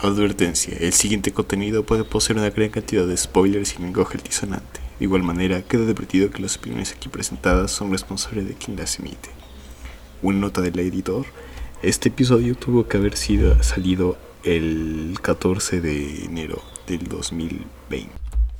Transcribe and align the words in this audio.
Advertencia, 0.00 0.76
el 0.78 0.92
siguiente 0.92 1.32
contenido 1.32 1.84
puede 1.84 2.04
poseer 2.04 2.38
una 2.38 2.50
gran 2.50 2.68
cantidad 2.68 3.04
de 3.04 3.16
spoilers 3.16 3.74
y 3.74 3.82
lenguaje 3.82 4.16
altisonante. 4.16 4.78
De 4.96 5.04
igual 5.04 5.24
manera, 5.24 5.62
queda 5.62 5.82
advertido 5.82 6.30
que 6.30 6.40
las 6.40 6.56
opiniones 6.56 6.92
aquí 6.92 7.08
presentadas 7.08 7.72
son 7.72 7.90
responsables 7.90 8.46
de 8.46 8.54
quien 8.54 8.76
las 8.76 9.00
emite. 9.00 9.30
Una 10.22 10.38
nota 10.38 10.60
del 10.60 10.78
editor, 10.78 11.26
este 11.82 12.10
episodio 12.10 12.54
tuvo 12.54 12.86
que 12.86 12.96
haber 12.96 13.16
sido 13.16 13.60
salido 13.64 14.16
el 14.44 15.18
14 15.20 15.80
de 15.80 16.26
enero 16.26 16.62
del 16.86 17.08
2020. 17.08 18.12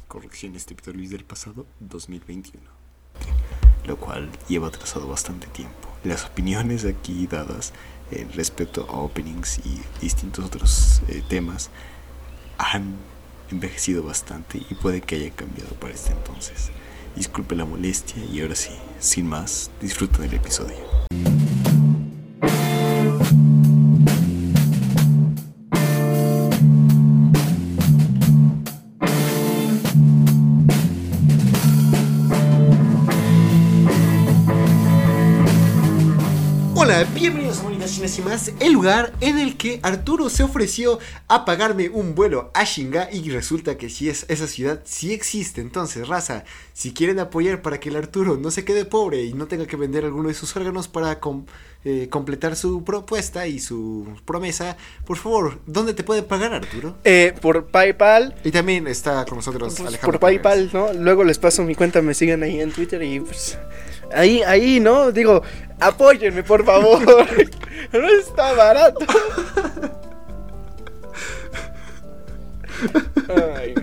Corrección, 0.09 0.57
este 0.57 0.75
Víctor 0.75 0.97
Luis 0.97 1.11
del 1.11 1.25
pasado 1.25 1.67
2021. 1.79 2.65
Lo 3.87 3.97
cual 3.97 4.29
lleva 4.49 4.67
atrasado 4.67 5.07
bastante 5.07 5.47
tiempo. 5.47 5.89
Las 6.03 6.25
opiniones 6.25 6.85
aquí 6.85 7.29
dadas 7.29 7.73
eh, 8.11 8.27
respecto 8.35 8.87
a 8.89 8.99
openings 9.01 9.59
y 9.59 9.81
distintos 10.01 10.45
otros 10.45 11.03
eh, 11.09 11.23
temas 11.29 11.71
han 12.59 12.97
envejecido 13.51 14.03
bastante 14.03 14.63
y 14.69 14.75
puede 14.75 15.01
que 15.01 15.17
haya 15.17 15.31
cambiado 15.31 15.75
para 15.75 15.95
este 15.95 16.13
entonces. 16.13 16.71
Disculpe 17.17 17.57
la 17.57 17.65
molestia 17.65 18.23
y 18.25 18.41
ahora 18.41 18.55
sí, 18.55 18.71
sin 19.01 19.27
más, 19.27 19.71
disfruten 19.81 20.25
el 20.25 20.35
episodio. 20.35 20.77
Y 38.17 38.23
más, 38.23 38.53
el 38.61 38.73
lugar 38.73 39.13
en 39.21 39.39
el 39.39 39.57
que 39.57 39.81
Arturo 39.83 40.31
se 40.31 40.45
ofreció 40.45 41.01
a 41.27 41.45
pagarme 41.45 41.89
un 41.89 42.15
vuelo 42.15 42.51
a 42.55 42.63
Shinga 42.65 43.09
y 43.13 43.29
resulta 43.31 43.77
que 43.77 43.91
sí 43.91 44.09
es, 44.09 44.25
esa 44.29 44.47
ciudad 44.47 44.81
sí 44.85 45.13
existe. 45.13 45.61
Entonces, 45.61 46.07
raza, 46.07 46.45
si 46.73 46.93
quieren 46.93 47.19
apoyar 47.19 47.61
para 47.61 47.81
que 47.81 47.89
el 47.89 47.97
Arturo 47.97 48.37
no 48.37 48.51
se 48.53 48.65
quede 48.65 48.85
pobre 48.85 49.25
y 49.25 49.35
no 49.35 49.47
tenga 49.49 49.67
que 49.67 49.77
vender 49.77 50.05
alguno 50.05 50.29
de 50.29 50.35
sus 50.35 50.55
órganos 50.57 50.87
para 50.87 51.19
com- 51.19 51.45
eh, 51.85 52.09
completar 52.11 52.57
su 52.57 52.85
propuesta 52.85 53.47
y 53.47 53.59
su 53.61 54.07
promesa, 54.25 54.77
por 55.05 55.17
favor, 55.17 55.59
¿dónde 55.67 55.95
te 55.95 56.05
puede 56.05 56.23
pagar 56.23 56.55
Arturo? 56.55 56.97
Eh, 57.05 57.35
por 57.41 57.67
PayPal. 57.67 58.35
Y 58.45 58.51
también 58.51 58.87
está 58.87 59.25
con 59.25 59.39
nosotros 59.39 59.75
pues, 59.77 59.89
Alejandro. 59.89 60.13
por. 60.13 60.21
PayPal, 60.21 60.71
¿no? 60.73 60.93
Luego 60.93 61.25
les 61.25 61.39
paso 61.39 61.63
mi 61.65 61.75
cuenta, 61.75 62.01
me 62.03 62.15
siguen 62.15 62.43
ahí 62.43 62.61
en 62.61 62.73
Twitter 62.73 63.03
y 63.03 63.21
pues. 63.21 63.59
Ahí, 64.15 64.43
ahí, 64.43 64.81
¿no? 64.81 65.13
Digo, 65.13 65.43
apóyenme, 65.81 66.43
por 66.43 66.65
favor. 66.65 67.01
no 67.93 68.09
está 68.09 68.53
barato. 68.55 69.05
Ay, 73.57 73.75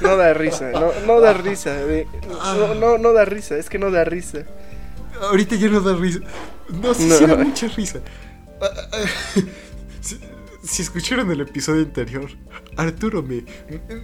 no 0.00 0.16
da 0.16 0.32
risa, 0.34 0.70
no, 0.72 0.92
no 1.06 1.20
da 1.20 1.32
risa. 1.32 1.80
eh, 1.82 2.06
No, 2.56 2.74
no, 2.74 2.98
no 2.98 3.12
da 3.12 3.24
risa, 3.24 3.56
es 3.56 3.68
que 3.68 3.78
no 3.78 3.90
da 3.90 4.04
risa. 4.04 4.44
Ahorita 5.20 5.56
ya 5.56 5.68
no 5.68 5.80
da 5.80 5.94
risa. 5.94 6.20
No, 6.68 6.94
sí, 6.94 7.06
No. 7.06 7.16
sí 7.16 7.26
da 7.26 7.36
mucha 7.36 7.68
risa. 7.68 8.00
Ah, 8.60 8.68
ah, 8.92 9.04
Si, 10.00 10.18
si 10.64 10.82
escucharon 10.82 11.30
el 11.30 11.42
episodio 11.42 11.82
anterior, 11.82 12.28
Arturo 12.76 13.22
me, 13.22 13.44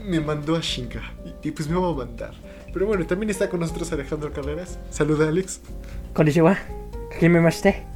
me 0.05 0.21
mandó 0.21 0.55
a 0.55 0.61
Shinga. 0.61 1.03
Y, 1.43 1.49
y 1.49 1.51
pues 1.51 1.69
me 1.69 1.77
va 1.79 1.91
a 1.91 1.93
mandar. 1.93 2.35
Pero 2.73 2.87
bueno, 2.87 3.07
también 3.07 3.31
está 3.31 3.49
con 3.49 3.61
nosotros 3.61 3.91
Alejandro 3.93 4.33
Carreras. 4.33 4.79
Saluda, 4.91 5.29
Alex. 5.29 5.61
Konnichiwa. 6.13 6.59
Kimimashite. 7.19 7.87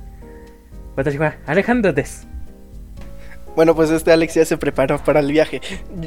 Watashiwa. 0.96 1.36
Alejandro 1.46 1.92
Des. 1.92 2.26
Bueno, 3.54 3.74
pues 3.74 3.90
este 3.90 4.12
Alex 4.12 4.34
ya 4.34 4.44
se 4.46 4.56
preparó 4.56 5.02
para 5.04 5.20
el 5.20 5.30
viaje. 5.30 5.60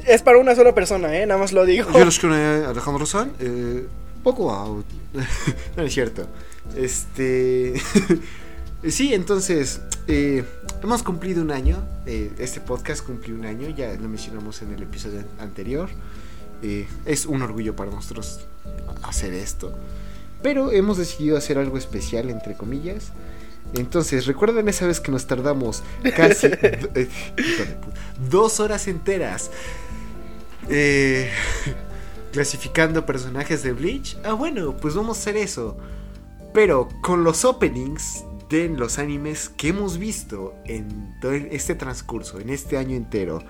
Es 0.05 0.23
para 0.23 0.39
una 0.39 0.55
sola 0.55 0.73
persona, 0.73 1.15
¿eh? 1.15 1.25
Nada 1.25 1.39
más 1.39 1.53
lo 1.53 1.65
digo. 1.65 1.91
Yo 1.93 2.05
los 2.05 2.23
Alejandro 2.23 3.05
San. 3.05 3.33
Eh, 3.39 3.85
poco 4.23 4.51
out. 4.51 4.85
no 5.77 5.83
es 5.83 5.93
cierto. 5.93 6.27
Este. 6.75 7.73
sí, 8.87 9.13
entonces. 9.13 9.81
Eh, 10.07 10.43
hemos 10.81 11.03
cumplido 11.03 11.43
un 11.43 11.51
año. 11.51 11.83
Eh, 12.07 12.31
este 12.39 12.61
podcast 12.61 13.05
cumplió 13.05 13.35
un 13.35 13.45
año. 13.45 13.69
Ya 13.69 13.93
lo 13.93 14.09
mencionamos 14.09 14.63
en 14.63 14.73
el 14.73 14.83
episodio 14.83 15.23
anterior. 15.39 15.89
Es 17.05 17.27
un 17.27 17.43
orgullo 17.43 17.75
para 17.75 17.91
nosotros 17.91 18.47
hacer 19.03 19.33
esto. 19.33 19.73
Pero 20.41 20.71
hemos 20.71 20.97
decidido 20.97 21.37
hacer 21.37 21.57
algo 21.57 21.77
especial, 21.77 22.29
entre 22.29 22.55
comillas. 22.55 23.11
Entonces, 23.73 24.25
¿recuerdan 24.25 24.69
esa 24.69 24.87
vez 24.87 24.99
que 24.99 25.11
nos 25.11 25.25
tardamos 25.27 25.83
casi 26.15 26.47
eh, 26.51 27.09
dos 28.29 28.59
horas 28.59 28.87
enteras 28.87 29.49
eh, 30.69 31.29
clasificando 32.31 33.05
personajes 33.05 33.63
de 33.63 33.73
Bleach? 33.73 34.17
Ah, 34.23 34.33
bueno, 34.33 34.77
pues 34.77 34.93
vamos 34.93 35.17
a 35.17 35.21
hacer 35.21 35.37
eso. 35.37 35.77
Pero 36.53 36.89
con 37.01 37.23
los 37.23 37.43
openings 37.43 38.23
de 38.49 38.69
los 38.69 38.99
animes 38.99 39.49
que 39.49 39.69
hemos 39.69 39.97
visto 39.97 40.55
en 40.65 41.19
todo 41.19 41.33
este 41.33 41.75
transcurso, 41.75 42.39
en 42.39 42.49
este 42.49 42.77
año 42.77 42.95
entero. 42.95 43.43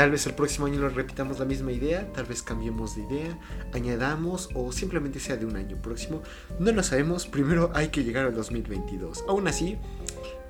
Tal 0.00 0.12
vez 0.12 0.26
el 0.26 0.32
próximo 0.32 0.64
año 0.64 0.80
lo 0.80 0.88
repitamos 0.88 1.38
la 1.40 1.44
misma 1.44 1.72
idea, 1.72 2.10
tal 2.14 2.24
vez 2.24 2.42
cambiemos 2.42 2.96
de 2.96 3.02
idea, 3.02 3.38
añadamos 3.74 4.48
o 4.54 4.72
simplemente 4.72 5.20
sea 5.20 5.36
de 5.36 5.44
un 5.44 5.56
año 5.56 5.76
próximo. 5.76 6.22
No 6.58 6.72
lo 6.72 6.82
sabemos, 6.82 7.26
primero 7.26 7.70
hay 7.74 7.88
que 7.88 8.02
llegar 8.02 8.24
al 8.24 8.34
2022. 8.34 9.24
Aún 9.28 9.46
así, 9.46 9.76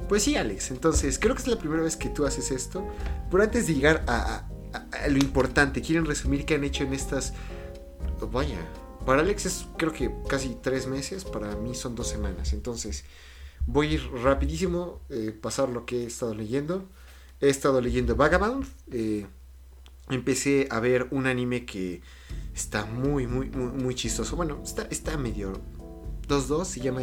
pues 0.09 0.23
sí, 0.23 0.37
Alex, 0.37 0.71
entonces 0.71 1.19
creo 1.19 1.35
que 1.35 1.43
es 1.43 1.49
la 1.49 1.59
primera 1.59 1.83
vez 1.83 1.97
que 1.97 2.11
tú 2.11 2.27
haces 2.27 2.53
esto. 2.53 2.87
Pero 3.29 3.43
antes 3.43 3.67
de 3.67 3.75
llegar 3.75 4.05
a, 4.07 4.49
lo 5.09 5.19
importante, 5.19 5.83
¿quieren 5.83 6.05
resumir 6.05 6.45
qué 6.45 6.55
han 6.55 6.63
hecho 6.63 6.85
en 6.85 6.95
estas... 6.95 7.33
Vaya, 8.31 8.59
para 9.05 9.23
Alex 9.23 9.47
es 9.47 9.67
creo 9.77 9.93
que 9.93 10.15
casi 10.29 10.59
tres 10.63 10.87
meses, 10.87 11.25
para 11.25 11.57
mí 11.57 11.75
son 11.75 11.97
dos 11.97 12.07
semanas. 12.07 12.53
Entonces, 12.53 13.05
voy 13.67 13.89
a 13.89 13.91
ir 13.95 14.13
rapidísimo, 14.13 15.01
eh, 15.09 15.33
pasar 15.33 15.71
lo 15.71 15.87
que 15.87 16.05
he 16.05 16.07
estado 16.07 16.37
leyendo. 16.37 16.89
He 17.41 17.49
estado 17.49 17.81
leyendo 17.81 18.15
Vagabond. 18.15 18.65
eh, 18.93 19.27
empecé 20.11 20.69
a 20.71 20.81
ver 20.81 21.09
un 21.11 21.27
anime 21.27 21.65
que 21.65 22.01
está 22.55 22.85
muy, 22.87 23.27
muy, 23.27 23.51
muy, 23.51 23.73
muy 23.73 23.95
chistoso. 23.95 24.37
Bueno, 24.37 24.61
está, 24.65 24.87
está 24.91 25.17
medio 25.17 25.53
2-2. 26.29 26.65
Se 26.65 26.81
llama 26.81 27.03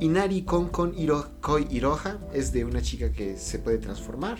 Inari 0.00 0.42
Kon 0.42 0.68
Kon 0.68 0.98
Iro, 0.98 1.40
Koi 1.40 1.66
Iroha. 1.70 2.18
Es 2.32 2.52
de 2.52 2.64
una 2.64 2.82
chica 2.82 3.12
que 3.12 3.36
se 3.36 3.58
puede 3.58 3.78
transformar. 3.78 4.38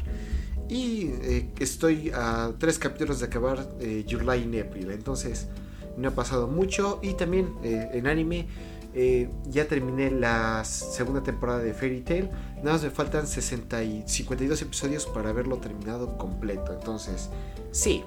Y 0.68 1.10
eh, 1.22 1.50
estoy 1.58 2.10
a 2.14 2.52
tres 2.58 2.78
capítulos 2.78 3.20
de 3.20 3.26
acabar 3.26 3.68
eh, 3.80 4.04
Lie 4.08 4.36
in 4.38 4.60
April. 4.60 4.90
Entonces, 4.90 5.48
no 5.96 6.08
ha 6.08 6.12
pasado 6.12 6.48
mucho. 6.48 7.00
Y 7.02 7.14
también 7.14 7.54
eh, 7.62 7.90
en 7.92 8.06
anime. 8.06 8.46
Eh, 8.94 9.28
ya 9.46 9.66
terminé 9.68 10.10
la 10.10 10.64
segunda 10.64 11.22
temporada 11.22 11.60
de 11.60 11.72
Fairy 11.74 12.00
Tail. 12.00 12.30
Nada 12.58 12.72
más 12.72 12.82
me 12.84 12.90
faltan 12.90 13.26
60 13.26 13.82
y 13.84 14.02
52 14.06 14.60
episodios 14.62 15.06
para 15.06 15.30
haberlo 15.30 15.56
terminado 15.58 16.16
completo. 16.18 16.72
Entonces, 16.72 17.28
sí. 17.70 18.02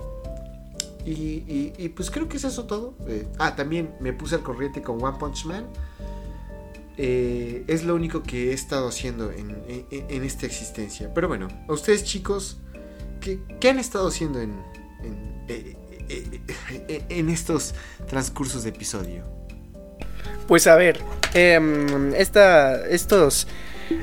Y, 1.06 1.12
y- 1.12 1.74
y, 1.78 1.90
pues 1.90 2.10
creo 2.10 2.28
que 2.28 2.38
es 2.38 2.44
eso 2.46 2.66
todo. 2.66 2.96
Eh, 3.08 3.28
ah, 3.38 3.56
también 3.56 3.94
me 4.00 4.12
puse 4.14 4.36
al 4.36 4.42
corriente 4.44 4.82
con 4.82 5.04
One 5.04 5.18
Punch 5.20 5.46
Man. 5.46 5.66
Eh, 6.98 7.64
es 7.68 7.84
lo 7.84 7.94
único 7.96 8.24
que 8.24 8.52
he 8.52 8.54
estado 8.54 8.88
haciendo 8.88 9.32
en, 9.32 9.52
en- 9.68 9.86
en 10.10 10.24
esta 10.24 10.46
existencia. 10.46 11.14
Pero 11.14 11.28
bueno, 11.28 11.48
a 11.68 11.74
ustedes 11.74 12.06
chicos, 12.06 12.58
¿qué, 13.22 13.40
qué 13.60 13.70
han 13.70 13.80
estado 13.80 14.08
haciendo 14.08 14.40
en, 14.42 14.54
en, 15.50 15.76
en 17.10 17.30
estos 17.30 17.76
transcursos 18.08 18.64
de 18.64 18.70
episodio? 18.70 19.35
Pues 20.48 20.68
a 20.68 20.76
ver, 20.76 21.00
em, 21.34 22.14
esta, 22.14 22.88
estos 22.88 23.48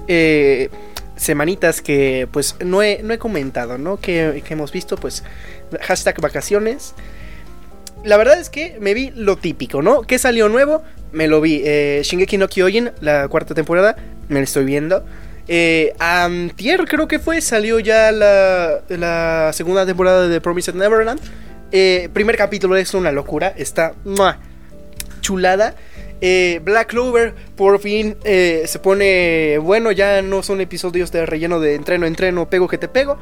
eh, 0.09 0.71
semanitas 1.17 1.81
que 1.81 2.29
pues 2.33 2.57
no 2.65 2.83
he, 2.83 3.03
no 3.03 3.15
he 3.15 3.19
comentado, 3.19 3.79
¿no? 3.79 3.99
Que, 3.99 4.43
que 4.45 4.55
hemos 4.55 4.73
visto, 4.73 4.97
pues 4.97 5.23
hashtag 5.81 6.21
vacaciones. 6.21 6.95
La 8.05 8.17
verdad 8.17 8.41
es 8.41 8.51
que 8.51 8.77
me 8.81 8.95
vi 8.95 9.13
lo 9.15 9.37
típico, 9.37 9.81
¿no? 9.81 10.03
¿Qué 10.03 10.19
salió 10.19 10.49
nuevo? 10.49 10.83
Me 11.13 11.29
lo 11.29 11.41
vi. 11.41 11.63
Eh, 11.65 12.01
Shingeki 12.05 12.37
no 12.37 12.49
Kyojin, 12.49 12.91
la 13.01 13.29
cuarta 13.29 13.55
temporada, 13.55 13.97
me 14.29 14.41
la 14.41 14.45
estoy 14.45 14.65
viendo. 14.65 15.05
Eh, 15.49 15.95
antier 15.99 16.85
creo 16.87 17.07
que 17.07 17.19
fue, 17.19 17.41
salió 17.41 17.79
ya 17.79 18.11
la, 18.11 18.81
la 18.89 19.53
segunda 19.53 19.87
temporada 19.87 20.27
de 20.27 20.41
Promised 20.41 20.75
Neverland. 20.75 21.21
Eh, 21.71 22.09
primer 22.13 22.37
capítulo 22.37 22.77
es 22.77 22.93
una 22.95 23.13
locura, 23.13 23.53
está 23.57 23.95
chulada. 25.21 25.75
Eh, 26.25 26.61
Black 26.63 26.91
Clover 26.91 27.35
por 27.57 27.81
fin 27.81 28.17
eh, 28.23 28.63
se 28.67 28.79
pone 28.79 29.59
bueno, 29.59 29.91
ya 29.91 30.23
no 30.23 30.45
son 30.45 30.61
episodios 30.61 31.11
de 31.11 31.27
relleno 31.27 31.59
de 31.59 31.75
entreno, 31.75 32.07
entreno, 32.07 32.49
pego 32.49 32.69
que 32.69 32.79
te 32.79 32.87
pego. 32.87 33.19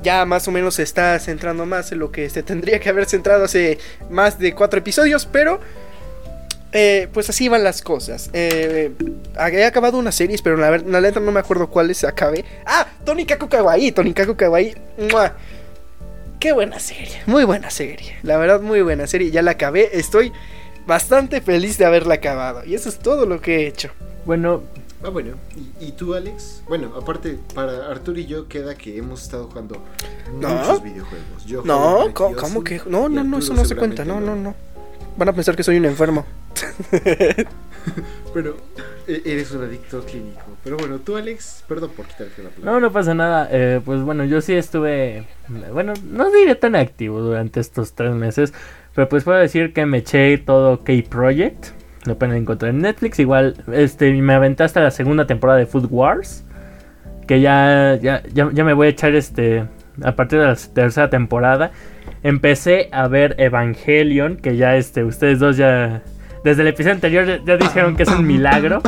Ya 0.00 0.24
más 0.26 0.46
o 0.48 0.50
menos 0.50 0.74
se 0.74 0.82
está 0.82 1.18
centrando 1.20 1.64
más 1.66 1.92
en 1.92 2.00
lo 2.00 2.10
que 2.10 2.28
se 2.28 2.42
tendría 2.42 2.80
que 2.80 2.88
haber 2.88 3.06
centrado 3.06 3.44
hace 3.44 3.78
más 4.10 4.40
de 4.40 4.54
cuatro 4.54 4.80
episodios, 4.80 5.24
pero 5.24 5.60
eh, 6.72 7.08
pues 7.12 7.30
así 7.30 7.48
van 7.48 7.62
las 7.62 7.80
cosas. 7.80 8.28
Eh, 8.32 8.90
he 9.38 9.64
acabado 9.64 9.96
una 9.96 10.10
serie, 10.10 10.36
pero 10.42 10.56
la, 10.56 10.78
la 10.78 11.00
neta 11.00 11.20
no 11.20 11.30
me 11.30 11.38
acuerdo 11.38 11.70
cuáles 11.70 12.02
acabé. 12.02 12.44
Ah, 12.66 12.88
Tony 13.04 13.24
Kaku 13.24 13.48
Kawaii, 13.48 13.92
Tony 13.92 14.12
Kaku 14.12 14.36
Kawaii. 14.36 14.74
qué 16.40 16.52
buena 16.52 16.80
serie, 16.80 17.22
muy 17.26 17.44
buena 17.44 17.70
serie. 17.70 18.16
La 18.24 18.36
verdad, 18.36 18.60
muy 18.60 18.82
buena 18.82 19.06
serie. 19.06 19.30
Ya 19.30 19.42
la 19.42 19.52
acabé, 19.52 19.90
estoy 19.92 20.32
bastante 20.86 21.40
feliz 21.40 21.78
de 21.78 21.84
haberla 21.84 22.14
acabado. 22.14 22.64
Y 22.64 22.74
eso 22.74 22.88
es 22.88 22.98
todo 22.98 23.26
lo 23.26 23.40
que 23.40 23.56
he 23.60 23.66
hecho. 23.66 23.90
Bueno, 24.24 24.62
Ah, 25.04 25.10
bueno. 25.10 25.34
¿Y, 25.78 25.88
y 25.88 25.92
tú, 25.92 26.14
Alex? 26.14 26.62
Bueno, 26.66 26.90
aparte, 26.96 27.38
para 27.54 27.86
Arturo 27.90 28.18
y 28.18 28.26
yo 28.26 28.48
queda 28.48 28.74
que 28.74 28.96
hemos 28.96 29.22
estado 29.22 29.44
jugando 29.46 29.80
No. 30.40 30.48
muchos 30.48 30.82
videojuegos. 30.82 31.44
Yo 31.44 31.62
No, 31.64 32.08
¿cómo, 32.14 32.34
cómo 32.34 32.64
que? 32.64 32.80
No, 32.86 33.08
no, 33.08 33.22
no, 33.22 33.38
eso 33.38 33.52
no 33.52 33.64
se 33.66 33.76
cuenta. 33.76 34.04
No, 34.06 34.20
no, 34.20 34.34
no. 34.34 34.54
Van 35.18 35.28
a 35.28 35.32
pensar 35.34 35.54
que 35.54 35.62
soy 35.62 35.76
un 35.76 35.84
enfermo. 35.84 36.24
Bueno, 38.32 38.50
e- 39.06 39.22
eres 39.24 39.52
un 39.52 39.62
adicto 39.64 40.04
clínico. 40.04 40.40
Pero 40.64 40.76
bueno, 40.76 40.98
tú, 40.98 41.16
Alex, 41.16 41.62
perdón 41.68 41.90
por 41.96 42.06
quitarte 42.06 42.42
la 42.42 42.50
palabra. 42.50 42.72
no, 42.72 42.80
no 42.80 42.92
pasa 42.92 43.14
nada. 43.14 43.48
Eh, 43.50 43.80
pues 43.84 44.02
bueno, 44.02 44.24
yo 44.24 44.40
sí 44.40 44.54
estuve, 44.54 45.26
bueno, 45.72 45.94
no 46.04 46.30
diré 46.30 46.54
tan 46.56 46.74
activo 46.74 47.20
durante 47.20 47.60
estos 47.60 47.92
tres 47.92 48.12
meses, 48.14 48.52
pero 48.96 49.08
pues 49.10 49.22
puedo 49.24 49.38
decir 49.38 49.72
que 49.74 49.84
me 49.86 49.98
eché 49.98 50.38
todo 50.38 50.82
K-Project. 50.82 51.66
Lo 52.06 52.16
pueden 52.18 52.34
encontrar 52.34 52.70
en 52.70 52.78
Netflix. 52.78 53.18
Igual, 53.18 53.62
este, 53.72 54.10
me 54.14 54.32
aventé 54.32 54.64
hasta 54.64 54.80
la 54.80 54.90
segunda 54.90 55.26
temporada 55.26 55.58
de 55.58 55.66
Food 55.66 55.88
Wars. 55.90 56.44
Que 57.28 57.40
ya, 57.42 57.98
ya, 58.00 58.22
ya, 58.32 58.48
ya 58.52 58.64
me 58.64 58.72
voy 58.72 58.86
a 58.86 58.90
echar 58.90 59.14
este, 59.14 59.66
a 60.02 60.12
partir 60.16 60.38
de 60.38 60.46
la 60.46 60.56
tercera 60.56 61.10
temporada. 61.10 61.72
Empecé 62.22 62.88
a 62.90 63.06
ver 63.06 63.34
Evangelion, 63.38 64.36
que 64.36 64.56
ya 64.56 64.76
este, 64.76 65.04
ustedes 65.04 65.38
dos 65.40 65.56
ya... 65.58 66.02
Desde 66.42 66.62
el 66.62 66.68
episodio 66.68 66.94
anterior 66.94 67.44
ya- 67.44 67.56
dijeron 67.58 67.96
que 67.96 68.04
es 68.04 68.08
un 68.08 68.26
milagro. 68.26 68.80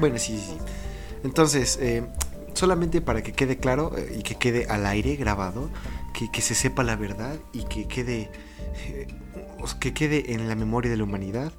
Bueno, 0.00 0.18
sí. 0.18 0.36
sí. 0.38 0.56
Entonces, 1.22 1.78
eh, 1.82 2.02
solamente 2.60 3.00
para 3.00 3.22
que 3.22 3.32
quede 3.32 3.56
claro 3.56 3.96
eh, 3.96 4.18
y 4.18 4.22
que 4.22 4.34
quede 4.34 4.66
al 4.66 4.84
aire 4.86 5.16
grabado, 5.16 5.70
que, 6.12 6.30
que 6.30 6.42
se 6.42 6.54
sepa 6.54 6.84
la 6.84 6.94
verdad 6.94 7.36
y 7.54 7.64
que 7.64 7.88
quede, 7.88 8.30
eh, 8.86 9.06
que 9.80 9.94
quede 9.94 10.34
en 10.34 10.46
la 10.46 10.54
memoria 10.54 10.90
de 10.90 10.98
la 10.98 11.04
humanidad. 11.04 11.52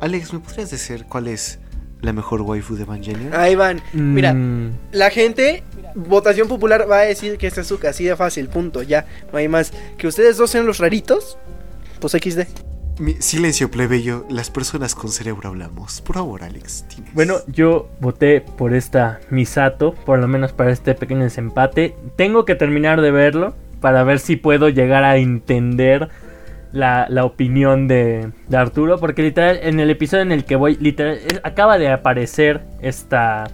Alex, 0.00 0.32
¿me 0.32 0.40
podrías 0.40 0.70
decir 0.70 1.04
cuál 1.06 1.28
es 1.28 1.58
la 2.00 2.14
mejor 2.14 2.40
waifu 2.40 2.76
de 2.76 2.84
Evangelion? 2.84 3.34
Ahí 3.34 3.54
van. 3.56 3.82
Mira, 3.92 4.32
Mm, 4.32 4.72
la 4.92 5.10
gente, 5.10 5.64
votación 5.94 6.48
popular 6.48 6.90
va 6.90 7.00
a 7.00 7.02
decir 7.02 7.36
que 7.36 7.46
esta 7.46 7.60
es 7.60 7.66
su 7.66 7.78
así 7.86 8.04
de 8.04 8.16
fácil, 8.16 8.48
punto, 8.48 8.82
ya. 8.82 9.04
No 9.30 9.38
hay 9.38 9.48
más. 9.48 9.72
Que 9.98 10.06
ustedes 10.06 10.38
dos 10.38 10.50
sean 10.50 10.64
los 10.64 10.78
raritos, 10.78 11.36
pues 12.00 12.12
XD. 12.12 12.67
Mi- 12.98 13.14
silencio, 13.20 13.70
plebeyo. 13.70 14.24
Las 14.28 14.50
personas 14.50 14.94
con 14.94 15.10
cerebro 15.10 15.48
hablamos. 15.48 16.00
Por 16.00 16.16
favor, 16.16 16.42
Alex. 16.42 16.84
tienes. 16.88 17.14
Bueno, 17.14 17.34
yo 17.46 17.88
voté 18.00 18.40
por 18.40 18.74
esta 18.74 19.20
Misato, 19.30 19.92
por 19.94 20.18
lo 20.18 20.26
menos 20.28 20.52
para 20.52 20.70
este 20.72 20.94
pequeño 20.94 21.22
desempate. 21.24 21.94
Tengo 22.16 22.44
que 22.44 22.54
terminar 22.54 23.00
de 23.00 23.10
verlo 23.10 23.54
para 23.80 24.02
ver 24.04 24.18
si 24.18 24.36
puedo 24.36 24.68
llegar 24.68 25.04
a 25.04 25.16
entender 25.16 26.08
la, 26.72 27.06
la 27.08 27.24
opinión 27.24 27.86
de, 27.88 28.30
de 28.48 28.56
Arturo, 28.56 28.98
porque 28.98 29.22
literal 29.22 29.58
en 29.62 29.80
el 29.80 29.88
episodio 29.90 30.22
en 30.22 30.32
el 30.32 30.44
que 30.44 30.56
voy, 30.56 30.76
literal, 30.80 31.14
es- 31.18 31.40
acaba 31.44 31.78
de 31.78 31.88
aparecer 31.90 32.62
esta 32.82 33.44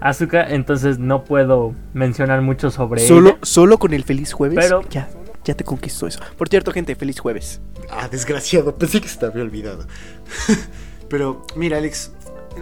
Asuka, 0.00 0.42
entonces 0.48 0.98
no 0.98 1.22
puedo 1.24 1.74
mencionar 1.94 2.40
mucho 2.42 2.70
sobre 2.70 3.00
Solo, 3.06 3.30
ella. 3.30 3.38
solo 3.42 3.78
con 3.78 3.92
el 3.92 4.04
feliz 4.04 4.32
jueves. 4.32 4.58
Pero- 4.60 4.82
ya, 4.90 5.08
ya 5.44 5.54
te 5.54 5.64
conquistó 5.64 6.06
eso. 6.06 6.20
Por 6.36 6.48
cierto, 6.48 6.72
gente, 6.72 6.94
feliz 6.94 7.18
jueves. 7.20 7.60
Ah, 7.90 8.08
desgraciado. 8.08 8.76
Pensé 8.76 9.00
que 9.00 9.08
se 9.08 9.18
te 9.18 9.26
había 9.26 9.42
olvidado. 9.42 9.86
Pero, 11.08 11.46
mira, 11.56 11.78
Alex. 11.78 12.12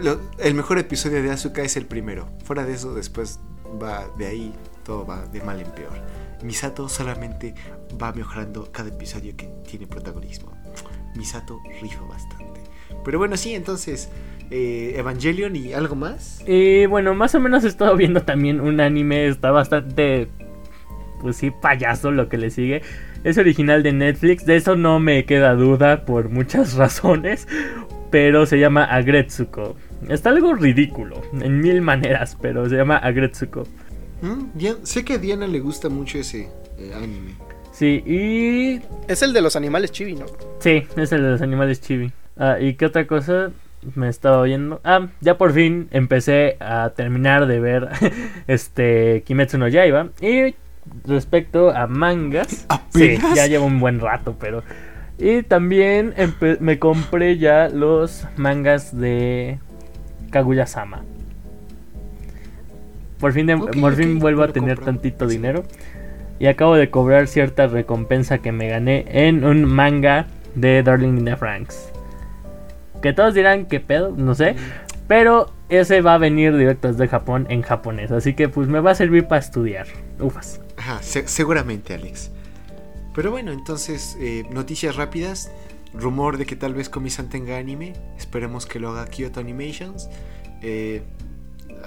lo- 0.01 0.21
el 0.39 0.53
mejor 0.53 0.77
episodio 0.79 1.21
de 1.23 1.31
Asuka 1.31 1.61
es 1.61 1.77
el 1.77 1.85
primero. 1.85 2.27
Fuera 2.43 2.63
de 2.65 2.73
eso, 2.73 2.93
después 2.93 3.39
va 3.81 4.05
de 4.17 4.27
ahí. 4.27 4.53
Todo 4.83 5.05
va 5.05 5.25
de 5.27 5.41
mal 5.41 5.59
en 5.61 5.71
peor. 5.71 5.93
Misato 6.43 6.89
solamente 6.89 7.53
va 8.01 8.11
mejorando 8.13 8.71
cada 8.71 8.89
episodio 8.89 9.35
que 9.37 9.45
tiene 9.69 9.85
protagonismo. 9.87 10.51
Misato 11.15 11.59
rifa 11.81 12.01
bastante. 12.01 12.61
Pero 13.05 13.19
bueno, 13.19 13.37
sí, 13.37 13.53
entonces. 13.53 14.09
eh, 14.49 14.95
Evangelion 14.97 15.55
y 15.55 15.73
algo 15.73 15.95
más. 15.95 16.41
Y 16.47 16.85
bueno, 16.87 17.13
más 17.13 17.35
o 17.35 17.39
menos 17.39 17.63
he 17.63 17.67
estado 17.67 17.95
viendo 17.95 18.21
también 18.23 18.59
un 18.59 18.81
anime, 18.81 19.27
está 19.27 19.51
bastante, 19.51 20.29
pues 21.21 21.37
sí, 21.37 21.51
payaso 21.51 22.11
lo 22.11 22.27
que 22.27 22.37
le 22.37 22.49
sigue. 22.49 22.81
Es 23.23 23.37
original 23.37 23.83
de 23.83 23.93
Netflix, 23.93 24.45
de 24.45 24.55
eso 24.55 24.75
no 24.75 24.99
me 24.99 25.25
queda 25.25 25.53
duda 25.53 26.05
por 26.05 26.29
muchas 26.29 26.73
razones, 26.75 27.47
pero 28.09 28.45
se 28.45 28.59
llama 28.59 28.83
Agretsuko. 28.83 29.75
Está 30.09 30.31
algo 30.31 30.55
ridículo, 30.55 31.21
en 31.39 31.61
mil 31.61 31.81
maneras, 31.81 32.35
pero 32.41 32.67
se 32.67 32.75
llama 32.75 32.97
Agretsuko. 32.97 33.63
Mm, 34.21 34.83
sé 34.83 35.05
que 35.05 35.13
a 35.13 35.17
Diana 35.17 35.47
le 35.47 35.59
gusta 35.59 35.89
mucho 35.89 36.17
ese 36.17 36.49
eh, 36.77 36.91
anime. 36.95 37.35
Sí, 37.71 38.03
y... 38.05 38.81
Es 39.07 39.21
el 39.21 39.33
de 39.33 39.41
los 39.41 39.55
animales 39.55 39.91
chibi, 39.91 40.15
¿no? 40.15 40.25
Sí, 40.59 40.83
es 40.97 41.11
el 41.11 41.23
de 41.23 41.29
los 41.29 41.41
animales 41.41 41.81
chibi. 41.81 42.11
Ah, 42.37 42.57
¿Y 42.59 42.73
qué 42.73 42.85
otra 42.85 43.07
cosa? 43.07 43.51
Me 43.95 44.09
estaba 44.09 44.43
viendo. 44.43 44.81
Ah, 44.83 45.07
ya 45.21 45.37
por 45.37 45.53
fin 45.53 45.87
empecé 45.91 46.57
a 46.59 46.91
terminar 46.95 47.47
de 47.47 47.59
ver 47.59 47.89
este 48.47 49.23
Kimetsu 49.25 49.57
no 49.57 49.67
Yaiba. 49.67 50.09
Y 50.21 50.55
respecto 51.05 51.71
a 51.71 51.87
mangas, 51.87 52.65
sí, 52.93 53.15
¿Apenas? 53.15 53.35
ya 53.35 53.47
llevo 53.47 53.65
un 53.65 53.79
buen 53.79 53.99
rato, 53.99 54.35
pero. 54.39 54.63
Y 55.17 55.43
también 55.43 56.13
me 56.59 56.79
compré 56.79 57.37
ya 57.37 57.69
los 57.69 58.27
mangas 58.37 58.97
de 58.97 59.59
Kaguya-sama. 60.31 61.03
Por 63.19 63.33
fin, 63.33 63.45
de- 63.45 63.57
por 63.57 63.93
fin 63.95 64.19
vuelvo 64.19 64.43
a 64.43 64.47
tener 64.47 64.77
compro. 64.77 64.93
tantito 64.93 65.29
Sí. 65.29 65.35
dinero. 65.37 65.63
Y 66.39 66.47
acabo 66.47 66.75
de 66.75 66.89
cobrar 66.89 67.27
cierta 67.27 67.67
recompensa 67.67 68.39
que 68.39 68.51
me 68.51 68.67
gané 68.67 69.05
en 69.07 69.43
un 69.43 69.63
manga 69.65 70.25
de 70.55 70.81
Darling 70.81 71.19
in 71.19 71.25
the 71.25 71.35
Franks. 71.35 71.91
Que 73.03 73.13
todos 73.13 73.35
dirán 73.35 73.65
que 73.65 73.79
pedo, 73.79 74.11
no 74.17 74.33
sé. 74.33 74.55
Pero 75.07 75.51
ese 75.69 76.01
va 76.01 76.15
a 76.15 76.17
venir 76.17 76.57
directo 76.57 76.87
desde 76.87 77.07
Japón 77.07 77.45
en 77.49 77.61
japonés. 77.61 78.11
Así 78.11 78.33
que 78.33 78.49
pues 78.49 78.67
me 78.67 78.79
va 78.79 78.91
a 78.91 78.95
servir 78.95 79.25
para 79.27 79.39
estudiar. 79.39 79.85
Ufas. 80.19 80.61
Ajá, 80.81 81.03
se- 81.03 81.27
seguramente, 81.27 81.93
Alex. 81.93 82.31
Pero 83.13 83.29
bueno, 83.29 83.51
entonces, 83.51 84.17
eh, 84.19 84.45
noticias 84.51 84.95
rápidas. 84.95 85.51
Rumor 85.93 86.37
de 86.37 86.45
que 86.45 86.55
tal 86.55 86.73
vez 86.73 86.89
Komi-san 86.89 87.29
tenga 87.29 87.57
anime. 87.57 87.93
Esperemos 88.17 88.65
que 88.65 88.79
lo 88.79 88.89
haga 88.89 89.05
Kyoto 89.07 89.39
Animations. 89.39 90.09
Eh, 90.61 91.03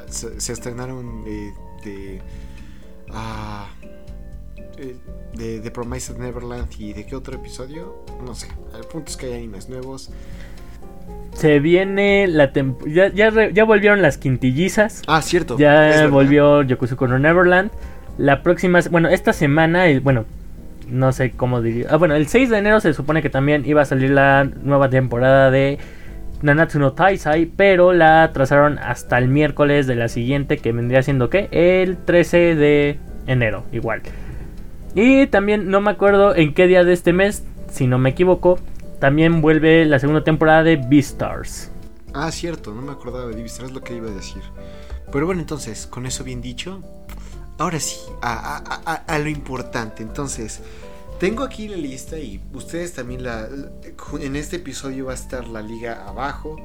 se, 0.08 0.40
se 0.40 0.52
estrenaron 0.52 1.24
eh, 1.26 1.52
de. 1.84 2.22
ah, 3.10 3.66
eh, 4.76 4.96
de 5.34 5.60
The 5.60 5.70
Promised 5.70 6.18
Neverland 6.18 6.68
y 6.78 6.92
de 6.92 7.06
qué 7.06 7.16
otro 7.16 7.34
episodio. 7.36 8.04
No 8.24 8.34
sé. 8.34 8.48
El 8.78 8.84
punto 8.86 9.10
es 9.10 9.16
que 9.16 9.26
hay 9.26 9.34
animes 9.34 9.68
nuevos. 9.68 10.10
Se 11.32 11.58
viene 11.58 12.26
la 12.28 12.52
temporada. 12.52 13.08
Ya, 13.12 13.30
ya, 13.30 13.50
ya 13.50 13.64
volvieron 13.64 14.02
las 14.02 14.18
quintillizas. 14.18 15.02
Ah, 15.06 15.20
cierto. 15.22 15.56
Ya 15.58 16.06
volvió 16.08 16.62
Yokusuko 16.62 17.08
no 17.08 17.18
Neverland. 17.18 17.70
La 18.18 18.42
próxima, 18.42 18.80
bueno, 18.90 19.08
esta 19.08 19.32
semana, 19.32 19.88
eh, 19.88 20.00
bueno, 20.00 20.24
no 20.88 21.12
sé 21.12 21.32
cómo 21.32 21.62
diría. 21.62 21.86
Ah, 21.90 21.96
bueno, 21.96 22.14
el 22.14 22.28
6 22.28 22.50
de 22.50 22.58
enero 22.58 22.80
se 22.80 22.94
supone 22.94 23.22
que 23.22 23.30
también 23.30 23.64
iba 23.66 23.82
a 23.82 23.84
salir 23.84 24.10
la 24.10 24.44
nueva 24.44 24.88
temporada 24.90 25.50
de 25.50 25.78
Nanatsu 26.42 26.78
no 26.78 26.92
Taisai, 26.92 27.46
pero 27.46 27.92
la 27.92 28.22
atrasaron 28.22 28.78
hasta 28.78 29.18
el 29.18 29.28
miércoles 29.28 29.86
de 29.86 29.96
la 29.96 30.08
siguiente, 30.08 30.58
que 30.58 30.72
vendría 30.72 31.02
siendo 31.02 31.30
¿qué? 31.30 31.48
El 31.50 31.96
13 31.96 32.54
de 32.54 32.98
enero, 33.26 33.64
igual. 33.72 34.02
Y 34.94 35.26
también 35.26 35.70
no 35.70 35.80
me 35.80 35.90
acuerdo 35.90 36.36
en 36.36 36.54
qué 36.54 36.66
día 36.66 36.84
de 36.84 36.92
este 36.92 37.12
mes, 37.12 37.44
si 37.70 37.86
no 37.86 37.98
me 37.98 38.10
equivoco, 38.10 38.58
también 39.00 39.40
vuelve 39.40 39.84
la 39.86 39.98
segunda 39.98 40.22
temporada 40.22 40.62
de 40.62 40.76
Beastars. 40.76 41.70
Ah, 42.12 42.30
cierto, 42.30 42.72
no 42.72 42.80
me 42.80 42.92
acordaba 42.92 43.26
de 43.26 43.34
Divistar, 43.34 43.66
es 43.66 43.72
lo 43.72 43.80
que 43.80 43.96
iba 43.96 44.08
a 44.08 44.12
decir. 44.12 44.42
Pero 45.10 45.26
bueno, 45.26 45.40
entonces, 45.40 45.86
con 45.88 46.06
eso 46.06 46.22
bien 46.22 46.40
dicho, 46.40 46.80
ahora 47.58 47.80
sí, 47.80 47.98
a, 48.22 49.18
lo 49.18 49.28
importante. 49.28 50.02
Entonces, 50.02 50.60
tengo 51.18 51.42
aquí 51.42 51.68
la 51.68 51.76
lista 51.76 52.18
y 52.18 52.40
ustedes 52.52 52.92
también 52.94 53.22
la... 53.22 53.48
En 54.20 54.36
este 54.36 54.56
episodio 54.56 55.06
va 55.06 55.12
a 55.12 55.16
estar 55.16 55.46
la 55.46 55.62
liga 55.62 56.06
abajo 56.06 56.56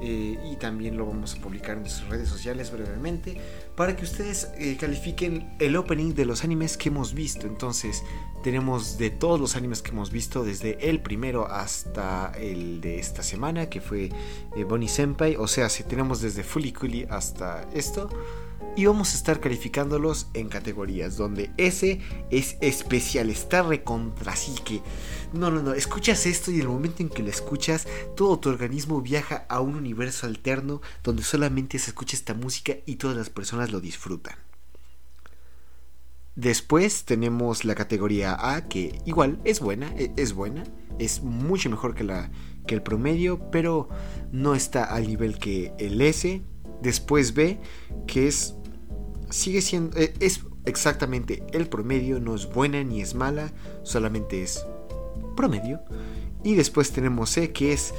eh, 0.00 0.38
y 0.50 0.56
también 0.56 0.96
lo 0.96 1.06
vamos 1.06 1.34
a 1.34 1.40
publicar 1.40 1.76
en 1.76 1.82
nuestras 1.82 2.08
redes 2.08 2.28
sociales 2.28 2.72
brevemente 2.72 3.36
para 3.76 3.94
que 3.94 4.04
ustedes 4.04 4.50
eh, 4.58 4.76
califiquen 4.78 5.54
el 5.60 5.76
opening 5.76 6.14
de 6.14 6.24
los 6.24 6.44
animes 6.44 6.76
que 6.76 6.88
hemos 6.88 7.14
visto. 7.14 7.46
Entonces, 7.46 8.02
tenemos 8.42 8.98
de 8.98 9.10
todos 9.10 9.38
los 9.38 9.54
animes 9.54 9.82
que 9.82 9.90
hemos 9.90 10.10
visto, 10.10 10.44
desde 10.44 10.88
el 10.88 11.00
primero 11.00 11.46
hasta 11.46 12.32
el 12.36 12.80
de 12.80 12.98
esta 12.98 13.22
semana, 13.22 13.68
que 13.68 13.80
fue 13.80 14.10
eh, 14.56 14.64
Bonnie 14.64 14.88
Senpai. 14.88 15.36
O 15.36 15.46
sea, 15.46 15.68
si 15.68 15.84
tenemos 15.84 16.20
desde 16.20 16.42
Fully 16.42 16.72
Coolie 16.72 17.06
hasta 17.08 17.68
esto. 17.72 18.08
Y 18.76 18.86
vamos 18.86 19.12
a 19.12 19.16
estar 19.16 19.40
calificándolos 19.40 20.28
en 20.34 20.48
categorías 20.48 21.16
donde 21.16 21.50
S 21.56 22.00
es 22.30 22.56
especial, 22.60 23.30
está 23.30 23.62
recontra 23.62 24.32
así 24.32 24.54
que 24.64 24.80
no, 25.32 25.50
no, 25.50 25.62
no, 25.62 25.72
escuchas 25.74 26.26
esto 26.26 26.50
y 26.50 26.60
el 26.60 26.68
momento 26.68 27.02
en 27.02 27.08
que 27.08 27.22
lo 27.22 27.30
escuchas, 27.30 27.86
todo 28.16 28.38
tu 28.38 28.48
organismo 28.50 29.00
viaja 29.00 29.46
a 29.48 29.60
un 29.60 29.76
universo 29.76 30.26
alterno 30.26 30.80
donde 31.02 31.22
solamente 31.22 31.78
se 31.78 31.90
escucha 31.90 32.16
esta 32.16 32.34
música 32.34 32.74
y 32.86 32.96
todas 32.96 33.16
las 33.16 33.30
personas 33.30 33.72
lo 33.72 33.80
disfrutan. 33.80 34.36
Después 36.34 37.04
tenemos 37.04 37.66
la 37.66 37.74
categoría 37.74 38.36
A, 38.40 38.66
que 38.66 38.98
igual 39.04 39.38
es 39.44 39.60
buena, 39.60 39.92
e- 39.96 40.12
es 40.16 40.32
buena, 40.32 40.64
es 40.98 41.22
mucho 41.22 41.68
mejor 41.68 41.94
que, 41.94 42.04
la, 42.04 42.30
que 42.66 42.74
el 42.74 42.82
promedio, 42.82 43.50
pero 43.50 43.90
no 44.32 44.54
está 44.54 44.84
al 44.84 45.06
nivel 45.06 45.38
que 45.38 45.74
el 45.78 46.00
S. 46.00 46.42
Después 46.80 47.34
B, 47.34 47.60
que 48.06 48.28
es 48.28 48.54
sigue 49.32 49.62
siendo 49.62 49.98
eh, 49.98 50.14
es 50.20 50.40
exactamente 50.64 51.42
el 51.52 51.68
promedio, 51.68 52.20
no 52.20 52.34
es 52.34 52.48
buena 52.48 52.82
ni 52.84 53.00
es 53.00 53.14
mala, 53.14 53.52
solamente 53.82 54.42
es 54.42 54.64
promedio. 55.36 55.80
Y 56.44 56.54
después 56.54 56.92
tenemos 56.92 57.30
C, 57.30 57.52
que 57.52 57.72
es 57.72 57.94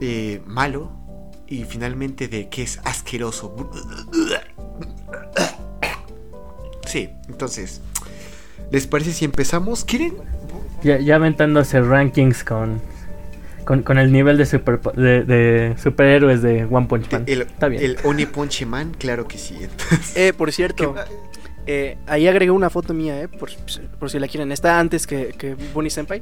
eh, 0.00 0.42
malo. 0.46 0.92
Y 1.46 1.64
finalmente 1.64 2.28
D, 2.28 2.48
que 2.48 2.62
es 2.62 2.78
asqueroso. 2.84 3.54
Sí, 6.86 7.08
entonces, 7.28 7.80
¿les 8.70 8.86
parece 8.86 9.12
si 9.12 9.24
empezamos? 9.24 9.84
¿Quieren? 9.84 10.14
Ya, 10.82 10.98
ya 10.98 11.16
aventándose 11.16 11.80
rankings 11.80 12.44
con, 12.44 12.80
con, 13.70 13.84
con 13.84 13.98
el 13.98 14.10
nivel 14.10 14.36
de, 14.36 14.46
super, 14.46 14.80
de, 14.80 15.22
de 15.22 15.76
superhéroes 15.78 16.42
de 16.42 16.64
One 16.64 16.88
Punch 16.88 17.12
Man. 17.12 17.22
El, 17.28 17.42
Está 17.42 17.68
bien. 17.68 17.80
el 17.84 17.98
One 18.02 18.26
Punch 18.26 18.66
Man, 18.66 18.96
claro 18.98 19.28
que 19.28 19.38
sí. 19.38 19.58
Entonces, 19.60 20.16
Eh, 20.16 20.32
por 20.32 20.50
cierto, 20.50 20.96
eh, 21.68 21.96
ahí 22.08 22.26
agregué 22.26 22.50
una 22.50 22.68
foto 22.68 22.94
mía, 22.94 23.22
eh, 23.22 23.28
por, 23.28 23.48
por 24.00 24.10
si 24.10 24.18
la 24.18 24.26
quieren. 24.26 24.50
Está 24.50 24.80
antes 24.80 25.06
que, 25.06 25.34
que 25.38 25.54
Bonnie 25.72 25.88
Senpai. 25.88 26.20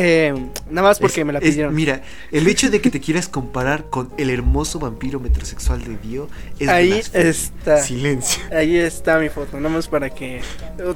Eh, 0.00 0.32
nada 0.70 0.86
más 0.88 1.00
porque 1.00 1.22
Es- 1.22 1.26
me 1.26 1.32
la 1.32 1.40
es- 1.40 1.50
pidieron. 1.50 1.74
mira, 1.74 2.02
el 2.30 2.46
hecho 2.46 2.70
de 2.70 2.80
que 2.80 2.88
te 2.88 3.00
quieras 3.00 3.26
comparar 3.26 3.90
con 3.90 4.10
el 4.16 4.30
hermoso 4.30 4.78
vampiro 4.78 5.18
metrosexual 5.18 5.82
de 5.82 5.96
Dio 5.98 6.28
es 6.60 6.68
ahí 6.68 6.90
blasfemia. 6.90 7.28
está. 7.30 7.82
Silencio. 7.82 8.42
Ahí 8.52 8.76
está 8.76 9.18
mi 9.18 9.28
foto, 9.28 9.56
nada 9.56 9.74
más 9.74 9.88
para 9.88 10.08
que. 10.10 10.40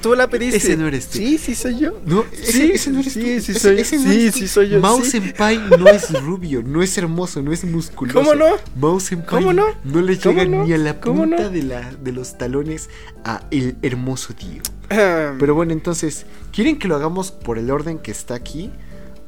Tú 0.01 0.15
la 0.15 0.29
pediste. 0.29 0.55
Ese 0.57 0.77
no 0.77 0.87
eres 0.87 1.09
tú. 1.09 1.17
Sí, 1.17 1.37
sí 1.37 1.53
soy 1.53 1.79
yo. 1.79 1.99
No, 2.05 2.23
Sí, 2.31 2.71
ese, 2.71 2.73
ese 2.75 2.91
no 2.91 2.99
eres 3.01 3.11
sí, 3.13 3.19
tú. 3.19 3.25
sí 3.25 3.33
Ese- 3.51 3.59
soy- 3.59 3.79
ese 3.81 3.97
no 3.97 4.03
sí, 4.11 4.31
sí 4.31 4.47
soy 4.47 4.69
yo, 4.69 4.79
Mao 4.79 5.01
sí. 5.03 5.11
Senpai 5.11 5.57
no 5.77 5.87
es 5.89 6.09
rubio, 6.23 6.63
no 6.63 6.81
es 6.81 6.97
hermoso, 6.97 7.41
no 7.41 7.51
es 7.51 7.65
musculoso. 7.65 8.17
¿Cómo 8.17 8.33
no? 8.35 8.55
Mao 8.77 9.01
Senpai 9.01 9.27
¿Cómo 9.27 9.51
no? 9.51 9.67
le 9.67 10.17
¿Cómo 10.17 10.31
llega 10.39 10.45
no? 10.45 10.63
ni 10.63 10.71
a 10.71 10.77
la 10.77 11.01
¿Cómo 11.01 11.23
punta 11.23 11.43
no? 11.43 11.49
de, 11.49 11.63
la, 11.63 11.91
de 11.91 12.11
los 12.13 12.37
talones 12.37 12.89
a 13.25 13.43
el 13.51 13.75
hermoso 13.81 14.33
Dio. 14.33 14.61
Pero 14.87 15.35
Pero 15.39 15.55
bueno, 15.55 15.73
entonces, 15.73 16.25
¿quieren 16.53 16.79
que 16.79 16.87
lo 16.87 16.95
hagamos 16.95 17.31
por 17.31 17.57
el 17.57 17.69
orden 17.69 17.99
que 17.99 18.11
está 18.11 18.35
aquí? 18.35 18.71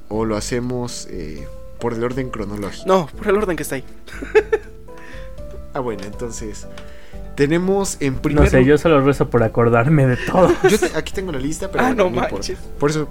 ¿O 0.10 0.26
lo 0.26 0.36
hacemos 0.38 1.08
eh, 1.10 1.48
por 1.80 1.94
el 1.94 2.04
orden 2.04 2.30
cronológico? 2.30 2.88
No, 2.88 3.08
por 3.08 3.28
el 3.28 3.38
orden 3.38 3.56
que 3.58 3.64
está 3.64 3.76
ahí. 3.76 3.84
Ah, 5.74 5.80
bueno, 5.80 6.04
entonces. 6.04 6.68
Tenemos 7.36 7.98
en 8.00 8.16
primer 8.16 8.46
No 8.46 8.50
sé, 8.50 8.64
yo 8.64 8.78
solo 8.78 9.02
rezo 9.02 9.30
por 9.30 9.44
acordarme 9.44 10.06
de 10.08 10.16
todo. 10.16 10.54
Yo 10.70 10.80
te- 10.80 10.96
aquí 10.98 11.12
tengo 11.12 11.34
la 11.34 11.40
lista, 11.40 11.70
pero 11.70 11.84
Ah, 11.84 11.88
bueno, 11.88 12.04
no 12.04 12.10
importa. 12.12 12.34
manches. 12.36 12.58
Por 12.80 12.90
eso. 12.92 13.10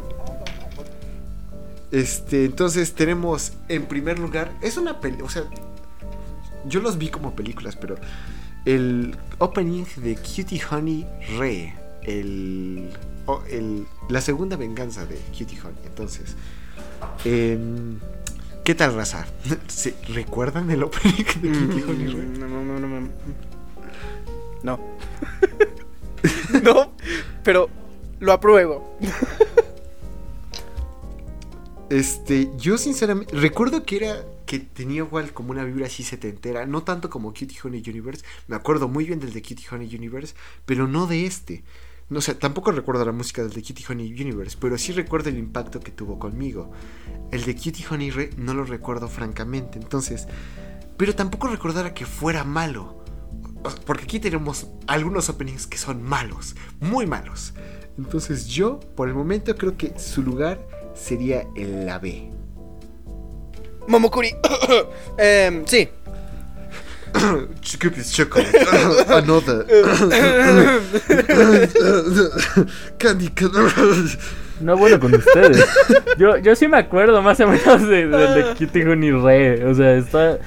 Este, 1.93 2.45
entonces 2.47 2.95
tenemos 2.95 3.53
en 3.69 3.85
primer 3.85 4.19
lugar. 4.19 4.51
Es 4.63 4.77
una 4.77 5.01
peli. 5.01 5.21
O 5.23 5.29
sea. 5.29 5.45
Yo 6.67 6.81
los 6.81 6.97
vi 6.97 7.09
como 7.09 7.35
películas, 7.37 7.77
pero. 7.77 7.97
El 8.65 9.15
opening 9.39 9.85
de 9.97 10.17
Cutie 10.17 10.63
Honey 10.71 11.07
Re. 11.39 11.75
El. 12.03 12.91
o 13.27 13.43
el- 13.51 13.87
la 14.09 14.23
segunda 14.23 14.57
venganza 14.57 15.05
de 15.05 15.17
Cutie 15.37 15.61
Honey. 15.61 15.77
Entonces. 15.85 16.35
Em, 17.25 17.99
¿Qué 18.65 18.75
tal, 18.75 18.95
raza? 18.95 19.27
¿Se 19.69 19.95
¿Recuerdan 20.09 20.71
el 20.71 20.83
opening 20.83 21.25
de 21.43 21.53
Re? 21.53 21.53
Mm, 21.53 22.39
No, 22.41 22.49
no, 22.49 22.79
no, 22.79 22.89
no. 22.89 23.01
No. 23.01 23.09
No. 24.63 24.81
no, 26.63 26.93
pero 27.43 27.69
lo 28.21 28.33
apruebo. 28.33 28.97
Este, 31.91 32.51
yo 32.57 32.79
sinceramente 32.79 33.37
recuerdo 33.37 33.85
que 33.85 33.97
era 33.97 34.25
que 34.47 34.59
tenía 34.59 34.99
igual 34.99 35.33
como 35.33 35.51
una 35.51 35.65
vibra 35.65 35.87
así 35.87 36.03
setentera, 36.03 36.67
no 36.67 36.83
tanto 36.83 37.11
como 37.11 37.31
Cutie 37.33 37.59
Honey 37.63 37.83
Universe. 37.87 38.25
Me 38.47 38.57
acuerdo 38.57 38.89
muy 38.89 39.05
bien 39.05 39.21
del 39.21 39.33
de 39.33 39.43
Cutie 39.43 39.67
Honey 39.71 39.95
Universe, 39.95 40.35
pero 40.65 40.87
no 40.89 41.07
de 41.07 41.27
este. 41.27 41.63
No 42.11 42.21
sé, 42.21 42.35
tampoco 42.35 42.71
recuerdo 42.71 43.05
la 43.05 43.13
música 43.13 43.43
del 43.43 43.53
de 43.53 43.63
Cutie 43.63 43.87
Honey 43.89 44.13
Universe, 44.13 44.57
pero 44.61 44.77
sí 44.77 44.93
recuerdo 44.93 45.31
el 45.31 45.39
impacto 45.39 45.81
que 45.81 45.91
tuvo 45.91 46.19
conmigo. 46.19 46.71
El 47.31 47.45
de 47.45 47.55
Cutie 47.55 47.87
Honey 47.91 48.11
Re 48.11 48.31
no 48.37 48.53
lo 48.53 48.65
recuerdo 48.65 49.09
francamente, 49.09 49.79
entonces, 49.79 50.29
pero 50.99 51.15
tampoco 51.15 51.49
recordara 51.49 51.95
que 51.95 52.05
fuera 52.05 52.45
malo. 52.45 53.03
Porque 53.87 54.05
aquí 54.05 54.21
tenemos 54.21 54.67
algunos 54.87 55.31
openings 55.31 55.67
que 55.67 55.79
son 55.79 56.03
malos, 56.03 56.55
muy 56.81 57.07
malos. 57.07 57.55
Entonces 57.97 58.47
yo, 58.49 58.81
por 58.81 59.09
el 59.09 59.15
momento, 59.15 59.57
creo 59.57 59.77
que 59.79 59.99
su 59.99 60.23
lugar 60.23 60.61
sería 60.95 61.47
en 61.55 61.87
la 61.87 61.99
B. 61.99 62.31
Momokuri. 63.89 64.35
Em, 65.19 65.65
sí. 65.67 65.89
Scoopy's 67.65 68.13
chocolate. 68.13 68.59
Another. 69.09 69.65
Candy 72.99 73.31
No 74.61 74.77
bueno 74.77 75.01
con 75.01 75.15
ustedes. 75.15 75.65
Yo, 76.19 76.37
yo 76.39 76.55
sí 76.57 76.69
me 76.69 76.79
acuerdo 76.79 77.23
más 77.23 77.41
o 77.41 77.49
menos 77.49 77.89
de, 77.89 78.07
de, 78.07 78.29
de 78.29 78.55
Kitty 78.59 78.83
Honey 78.83 79.11
Re. 79.13 79.65
O 79.67 79.75
sea, 79.75 79.95
está. 79.97 80.39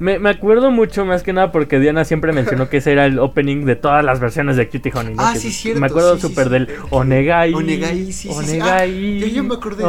Me, 0.00 0.18
me 0.18 0.30
acuerdo 0.30 0.72
mucho 0.72 1.04
más 1.04 1.22
que 1.22 1.32
nada 1.32 1.52
porque 1.52 1.78
Diana 1.78 2.04
siempre 2.04 2.32
mencionó 2.32 2.68
que 2.68 2.78
ese 2.78 2.90
era 2.92 3.06
el 3.06 3.20
opening 3.20 3.64
de 3.64 3.76
todas 3.76 4.04
las 4.04 4.18
versiones 4.18 4.56
de 4.56 4.68
Cutie 4.68 4.90
Honey. 4.92 5.14
¿no? 5.14 5.22
Ah, 5.24 5.32
Que 5.34 5.38
sí, 5.38 5.52
cierto, 5.52 5.80
Me 5.80 5.86
acuerdo 5.86 6.16
sí, 6.16 6.22
sí, 6.22 6.28
súper 6.28 6.46
sí. 6.46 6.50
del 6.52 6.68
Onegai. 6.90 7.54
Onegai, 7.54 8.06
sí, 8.06 8.12
sí, 8.12 8.28
sí. 8.28 8.34
Onegai. 8.36 9.22
Ah, 9.22 9.26
ya- 9.26 9.32
ya 9.34 9.42
me 9.44 9.54
acordé 9.54 9.84
de 9.84 9.88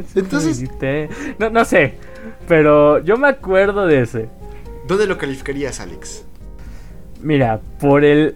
ese. 0.00 0.20
Entonces-. 0.20 0.64
No, 1.38 1.48
no 1.50 1.64
sé. 1.64 1.94
Pero 2.46 2.98
yo 3.02 3.16
me 3.16 3.28
acuerdo 3.28 3.86
de 3.86 4.02
ese. 4.02 4.28
¿Dónde 4.88 5.06
lo 5.06 5.16
calificarías, 5.18 5.78
Alex? 5.80 6.24
Mira, 7.22 7.60
por 7.78 8.04
el. 8.04 8.34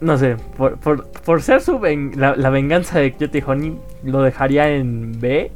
No 0.00 0.18
sé, 0.18 0.36
por, 0.58 0.76
por, 0.78 1.06
por 1.10 1.40
ser 1.42 1.62
su 1.62 1.78
ven- 1.78 2.12
la, 2.16 2.36
la 2.36 2.50
venganza 2.50 2.98
de 2.98 3.12
Cutie 3.14 3.42
Honey, 3.46 3.78
lo 4.04 4.20
dejaría 4.22 4.68
en 4.68 5.18
B. 5.18 5.50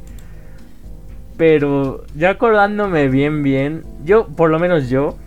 Pero 1.37 2.03
ya 2.15 2.31
acordándome 2.31 3.07
bien, 3.07 3.41
bien, 3.43 3.83
yo, 4.05 4.27
por 4.27 4.49
lo 4.51 4.59
menos 4.59 4.89
yo, 4.89 5.17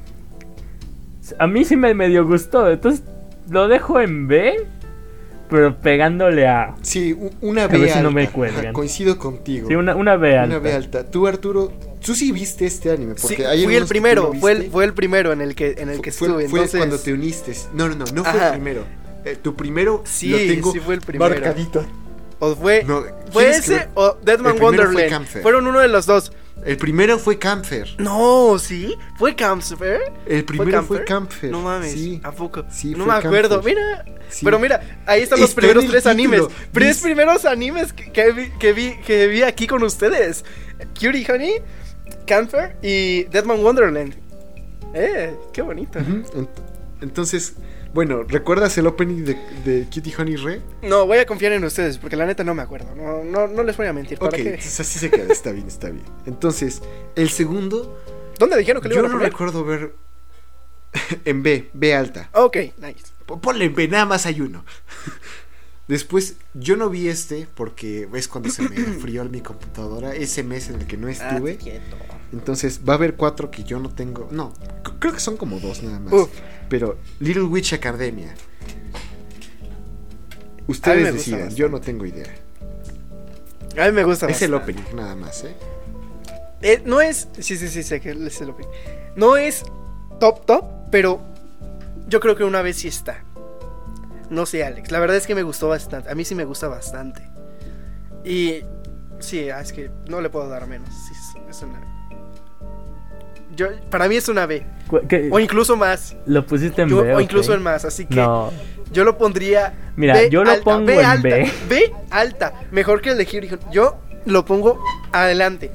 a 1.39 1.47
mí 1.47 1.65
sí 1.65 1.77
me 1.77 1.95
medio 1.95 2.27
gustó. 2.27 2.71
Entonces 2.71 3.03
lo 3.51 3.67
dejo 3.69 4.01
en 4.01 4.29
B, 4.29 4.67
pero 5.49 5.77
pegándole 5.77 6.47
a. 6.47 6.75
Sí, 6.83 7.17
una 7.41 7.65
A 7.65 7.69
B 7.69 7.79
ver 7.79 7.89
si 7.89 7.95
alta. 7.99 8.03
no 8.03 8.11
me 8.13 8.25
Ajá, 8.25 8.73
coincido 8.73 9.19
contigo. 9.19 9.69
Sí, 9.69 9.75
una, 9.75 9.97
una 9.97 10.17
B 10.17 10.37
alta. 10.39 10.57
Una 10.57 10.59
B 10.65 10.73
alta. 10.73 11.11
Tú, 11.11 11.27
Arturo, 11.27 11.73
tú 12.05 12.15
sí 12.15 12.33
viste 12.33 12.67
este 12.67 12.91
anime. 12.91 13.15
Porque 13.15 13.37
Sí, 13.37 13.43
hay 13.45 13.65
fui 13.65 13.75
el 13.77 13.87
primero, 13.87 14.31
no 14.35 14.41
fue 14.41 14.53
el, 14.53 14.71
fue 14.71 14.85
el 14.85 14.95
primero 14.95 15.33
en 15.33 15.41
el 15.41 15.55
que, 15.55 15.75
en 15.79 15.89
el 15.89 16.01
que 16.01 16.13
Fue- 16.13 16.29
estuve. 16.29 16.49
fue 16.49 16.59
entonces, 16.61 16.79
cuando 16.79 16.99
te 16.99 17.13
uniste. 17.13 17.55
No, 17.73 17.89
no, 17.89 17.95
no, 17.97 18.05
no 18.13 18.23
fue 18.25 18.33
Ajá. 18.33 18.47
el 18.49 18.53
primero. 18.55 18.85
Eh, 19.25 19.37
tu 19.41 19.55
primero 19.57 20.03
Sí, 20.07 20.29
lo 20.29 20.37
tengo 20.37 20.73
sí 20.73 20.81
fue 20.81 20.95
el 20.95 21.01
primero. 21.01 21.31
marcadito. 21.31 21.85
O 22.41 22.55
fue, 22.57 22.85
No, 22.85 23.03
fue 23.33 23.45
¿quieres 23.45 23.59
ese 23.61 23.79
que- 23.79 23.89
o 23.95 24.19
Deadman 24.23 24.57
fue 24.59 24.67
Wonderland. 24.67 25.27
Fueron 25.43 25.67
uno 25.67 25.79
de 25.81 25.89
los 25.89 26.05
dos. 26.05 26.31
El 26.65 26.77
primero 26.77 27.19
fue 27.19 27.39
Camfer. 27.39 27.89
No, 27.99 28.59
¿sí? 28.59 28.95
¿Fue 29.19 29.35
Camfer? 29.35 30.01
El 30.27 30.45
primero 30.45 30.83
fue 30.83 31.05
Camfer? 31.05 31.51
No 31.51 31.61
mames, 31.63 31.93
Sí. 31.93 32.21
¿a 32.23 32.33
poco? 32.33 32.65
Sí, 32.71 32.95
no 32.95 33.07
me 33.07 33.13
acuerdo. 33.15 33.57
Camfer. 33.57 33.75
Mira, 33.77 34.05
Sí. 34.31 34.45
pero 34.45 34.59
mira, 34.59 35.01
ahí 35.07 35.23
están 35.23 35.41
los 35.41 35.51
Está 35.51 35.61
primeros 35.61 35.87
tres 35.87 36.07
animes. 36.07 36.43
Tres 36.73 36.99
primeros 36.99 37.45
animes 37.45 37.93
que, 37.93 38.11
que 38.13 38.31
vi, 38.33 38.51
que, 38.59 38.73
vi, 38.73 38.95
que 39.07 39.27
vi 39.27 39.43
aquí 39.43 39.67
con 39.67 39.83
ustedes. 39.83 40.45
Cutie 40.99 41.27
Honey, 41.33 41.55
Camfer 42.27 42.77
y 42.83 43.25
Deadman 43.25 43.63
Wonderland. 43.63 44.15
Eh, 44.95 45.35
qué 45.53 45.63
bonito. 45.63 45.99
Entonces, 47.01 47.55
bueno, 47.93 48.23
¿recuerdas 48.23 48.77
el 48.79 48.87
opening 48.87 49.25
de, 49.25 49.35
de 49.65 49.87
Kitty 49.89 50.13
Honey 50.17 50.37
Re? 50.37 50.61
No, 50.83 51.07
voy 51.07 51.19
a 51.19 51.27
confiar 51.27 51.53
en 51.53 51.65
ustedes 51.65 51.99
porque 51.99 52.17
la 52.17 52.27
neta 52.27 52.45
no 52.45 52.55
me 52.55 52.63
acuerdo. 52.63 52.95
No, 52.95 53.23
no, 53.25 53.47
no 53.49 53.63
les 53.63 53.77
voy 53.77 53.87
a 53.87 53.93
mentir. 53.93 54.19
¿Para 54.19 54.31
Ok, 54.31 54.35
qué? 54.37 54.49
entonces 54.51 54.81
así 54.81 54.99
se 54.99 55.11
queda, 55.11 55.33
está 55.33 55.53
bien, 55.53 55.67
está 55.67 55.91
bien. 55.91 56.05
Entonces, 56.27 56.83
el 57.17 57.29
segundo, 57.31 58.01
¿Dónde 58.39 58.57
dijeron 58.57 58.83
que 58.83 58.89
lo 58.89 58.95
yo 58.95 59.01
iban 59.01 59.11
a 59.11 59.15
lo 59.15 59.19
poner? 59.19 59.33
recuerdo 59.33 59.65
ver 59.65 59.95
en 61.25 61.43
B, 61.43 61.71
B 61.73 61.95
alta. 61.95 62.31
Ok, 62.33 62.57
nice. 62.79 63.05
Po- 63.27 63.41
Ponle 63.41 63.65
en 63.67 63.75
B, 63.75 63.89
nada 63.89 64.07
más 64.07 64.27
hay 64.27 64.41
uno. 64.41 64.65
Después, 65.87 66.37
yo 66.55 66.77
no 66.77 66.89
vi 66.89 67.09
este 67.09 67.47
porque 67.55 68.09
es 68.15 68.29
cuando 68.29 68.51
se 68.51 68.63
me 68.63 68.77
enfrió 68.77 69.25
mi 69.27 69.41
computadora, 69.41 70.15
ese 70.15 70.43
mes 70.43 70.71
en 70.71 70.81
el 70.81 70.87
que 70.87 70.97
no 70.97 71.09
estuve. 71.09 71.59
Ah, 71.61 71.63
quieto. 71.63 71.97
Entonces, 72.33 72.81
va 72.89 72.95
a 72.95 72.97
haber 72.97 73.17
cuatro 73.17 73.51
que 73.51 73.65
yo 73.65 73.79
no 73.79 73.91
tengo. 73.91 74.29
No, 74.31 74.53
creo 74.99 75.13
que 75.13 75.21
son 75.21 75.37
como 75.37 75.61
dos 75.61 75.83
nada 75.83 76.01
más. 76.01 76.13
Pero 76.69 76.97
Little 77.21 77.45
Witch 77.45 77.75
Academia. 77.75 78.35
Ustedes 80.67 81.13
decidan, 81.13 81.55
yo 81.55 81.69
no 81.69 81.81
tengo 81.81 82.07
idea. 82.07 82.35
A 83.77 83.87
mí 83.87 83.93
me 83.93 84.05
gusta 84.05 84.27
Es 84.29 84.41
el 84.41 84.55
opening 84.55 84.83
nada 84.95 85.15
más, 85.15 85.45
¿eh? 85.45 85.55
Eh, 86.63 86.83
no 86.87 87.01
es. 87.01 87.29
Sí, 87.39 87.57
sí, 87.57 87.69
sí, 87.69 87.83
sé 87.83 88.01
que 88.01 88.13
es 88.13 88.41
el 88.41 88.51
opening. 88.51 88.71
No 89.17 89.37
es 89.37 89.65
top, 90.21 90.47
top, 90.47 90.65
pero 90.91 91.21
yo 92.09 92.21
creo 92.21 92.37
que 92.37 92.45
una 92.45 92.63
vez 92.63 92.79
sí 92.79 92.89
está. 92.89 93.23
No 94.35 94.47
sé, 94.47 94.65
Alex. 94.65 94.91
La 94.91 94.99
verdad 94.99 95.17
es 95.17 95.27
que 95.29 95.35
me 95.37 95.45
gustó 95.45 95.69
bastante. 95.69 96.11
A 96.11 96.15
mí 96.17 96.25
sí 96.25 96.35
me 96.35 96.45
gusta 96.45 96.67
bastante. 96.69 97.23
Y. 98.25 98.63
Sí, 99.21 99.49
ah, 99.49 99.61
es 99.61 99.73
que 99.73 99.91
no 100.09 100.21
le 100.21 100.29
puedo 100.29 100.49
dar 100.49 100.67
menos. 100.67 100.89
Sí, 100.91 101.39
es, 101.49 101.63
una. 101.63 101.81
Yo, 103.55 103.69
para 103.91 104.09
mí 104.09 104.17
es 104.17 104.29
una 104.29 104.45
B. 104.47 104.67
Cu- 104.89 105.03
¿qué- 105.09 105.29
O 105.31 105.39
incluso 105.39 105.77
más. 105.77 106.17
¿Lo 106.27 106.45
pusiste 106.45 106.83
en 106.83 106.89
Yo- 106.89 107.03
B? 107.03 107.15
o 107.15 107.21
incluso 107.21 107.55
en 107.55 107.63
más. 107.63 107.85
Así 107.85 108.07
que 108.07 108.17
No, 108.17 108.51
yo 108.93 109.05
lo 109.05 109.17
pondría. 109.17 109.73
Mira, 109.95 110.15
B 110.15 110.31
yo 110.31 110.43
lo 110.43 110.51
alta, 110.51 110.65
pongo 110.65 110.87
B 110.87 110.99
en 110.99 111.05
alta, 111.07 111.29
B. 111.29 111.53
B 111.69 111.93
alta. 112.11 112.53
Mejor 112.73 113.01
que 113.01 113.11
el 113.11 113.19
de 113.19 113.29
Hero. 113.31 113.59
Yo 113.71 113.99
lo 114.27 114.45
pongo 114.45 114.83
adelante. 115.13 115.71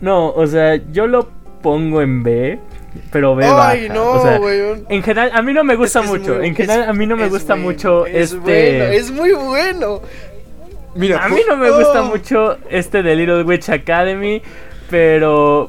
no, 0.00 0.30
o 0.32 0.46
sea, 0.46 0.76
yo 0.90 1.06
lo 1.06 1.28
pongo 1.62 2.00
en 2.00 2.22
B, 2.22 2.60
pero 3.10 3.34
B 3.34 3.44
Ay, 3.44 3.88
baja. 3.88 3.94
no, 3.94 4.10
o 4.12 4.22
sea, 4.22 4.40
en 4.88 5.02
general, 5.02 5.30
a 5.34 5.42
mí 5.42 5.52
no 5.52 5.64
me 5.64 5.76
gusta 5.76 6.00
Es 6.00 6.06
mucho. 6.06 6.34
muy- 6.36 6.46
en 6.48 6.54
general, 6.54 6.82
es- 6.82 6.88
a 6.88 6.92
mí 6.92 7.06
no 7.06 7.16
me 7.16 7.28
gusta 7.28 7.54
bueno, 7.54 7.70
mucho 7.70 8.06
es 8.06 8.32
este. 8.32 8.38
bueno, 8.38 8.84
es 8.84 9.10
muy 9.10 9.32
bueno. 9.32 10.02
Mira, 10.96 11.24
A 11.24 11.28
mí 11.28 11.40
no 11.48 11.56
me 11.56 11.70
gusta 11.70 12.02
Oh. 12.02 12.06
mucho 12.06 12.56
este 12.70 13.02
de 13.02 13.16
Little 13.16 13.42
Witch 13.42 13.68
Academy, 13.68 14.42
pero 14.90 15.68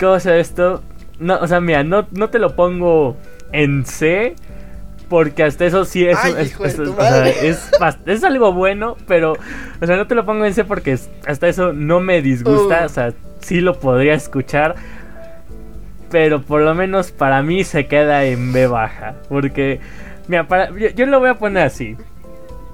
¿cómo 0.00 0.18
sea 0.18 0.36
esto? 0.38 0.82
No, 1.18 1.38
o 1.40 1.46
sea, 1.46 1.60
mira, 1.60 1.84
no, 1.84 2.06
no 2.10 2.30
te 2.30 2.38
lo 2.38 2.56
pongo 2.56 3.16
en 3.52 3.84
C 3.84 4.34
porque 5.10 5.42
hasta 5.44 5.66
eso 5.66 5.84
sí 5.84 6.06
es, 6.06 6.16
Ay, 6.22 6.32
es- 6.38 6.58
es- 6.58 6.78
o 6.78 6.96
sea, 6.96 7.28
es, 8.06 8.24
algo 8.24 8.52
bueno, 8.54 8.96
pero 9.06 9.34
o 9.80 9.86
sea, 9.86 9.96
no 9.96 10.06
te 10.06 10.14
lo 10.14 10.24
pongo 10.24 10.46
en 10.46 10.54
C 10.54 10.64
porque 10.64 10.98
hasta 11.26 11.48
eso 11.48 11.74
no 11.74 12.00
me 12.00 12.22
disgusta, 12.22 12.80
Uh. 12.82 12.86
o 12.86 12.88
sea, 12.88 13.12
sí 13.40 13.60
lo 13.60 13.78
podría 13.78 14.14
escuchar. 14.14 14.74
Pero 16.12 16.42
por 16.42 16.60
lo 16.60 16.74
menos 16.74 17.10
para 17.10 17.42
mí 17.42 17.64
se 17.64 17.86
queda 17.88 18.24
en 18.24 18.52
B 18.52 18.68
baja. 18.68 19.16
Porque, 19.28 19.80
mira, 20.28 20.46
para, 20.46 20.70
yo, 20.70 20.90
yo 20.90 21.06
lo 21.06 21.18
voy 21.18 21.30
a 21.30 21.38
poner 21.38 21.64
así 21.64 21.96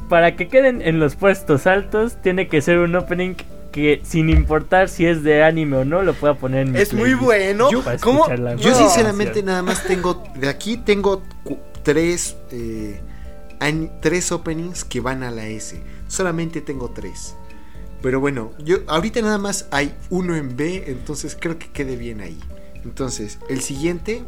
para 0.08 0.36
que 0.36 0.48
queden 0.48 0.80
en 0.82 0.98
los 0.98 1.16
puestos 1.16 1.66
altos, 1.66 2.16
tiene 2.22 2.48
que 2.48 2.60
ser 2.62 2.78
un 2.78 2.96
opening 2.96 3.34
que 3.72 4.00
sin 4.04 4.30
importar 4.30 4.88
si 4.88 5.04
es 5.04 5.22
de 5.22 5.42
anime 5.44 5.76
o 5.76 5.84
no, 5.84 6.02
lo 6.02 6.14
pueda 6.14 6.32
poner 6.34 6.66
en 6.66 6.72
mi 6.72 6.78
Es 6.80 6.94
muy 6.94 7.12
bueno. 7.14 7.70
Yo- 7.70 7.82
¿Cómo? 8.00 8.24
Yo 8.62 8.74
sinceramente 8.74 9.42
nada 9.42 9.62
más 9.62 9.84
tengo, 9.84 10.24
de 10.34 10.48
aquí 10.48 10.78
tengo 10.78 11.22
tres, 11.82 12.36
eh, 12.50 13.00
tres 14.00 14.32
openings 14.32 14.82
que 14.84 15.00
van 15.00 15.22
a 15.22 15.30
la 15.30 15.46
S. 15.46 15.80
Solamente 16.08 16.60
tengo 16.62 16.90
tres. 16.90 17.36
Pero 18.00 18.18
bueno, 18.20 18.52
yo 18.64 18.78
ahorita 18.86 19.20
nada 19.20 19.38
más 19.38 19.68
hay 19.70 19.92
uno 20.08 20.36
en 20.36 20.56
B, 20.56 20.84
entonces 20.86 21.36
creo 21.38 21.58
que 21.58 21.68
quede 21.68 21.96
bien 21.96 22.20
ahí. 22.22 22.38
Entonces, 22.88 23.38
el 23.50 23.60
siguiente 23.60 24.24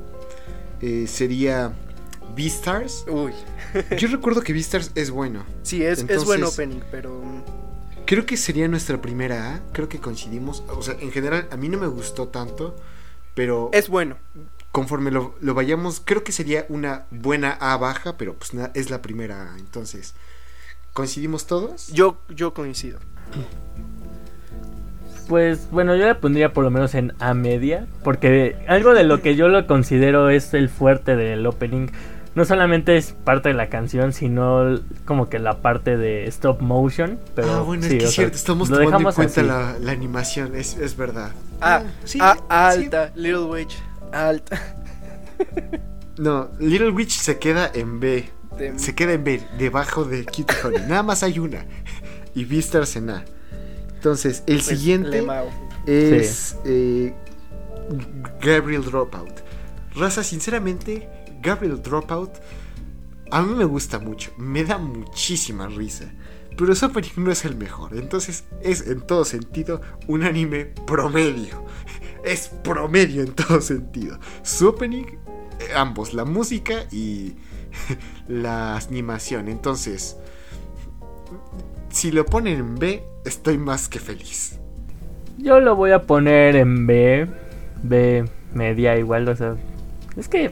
eh, 0.83 1.07
sería 1.09 1.73
Beastars. 2.37 3.05
Uy. 3.09 3.33
Yo 3.99 4.09
recuerdo 4.13 4.43
que 4.43 4.53
Beastars 4.53 4.91
es 4.95 5.11
bueno. 5.11 5.45
Sí, 5.63 5.83
es, 5.83 5.93
es 5.95 6.01
Entonces- 6.01 6.27
buen 6.27 6.45
opening, 6.45 6.81
pero. 6.91 7.23
Creo 8.07 8.27
que 8.27 8.37
sería 8.37 8.67
nuestra 8.69 9.01
primera 9.01 9.55
A. 9.55 9.61
Creo 9.73 9.89
que 9.89 9.99
coincidimos. 10.01 10.63
O 10.69 10.83
sea, 10.83 10.95
en 11.01 11.11
general 11.13 11.49
a 11.51 11.57
mí 11.57 11.69
no 11.69 11.79
me 11.79 11.87
gustó 11.87 12.29
tanto. 12.29 12.77
Pero 13.35 13.71
Es 13.73 13.89
bueno. 13.89 14.17
conforme 14.73 15.11
lo, 15.13 15.37
lo 15.41 15.55
vayamos, 15.55 16.03
creo 16.05 16.25
que 16.25 16.33
sería 16.33 16.67
una 16.69 17.07
buena 17.13 17.53
A 17.53 17.77
baja, 17.77 18.17
pero 18.19 18.35
pues 18.35 18.53
na- 18.55 18.73
es 18.75 18.91
la 18.91 19.01
primera 19.01 19.53
A. 19.55 19.59
Entonces, 19.59 20.15
¿coincidimos 20.93 21.47
todos? 21.47 21.89
Yo, 21.89 22.19
yo 22.29 22.53
coincido. 22.53 22.99
Pues 25.31 25.71
bueno, 25.71 25.95
yo 25.95 26.07
le 26.07 26.17
pondría 26.17 26.53
por 26.53 26.65
lo 26.65 26.73
menos 26.73 26.93
en 26.97 27.13
A 27.21 27.35
media, 27.35 27.87
porque 28.03 28.57
algo 28.67 28.95
de 28.95 29.05
lo 29.05 29.23
que 29.23 29.37
yo 29.37 29.47
lo 29.47 29.65
considero 29.69 30.29
es 30.29 30.53
el 30.55 30.69
fuerte 30.69 31.15
del 31.15 31.47
opening. 31.47 31.87
No 32.35 32.45
solamente 32.45 32.97
es 32.97 33.13
parte 33.13 33.51
de 33.51 33.55
la 33.55 33.69
canción, 33.69 34.13
sino 34.13 34.81
como 35.05 35.29
que 35.29 35.39
la 35.39 35.59
parte 35.63 35.97
de 35.97 36.25
stop 36.27 36.61
motion. 36.61 37.21
Pero 37.37 37.53
ah, 37.53 37.61
bueno, 37.61 37.85
sí, 37.85 37.91
es 37.91 37.95
que 37.95 38.01
sea, 38.01 38.11
cierto, 38.11 38.37
estamos 38.39 38.69
tomando 38.71 39.09
en 39.09 39.15
cuenta 39.15 39.43
la, 39.45 39.77
la 39.81 39.93
animación, 39.93 40.57
es, 40.57 40.77
es 40.77 40.97
verdad. 40.97 41.31
Ah, 41.61 41.85
sí, 42.03 42.19
ah, 42.21 42.35
sí. 42.37 42.43
alta, 42.49 43.13
Little 43.15 43.45
Witch. 43.45 43.79
Alta. 44.13 44.61
No, 46.19 46.51
Little 46.59 46.91
Witch 46.91 47.13
se 47.19 47.39
queda 47.39 47.71
en 47.73 47.99
B. 48.01 48.29
De- 48.59 48.79
Se 48.81 48.97
queda 48.97 49.13
en 49.15 49.25
B, 49.25 49.41
debajo 49.59 50.05
de 50.05 50.27
Kitty 50.27 50.53
Honey. 50.65 50.81
Nada 50.89 51.03
más 51.05 51.23
hay 51.23 51.39
una. 51.39 51.65
Y 52.35 52.45
Beastars 52.45 52.97
en 52.97 53.11
A. 53.11 53.25
Entonces, 54.01 54.43
el 54.47 54.55
pues, 54.55 54.67
siguiente 54.67 55.27
es 55.85 56.57
eh, 56.65 57.15
Gabriel 58.41 58.83
Dropout. 58.83 59.43
Raza, 59.95 60.25
sinceramente, 60.25 61.07
Gabriel 61.43 61.83
Dropout 61.83 62.31
a 63.31 63.43
mí 63.43 63.55
me 63.55 63.67
gusta 63.67 63.99
mucho, 63.99 64.33
me 64.39 64.65
da 64.65 64.79
muchísima 64.79 65.67
risa. 65.67 66.11
Pero 66.57 66.75
su 66.75 66.87
opening 66.87 67.11
no 67.17 67.31
es 67.31 67.45
el 67.45 67.57
mejor, 67.57 67.95
entonces 67.95 68.45
es 68.63 68.87
en 68.87 69.03
todo 69.03 69.27
sentido 69.27 69.83
un 70.09 70.25
anime 70.25 70.65
promedio. 70.87 71.67
Es 72.25 72.49
promedio 72.49 73.23
en 73.23 73.35
todo 73.35 73.61
sentido. 73.61 74.19
Su 74.43 74.69
opening, 74.69 75.05
eh, 75.05 75.75
ambos, 75.77 76.15
la 76.15 76.25
música 76.25 76.87
y 76.91 77.37
la 78.29 78.77
animación. 78.77 79.49
Entonces, 79.49 80.17
si 81.91 82.11
lo 82.13 82.25
ponen 82.27 82.59
en 82.59 82.75
B, 82.77 83.03
estoy 83.25 83.59
más 83.59 83.89
que 83.89 83.99
feliz. 83.99 84.59
Yo 85.39 85.61
lo 85.61 85.75
voy 85.77 85.93
a 85.93 86.03
poner 86.03 86.57
en 86.57 86.87
B. 86.87 87.27
B 87.83 88.25
media 88.55 88.97
igual, 88.99 89.29
o 89.29 89.37
sea. 89.37 89.57
Es 90.17 90.29
que. 90.29 90.51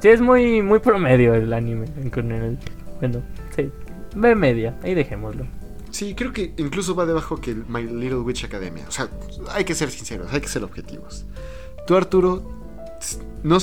Sí, 0.00 0.08
es 0.08 0.20
muy, 0.20 0.62
muy 0.62 0.78
promedio 0.78 1.34
el 1.34 1.52
anime. 1.52 1.86
con 2.10 2.32
el- 2.32 2.58
bueno, 3.00 3.22
sí. 3.54 3.70
B 4.14 4.34
media, 4.34 4.76
ahí 4.82 4.94
dejémoslo. 4.94 5.46
Sí, 5.90 6.14
creo 6.14 6.32
que 6.32 6.54
incluso 6.56 6.94
va 6.94 7.04
debajo 7.04 7.36
que 7.40 7.50
el 7.50 7.64
My 7.66 7.82
Little 7.82 8.20
Witch 8.20 8.44
Academia. 8.44 8.84
O 8.88 8.90
sea, 8.90 9.08
hay 9.50 9.64
que 9.64 9.74
ser 9.74 9.90
sinceros, 9.90 10.32
hay 10.32 10.40
que 10.40 10.48
ser 10.48 10.62
objetivos. 10.64 11.26
Tú, 11.86 11.96
Arturo, 11.96 12.42
no, 13.42 13.58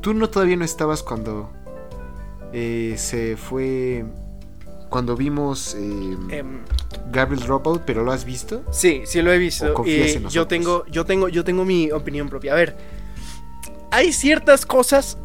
tú 0.00 0.12
no 0.14 0.28
todavía 0.28 0.56
no 0.56 0.64
estabas 0.64 1.02
cuando 1.02 1.50
eh, 2.52 2.94
se 2.98 3.36
fue. 3.36 4.04
Cuando 4.90 5.16
vimos 5.16 5.74
eh, 5.78 6.16
Em, 6.30 6.58
Gabriel 7.12 7.44
Dropout, 7.46 7.82
pero 7.86 8.04
lo 8.04 8.12
has 8.12 8.24
visto. 8.24 8.62
sí, 8.70 9.02
sí 9.06 9.22
lo 9.22 9.32
he 9.32 9.36
¿O 9.36 9.40
visto. 9.40 9.72
confías 9.74 10.14
Y 10.14 10.16
en 10.16 10.28
yo 10.28 10.46
tengo, 10.46 10.84
yo 10.86 11.04
tengo, 11.04 11.28
yo 11.28 11.44
tengo 11.44 11.64
mi 11.64 11.90
opinión 11.92 12.28
propia. 12.28 12.52
A 12.52 12.56
ver, 12.56 12.76
hay 13.90 14.12
ciertas 14.12 14.66
cosas 14.66 15.16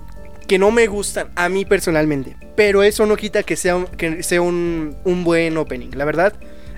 que 0.48 0.60
no 0.60 0.70
me 0.72 0.86
gustan 0.88 1.30
a 1.36 1.50
mí 1.50 1.66
personalmente, 1.66 2.38
pero 2.56 2.84
eso 2.84 3.06
no 3.08 3.16
quita 3.18 3.42
que 3.44 3.56
sea 3.56 3.76
un, 3.76 3.88
que 3.88 4.22
sea 4.24 4.42
un, 4.42 4.96
un 5.04 5.24
buen 5.24 5.58
opening. 5.58 5.90
La 5.96 6.06
verdad, 6.06 6.34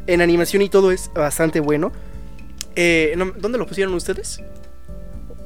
en 0.08 0.22
animación 0.22 0.62
y 0.62 0.70
todo 0.70 0.92
es 0.92 1.12
bastante 1.14 1.60
bueno. 1.60 1.92
Eh, 2.76 3.16
¿Dónde 3.40 3.58
lo 3.58 3.66
pusieron 3.68 3.94
ustedes? 3.96 4.42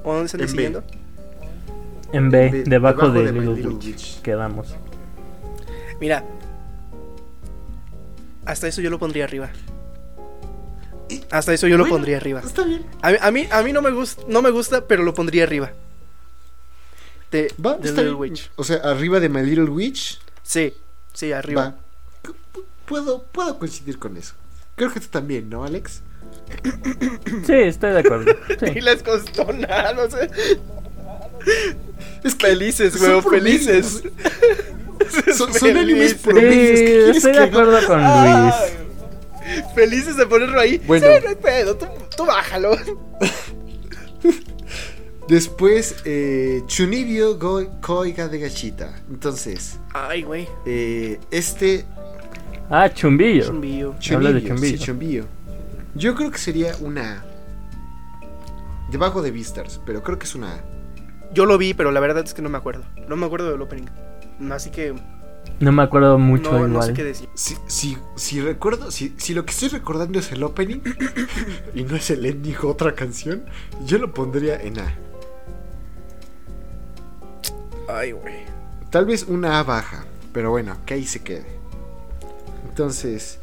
¿O 0.03 0.13
dónde 0.13 0.25
están 0.27 0.41
En 0.41 0.45
B. 0.45 0.51
decidiendo? 0.51 0.83
En 2.13 2.29
B, 2.29 2.63
debajo, 2.67 3.09
de, 3.09 3.31
My 3.31 3.39
Little 3.39 3.55
Little 3.55 3.71
Witch. 3.75 3.85
Witch. 3.85 4.21
Quedamos. 4.21 4.75
Mira, 5.99 6.23
hasta 8.51 8.67
eso 8.67 8.81
yo 8.81 8.89
lo 8.89 8.99
pondría 8.99 9.23
arriba. 9.23 9.49
Hasta 11.29 11.53
eso 11.53 11.67
yo 11.67 11.77
lo 11.77 11.87
pondría 11.87 12.17
arriba. 12.17 12.41
Está 12.45 12.63
bien. 12.63 12.85
A, 13.01 13.11
mí- 13.11 13.17
a 13.21 13.31
mí, 13.31 13.47
a 13.51 13.61
mí 13.63 13.73
no, 13.73 13.81
me 13.81 13.91
gusta, 13.91 14.23
no 14.27 14.41
me 14.41 14.49
gusta, 14.49 14.85
pero 14.87 15.03
lo 15.03 15.13
pondría 15.13 15.43
arriba. 15.43 15.71
De, 17.31 17.53
Va, 17.65 17.75
de 17.77 17.89
está 17.89 18.01
Little 18.01 18.17
bien. 18.19 18.33
Witch. 18.33 18.51
O 18.55 18.63
sea, 18.63 18.77
arriba 18.77 19.19
de 19.19 19.29
My 19.29 19.41
Little 19.43 19.65
Witch. 19.69 20.19
Sí, 20.43 20.73
sí, 21.13 21.31
arriba. 21.33 21.61
Va. 21.61 22.33
Puedo, 22.85 23.23
puedo 23.23 23.57
coincidir 23.59 23.97
con 23.99 24.17
eso. 24.17 24.33
Creo 24.75 24.91
que 24.91 24.99
tú 24.99 25.07
también, 25.07 25.49
¿no, 25.49 25.63
Alex? 25.63 26.01
Sí, 27.45 27.53
estoy 27.53 27.91
de 27.93 27.99
acuerdo. 27.99 28.31
Sí. 28.59 28.65
Y 28.75 28.81
les 28.81 29.01
costó 29.03 29.51
nada, 29.53 29.93
no 29.93 30.09
sé. 30.09 30.29
Es 32.23 32.35
que 32.35 32.47
Felices, 32.47 32.93
promedios. 32.97 33.25
felices. 33.25 34.03
Son, 35.35 35.53
son 35.53 35.77
animes. 35.77 36.15
¿qué 36.15 37.11
Sí, 37.13 37.17
estoy 37.17 37.31
que 37.31 37.37
de 37.37 37.43
haga? 37.43 37.43
acuerdo 37.45 37.87
con 37.87 37.99
Ay, 38.01 38.41
Luis. 38.43 39.65
Felices 39.75 40.15
de 40.17 40.25
ponerlo 40.27 40.59
ahí. 40.59 40.81
Bueno. 40.87 41.05
Sí, 41.07 41.13
no 41.23 41.29
hay 41.29 41.35
pedo, 41.35 41.75
tú, 41.77 41.85
tú 42.15 42.25
bájalo. 42.25 42.77
Después, 45.27 45.95
eh, 46.03 46.61
Chunibyo 46.67 47.37
Go 47.37 47.65
Koiga 47.81 48.27
de 48.27 48.39
Gachita. 48.39 48.93
Entonces, 49.09 49.79
Ay, 49.93 50.23
güey. 50.23 50.47
eh, 50.65 51.19
este 51.31 51.85
Ah, 52.69 52.89
Chumbillo. 52.93 53.45
Chumbillo. 53.45 53.95
Habla 54.13 54.31
de 54.31 54.41
sí, 54.57 54.77
Chunbillo. 54.79 55.25
Yo 55.95 56.15
creo 56.15 56.31
que 56.31 56.37
sería 56.37 56.73
una. 56.79 57.23
Debajo 58.91 59.21
de 59.21 59.31
Beastars, 59.31 59.79
pero 59.85 60.03
creo 60.03 60.17
que 60.19 60.25
es 60.25 60.35
una 60.35 60.53
A. 60.55 60.63
Yo 61.33 61.45
lo 61.45 61.57
vi, 61.57 61.73
pero 61.73 61.91
la 61.91 61.99
verdad 62.01 62.23
es 62.25 62.33
que 62.33 62.41
no 62.41 62.49
me 62.49 62.57
acuerdo. 62.57 62.83
No 63.07 63.15
me 63.15 63.25
acuerdo 63.25 63.51
del 63.51 63.61
opening. 63.61 63.85
Así 64.49 64.69
que 64.71 64.93
No 65.59 65.71
me 65.71 65.83
acuerdo 65.83 66.17
mucho 66.17 66.51
no, 66.51 66.57
igual. 66.57 66.73
no 66.73 66.81
sé 66.81 66.93
qué 66.93 67.03
decir. 67.03 67.29
Si, 67.35 67.55
si, 67.67 67.97
si 68.15 68.41
recuerdo, 68.41 68.89
si, 68.91 69.13
si 69.17 69.33
lo 69.33 69.45
que 69.45 69.51
estoy 69.51 69.69
recordando 69.69 70.17
es 70.19 70.31
el 70.31 70.43
opening 70.43 70.79
y 71.75 71.83
no 71.83 71.95
es 71.95 72.09
el 72.09 72.25
ending 72.25 72.55
o 72.63 72.67
otra 72.69 72.95
canción, 72.95 73.45
yo 73.85 73.97
lo 73.97 74.13
pondría 74.13 74.59
en 74.61 74.79
A. 74.79 74.95
Ay, 77.87 78.11
güey. 78.13 78.45
Tal 78.89 79.05
vez 79.05 79.23
una 79.27 79.59
A 79.59 79.63
baja, 79.63 80.05
pero 80.33 80.49
bueno, 80.51 80.77
que 80.85 80.93
ahí 80.95 81.05
se 81.05 81.21
quede. 81.21 81.45
Entonces, 82.69 83.39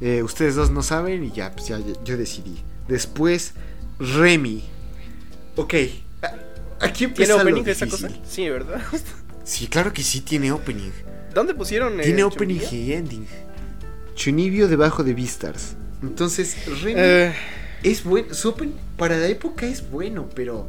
eh, 0.00 0.22
ustedes 0.22 0.54
dos 0.54 0.70
no 0.70 0.82
saben 0.82 1.22
y 1.24 1.30
ya, 1.30 1.52
pues 1.52 1.68
ya, 1.68 1.78
ya- 1.78 2.02
yo 2.04 2.16
decidí. 2.16 2.62
Después, 2.88 3.54
Remy. 3.98 4.64
Ok, 5.56 5.74
aquí 6.80 7.06
¿Tiene 7.06 7.10
empieza 7.12 7.34
lo 7.36 7.42
opening 7.42 7.62
esa 7.66 7.84
difícil. 7.84 8.08
cosa? 8.08 8.20
Sí, 8.26 8.48
¿verdad? 8.48 8.80
Sí, 9.50 9.66
claro 9.66 9.92
que 9.92 10.04
sí 10.04 10.20
tiene 10.20 10.52
opening. 10.52 10.92
¿Dónde 11.34 11.54
pusieron 11.54 11.98
el 11.98 12.04
Tiene 12.06 12.22
opening 12.22 12.60
y 12.70 12.92
ending. 12.92 13.26
Chunibio 14.14 14.68
debajo 14.68 15.02
de 15.02 15.12
Beastars. 15.12 15.74
Entonces, 16.02 16.56
Remy 16.82 16.94
Eh, 16.96 17.34
es 17.82 18.04
bueno. 18.04 18.32
Su 18.32 18.50
opening 18.50 18.74
para 18.96 19.16
la 19.18 19.26
época 19.26 19.66
es 19.66 19.90
bueno, 19.90 20.28
pero 20.36 20.68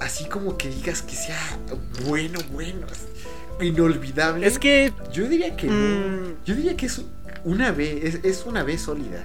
así 0.00 0.24
como 0.24 0.56
que 0.56 0.70
digas 0.70 1.02
que 1.02 1.14
sea 1.16 1.38
bueno, 2.06 2.38
bueno, 2.50 2.86
inolvidable. 3.60 4.46
es 4.46 4.58
que. 4.58 4.94
Yo 5.12 5.28
diría 5.28 5.54
que 5.54 5.66
no. 5.66 5.74
mm, 5.74 6.36
Yo 6.46 6.54
diría 6.54 6.76
que 6.78 6.86
es 6.86 7.02
una 7.44 7.72
B, 7.72 8.00
es, 8.08 8.20
es 8.24 8.44
una 8.46 8.62
B 8.62 8.78
sólida. 8.78 9.22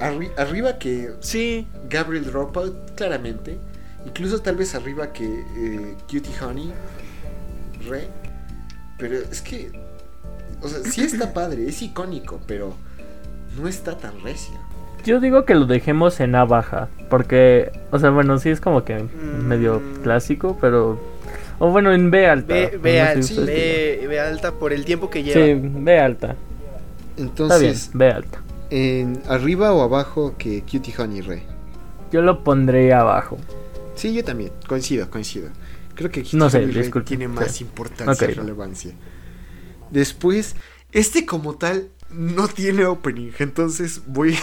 Arri- 0.00 0.32
arriba 0.36 0.78
que 0.78 1.12
sí. 1.20 1.68
Gabriel 1.88 2.24
Dropout, 2.24 2.94
claramente. 2.96 3.58
Incluso 4.08 4.40
tal 4.40 4.56
vez 4.56 4.74
arriba 4.74 5.12
que 5.12 5.24
eh, 5.24 5.94
Cutie 6.10 6.32
Honey, 6.42 6.72
Re. 7.88 8.08
Pero 8.98 9.16
es 9.18 9.40
que. 9.42 9.70
O 10.62 10.68
sea, 10.68 10.78
sí 10.80 11.02
está 11.02 11.32
padre, 11.34 11.68
es 11.68 11.80
icónico, 11.82 12.40
pero 12.46 12.74
no 13.60 13.68
está 13.68 13.96
tan 13.96 14.20
recio. 14.22 14.54
Yo 15.04 15.20
digo 15.20 15.44
que 15.44 15.54
lo 15.54 15.66
dejemos 15.66 16.18
en 16.20 16.34
A 16.34 16.44
baja. 16.44 16.88
Porque, 17.08 17.70
o 17.92 17.98
sea, 17.98 18.10
bueno, 18.10 18.38
sí 18.38 18.50
es 18.50 18.60
como 18.60 18.84
que 18.84 18.98
Mm. 19.02 19.46
medio 19.46 19.80
clásico, 20.02 20.58
pero. 20.60 20.98
O 21.60 21.70
bueno, 21.70 21.92
en 21.92 22.10
B 22.10 22.26
alta. 22.26 22.54
Al- 22.54 23.18
ustedes 23.20 23.46
ve- 23.46 24.06
ve 24.08 24.20
alta 24.20 24.52
por 24.52 24.72
el 24.72 24.84
tiempo 24.84 25.10
que 25.10 25.22
lleva. 25.22 25.44
Sí, 25.44 25.54
B 25.62 25.98
alta. 26.00 26.28
Está 26.30 26.36
bien, 27.16 27.28
Entonces, 27.28 27.90
B 27.94 28.10
alta. 28.12 28.38
en 28.70 29.20
arriba 29.28 29.72
o 29.72 29.82
abajo 29.82 30.34
que 30.38 30.62
Cutie 30.62 30.94
Honey, 30.98 31.20
Re. 31.20 31.42
Yo 32.12 32.22
lo 32.22 32.42
pondría 32.44 33.00
abajo. 33.00 33.38
Sí, 33.98 34.14
yo 34.14 34.24
también, 34.24 34.52
coincido, 34.68 35.10
coincido. 35.10 35.50
Creo 35.94 36.10
que 36.10 36.24
No 36.32 36.48
sé, 36.48 36.60
tiene 37.04 37.26
más 37.26 37.56
Sí. 37.56 37.64
importancia 37.64 38.28
y 38.28 38.30
Ok. 38.32 38.36
relevancia. 38.38 38.92
Después, 39.90 40.54
este 40.92 41.26
como 41.26 41.56
tal 41.56 41.88
no 42.10 42.46
tiene 42.46 42.84
opening, 42.86 43.32
entonces 43.40 44.02
voy... 44.06 44.38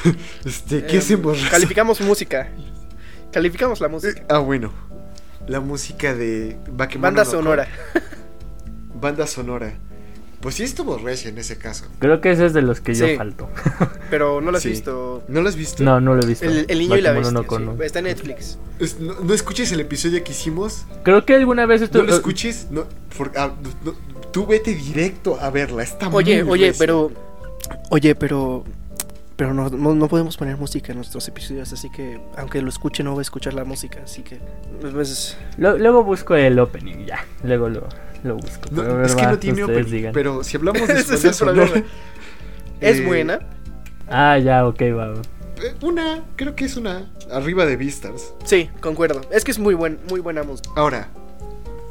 este, 0.44 0.84
¿qué 0.86 0.92
Em, 0.94 0.98
hacemos? 1.00 1.38
Calificamos 1.50 2.00
música. 2.00 2.48
Calificamos 3.32 3.80
la 3.80 3.88
música. 3.88 4.20
Eh, 4.20 4.26
Ah, 4.28 4.38
bueno. 4.38 4.72
La 5.48 5.58
música 5.60 6.14
de 6.14 6.56
Bakemono 6.70 7.08
Banda 7.08 7.24
no 7.24 7.30
sonora. 7.30 7.68
Banda 8.94 9.26
sonora. 9.26 9.74
Pues 10.40 10.54
sí 10.54 10.62
estuvo 10.62 10.96
recia 10.96 11.28
en 11.28 11.36
ese 11.38 11.58
caso. 11.58 11.84
Creo 11.98 12.20
que 12.22 12.30
ese 12.30 12.46
es 12.46 12.52
de 12.54 12.62
los 12.62 12.80
que 12.80 12.94
yo 12.94 13.06
Sí. 13.06 13.16
falto. 13.16 13.48
Pero 14.10 14.40
no 14.40 14.50
la 14.50 14.56
has 14.56 14.62
Sí. 14.62 14.70
visto. 14.70 15.22
¿No 15.28 15.42
lo 15.42 15.48
has 15.48 15.56
visto? 15.56 15.82
No, 15.84 16.00
no 16.00 16.14
lo 16.14 16.22
he 16.22 16.26
visto. 16.26 16.46
El, 16.46 16.64
el 16.68 16.78
niño 16.78 16.96
y 16.96 17.02
la 17.02 17.12
bestia. 17.12 17.30
no 17.32 17.40
sí. 17.42 17.46
Kono. 17.46 17.76
Está 17.82 17.98
en 17.98 18.06
Netflix. 18.06 18.58
Es- 18.78 18.98
no, 19.00 19.20
no 19.20 19.34
escuches 19.34 19.70
el 19.72 19.80
episodio 19.80 20.24
que 20.24 20.32
hicimos. 20.32 20.86
Creo 21.02 21.26
que 21.26 21.34
alguna 21.34 21.66
vez 21.66 21.92
No 21.92 22.02
lo 22.02 22.14
escuches. 22.14 22.68
No, 22.70 22.86
por- 23.18 23.32
ah, 23.36 23.52
no, 23.84 23.92
tú 24.32 24.46
vete 24.46 24.74
directo 24.74 25.38
a 25.38 25.50
verla. 25.50 25.82
Está 25.82 26.08
Oye, 26.08 26.42
muy 26.42 26.52
oye, 26.54 26.66
recia. 26.68 26.78
pero. 26.78 27.12
Oye, 27.90 28.14
pero. 28.14 28.64
Pero 29.36 29.54
no, 29.54 29.70
no, 29.70 29.94
no 29.94 30.08
podemos 30.08 30.36
poner 30.36 30.58
música 30.58 30.92
en 30.92 30.96
nuestros 30.98 31.26
episodios, 31.28 31.72
así 31.72 31.88
que 31.90 32.20
aunque 32.36 32.60
lo 32.60 32.68
escuche 32.68 33.02
no 33.02 33.12
voy 33.12 33.20
a 33.20 33.22
escuchar 33.22 33.54
la 33.54 33.64
música, 33.64 34.00
así 34.04 34.20
que 34.22 34.38
pues, 34.92 35.34
Lo- 35.56 35.78
luego 35.78 36.04
busco 36.04 36.34
el 36.34 36.58
opening, 36.58 37.06
ya. 37.06 37.24
Luego 37.42 37.70
lo, 37.70 37.88
lo 38.24 38.36
busco. 38.36 38.68
No, 38.70 38.82
Pero, 38.82 39.04
es 39.04 39.14
que 39.14 39.22
no 39.26 39.38
tiene 39.38 39.64
opening. 39.64 39.84
digan. 39.90 40.12
Pero 40.12 40.42
si 40.44 40.56
hablamos 40.56 40.86
de 40.88 40.94
Ese 41.00 41.14
es 41.14 41.24
el 41.24 41.34
problema. 41.34 41.82
es 42.80 42.98
eh, 42.98 43.06
buena. 43.06 43.40
Ah, 44.08 44.38
ya, 44.38 44.66
ok, 44.66 44.80
va. 44.96 45.14
eh, 45.62 45.74
Una, 45.82 46.24
creo 46.36 46.54
que 46.56 46.64
es 46.64 46.76
una. 46.76 47.10
Arriba 47.30 47.64
de 47.66 47.76
Beastars. 47.76 48.34
Sí, 48.44 48.68
concuerdo. 48.80 49.20
Es 49.30 49.44
que 49.44 49.50
es 49.52 49.58
muy 49.58 49.74
buen, 49.74 49.98
muy 50.08 50.20
buena 50.20 50.42
música. 50.42 50.70
Ahora, 50.76 51.08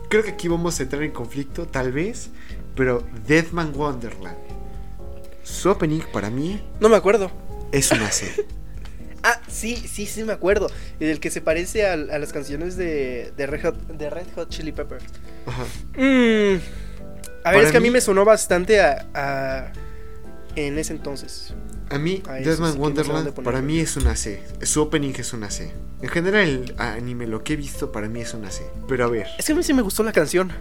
creo 0.09 0.23
que 0.23 0.31
aquí 0.31 0.47
vamos 0.47 0.79
a 0.79 0.83
entrar 0.83 1.01
en 1.03 1.11
conflicto, 1.11 1.65
tal 1.65 1.91
vez. 1.91 2.29
Pero 2.75 3.03
Deadman 3.27 3.73
Wonderland. 3.75 4.37
Su 5.43 5.69
opening 5.71 6.01
para 6.13 6.29
mí 6.29 6.61
No 6.79 6.89
me 6.89 6.95
acuerdo. 6.95 7.31
es 7.71 7.91
una 7.91 8.11
C. 8.11 8.45
Ah, 9.23 9.41
sí, 9.47 9.75
sí, 9.75 10.05
sí 10.05 10.23
me 10.23 10.33
acuerdo. 10.33 10.69
El 10.99 11.19
que 11.19 11.29
se 11.31 11.41
parece 11.41 11.85
a, 11.87 11.93
a 11.93 11.97
las 12.19 12.31
canciones 12.33 12.77
de, 12.77 13.33
de, 13.35 13.47
Red 13.47 13.61
Hot, 13.63 13.87
de 13.87 14.09
Red 14.09 14.27
Hot 14.35 14.49
Chili 14.49 14.71
Peppers. 14.71 15.03
Ajá. 15.45 15.63
Mm. 15.95 16.59
A 17.43 17.51
ver, 17.51 17.57
Para 17.57 17.61
es 17.61 17.71
que 17.71 17.77
a 17.77 17.81
mí 17.81 17.87
mí- 17.87 17.93
me 17.93 18.01
sonó 18.01 18.25
bastante 18.25 18.79
a, 18.81 19.05
a- 19.13 19.71
en 20.55 20.77
ese 20.77 20.93
entonces. 20.93 21.53
A 21.89 21.97
mí, 21.97 22.21
eso 22.23 22.49
Deadman 22.49 22.73
sí 22.73 22.77
Wonderland 22.79 23.31
para 23.43 23.61
mí 23.61 23.79
es 23.79 23.97
una 23.97 24.15
C. 24.15 24.43
Su 24.61 24.81
opening 24.83 25.13
es 25.17 25.33
una 25.33 25.49
C. 25.49 25.71
En 26.01 26.09
general, 26.09 26.47
el 26.47 26.75
anime, 26.77 27.25
lo 27.27 27.43
que 27.43 27.53
he 27.53 27.55
visto, 27.55 27.91
para 27.91 28.07
mí 28.07 28.21
es 28.21 28.33
una 28.33 28.51
C. 28.51 28.63
Pero 28.87 29.05
a 29.05 29.07
ver, 29.09 29.25
Es 29.39 29.45
que 29.47 29.53
a 29.53 29.55
mí 29.55 29.63
sí 29.63 29.73
me 29.73 29.81
gustó 29.81 30.03
la 30.03 30.11
canción. 30.11 30.51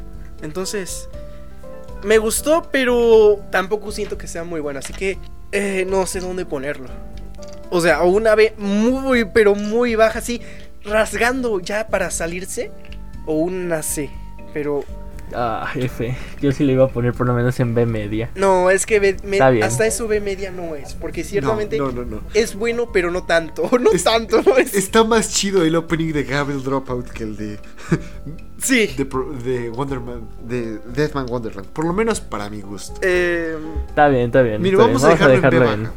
Entonces, 0.41 1.09
me 2.03 2.17
gustó, 2.19 2.69
pero 2.73 3.41
tampoco 3.51 3.93
siento 3.93 4.17
que 4.17 4.27
sea 4.27 4.45
muy 4.45 4.61
buena. 4.61 4.79
Así 4.79 4.93
que 4.95 5.19
eh, 5.53 5.85
no 5.89 6.07
sé 6.07 6.21
dónde 6.21 6.47
ponerlo. 6.47 6.89
O 7.71 7.81
sea, 7.81 8.03
o 8.03 8.09
una 8.09 8.35
B 8.35 8.55
muy, 8.59 9.25
pero 9.27 9.55
muy 9.55 9.95
baja, 9.95 10.19
así, 10.21 10.41
rasgando 10.85 11.61
ya 11.61 11.89
para 11.89 12.11
salirse. 12.11 12.71
O 13.27 13.35
una 13.35 13.83
C. 13.83 14.11
Pero 14.55 14.85
Ah, 15.35 15.71
F. 15.75 16.17
Yo 16.41 16.53
sí 16.53 16.65
le 16.65 16.73
iba 16.73 16.87
a 16.87 16.89
poner 16.89 17.13
por 17.13 17.27
lo 17.27 17.35
menos 17.35 17.61
en 17.61 17.75
B 17.75 17.85
media. 17.85 18.31
no, 18.35 18.71
es 18.71 18.87
que 18.87 18.99
B- 18.99 19.19
me- 19.25 19.39
hasta 19.63 19.85
eso 19.87 20.09
B 20.09 20.23
media 20.23 20.51
no 20.51 20.75
es. 20.75 20.95
Porque 20.95 21.23
ciertamente 21.23 21.77
no, 21.77 21.93
no, 21.93 22.03
no, 22.07 22.17
no. 22.17 22.21
es 22.33 22.55
bueno, 22.55 22.91
pero 22.95 23.11
no 23.11 23.25
tanto. 23.25 23.69
No 23.79 23.93
Es- 23.93 24.05
tanto, 24.05 24.41
no 24.41 24.57
es. 24.57 24.73
Está 24.75 25.05
más 25.05 25.31
chido 25.35 25.63
el 25.65 25.77
opening 25.77 26.15
de 26.15 26.25
Gabriel 26.25 26.63
Dropout 26.63 27.11
que 27.11 27.25
el 27.25 27.37
de, 27.37 27.59
sí. 28.59 28.87
de, 28.97 29.05
de 29.45 29.69
Wonderman, 29.69 30.27
de 30.45 30.79
Deadman 30.95 31.27
Wonderland. 31.29 31.67
Por 31.69 31.85
lo 31.85 31.93
menos 31.93 32.21
para 32.23 32.49
mi 32.49 32.63
gusto. 32.63 32.99
Eh, 33.03 33.55
Está 33.91 34.09
bien, 34.09 34.23
está 34.27 34.41
bien. 34.41 34.63
Mira, 34.63 34.77
está 34.79 34.87
vamos 34.87 35.03
bien. 35.03 35.13
a 35.23 35.29
dejarlo 35.29 35.35
en 35.35 35.83
B 35.83 35.87
baja. 35.89 35.93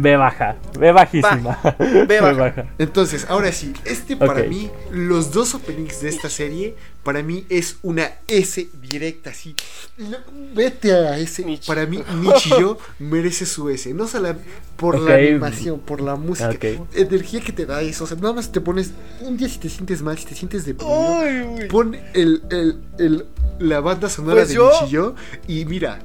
B 0.00 0.16
baja. 0.16 0.56
B 0.78 0.92
bajísima. 0.92 1.58
B 2.06 2.20
baja. 2.20 2.66
Entonces, 2.78 3.26
ahora 3.28 3.50
sí, 3.50 3.72
este 3.84 4.16
para 4.16 4.44
mí, 4.44 4.70
los 4.92 5.32
dos 5.32 5.54
openings 5.54 6.00
de 6.02 6.08
esta 6.08 6.30
serie, 6.30 6.76
para 7.02 7.22
mí 7.22 7.44
es 7.48 7.78
una 7.82 8.12
S 8.28 8.68
directa, 8.80 9.30
así. 9.30 9.56
No, 9.96 10.18
vete 10.54 10.92
a 10.92 11.18
S. 11.18 11.44
Michi. 11.44 11.66
Para 11.66 11.84
mí, 11.86 12.02
Michio 12.14 12.78
merece 13.00 13.44
su 13.44 13.68
S. 13.70 13.92
No 13.92 14.06
solo 14.06 14.36
por 14.76 15.00
la 15.00 15.14
animación, 15.16 15.80
por 15.80 16.00
la 16.00 16.14
música, 16.14 16.50
Ok. 16.50 16.64
energía 16.94 17.40
que 17.40 17.52
te 17.52 17.66
da 17.66 17.82
eso. 17.82 18.04
O 18.04 18.06
sea, 18.06 18.16
nada 18.16 18.34
más 18.34 18.52
te 18.52 18.60
pones, 18.60 18.92
un 19.22 19.36
día 19.36 19.48
si 19.48 19.58
te 19.58 19.68
sientes 19.68 20.00
mal, 20.02 20.16
si 20.16 20.26
te 20.26 20.34
sientes 20.36 20.64
deprimido, 20.64 21.18
Ay, 21.20 21.42
güey. 21.42 21.68
pon 21.68 21.96
el, 22.14 22.42
el, 22.50 22.80
el- 22.98 23.26
la 23.58 23.80
banda 23.80 24.08
sonora 24.08 24.36
Pues 24.36 24.48
de 24.50 24.54
yo- 24.88 25.14
y 25.48 25.64
mira. 25.64 25.98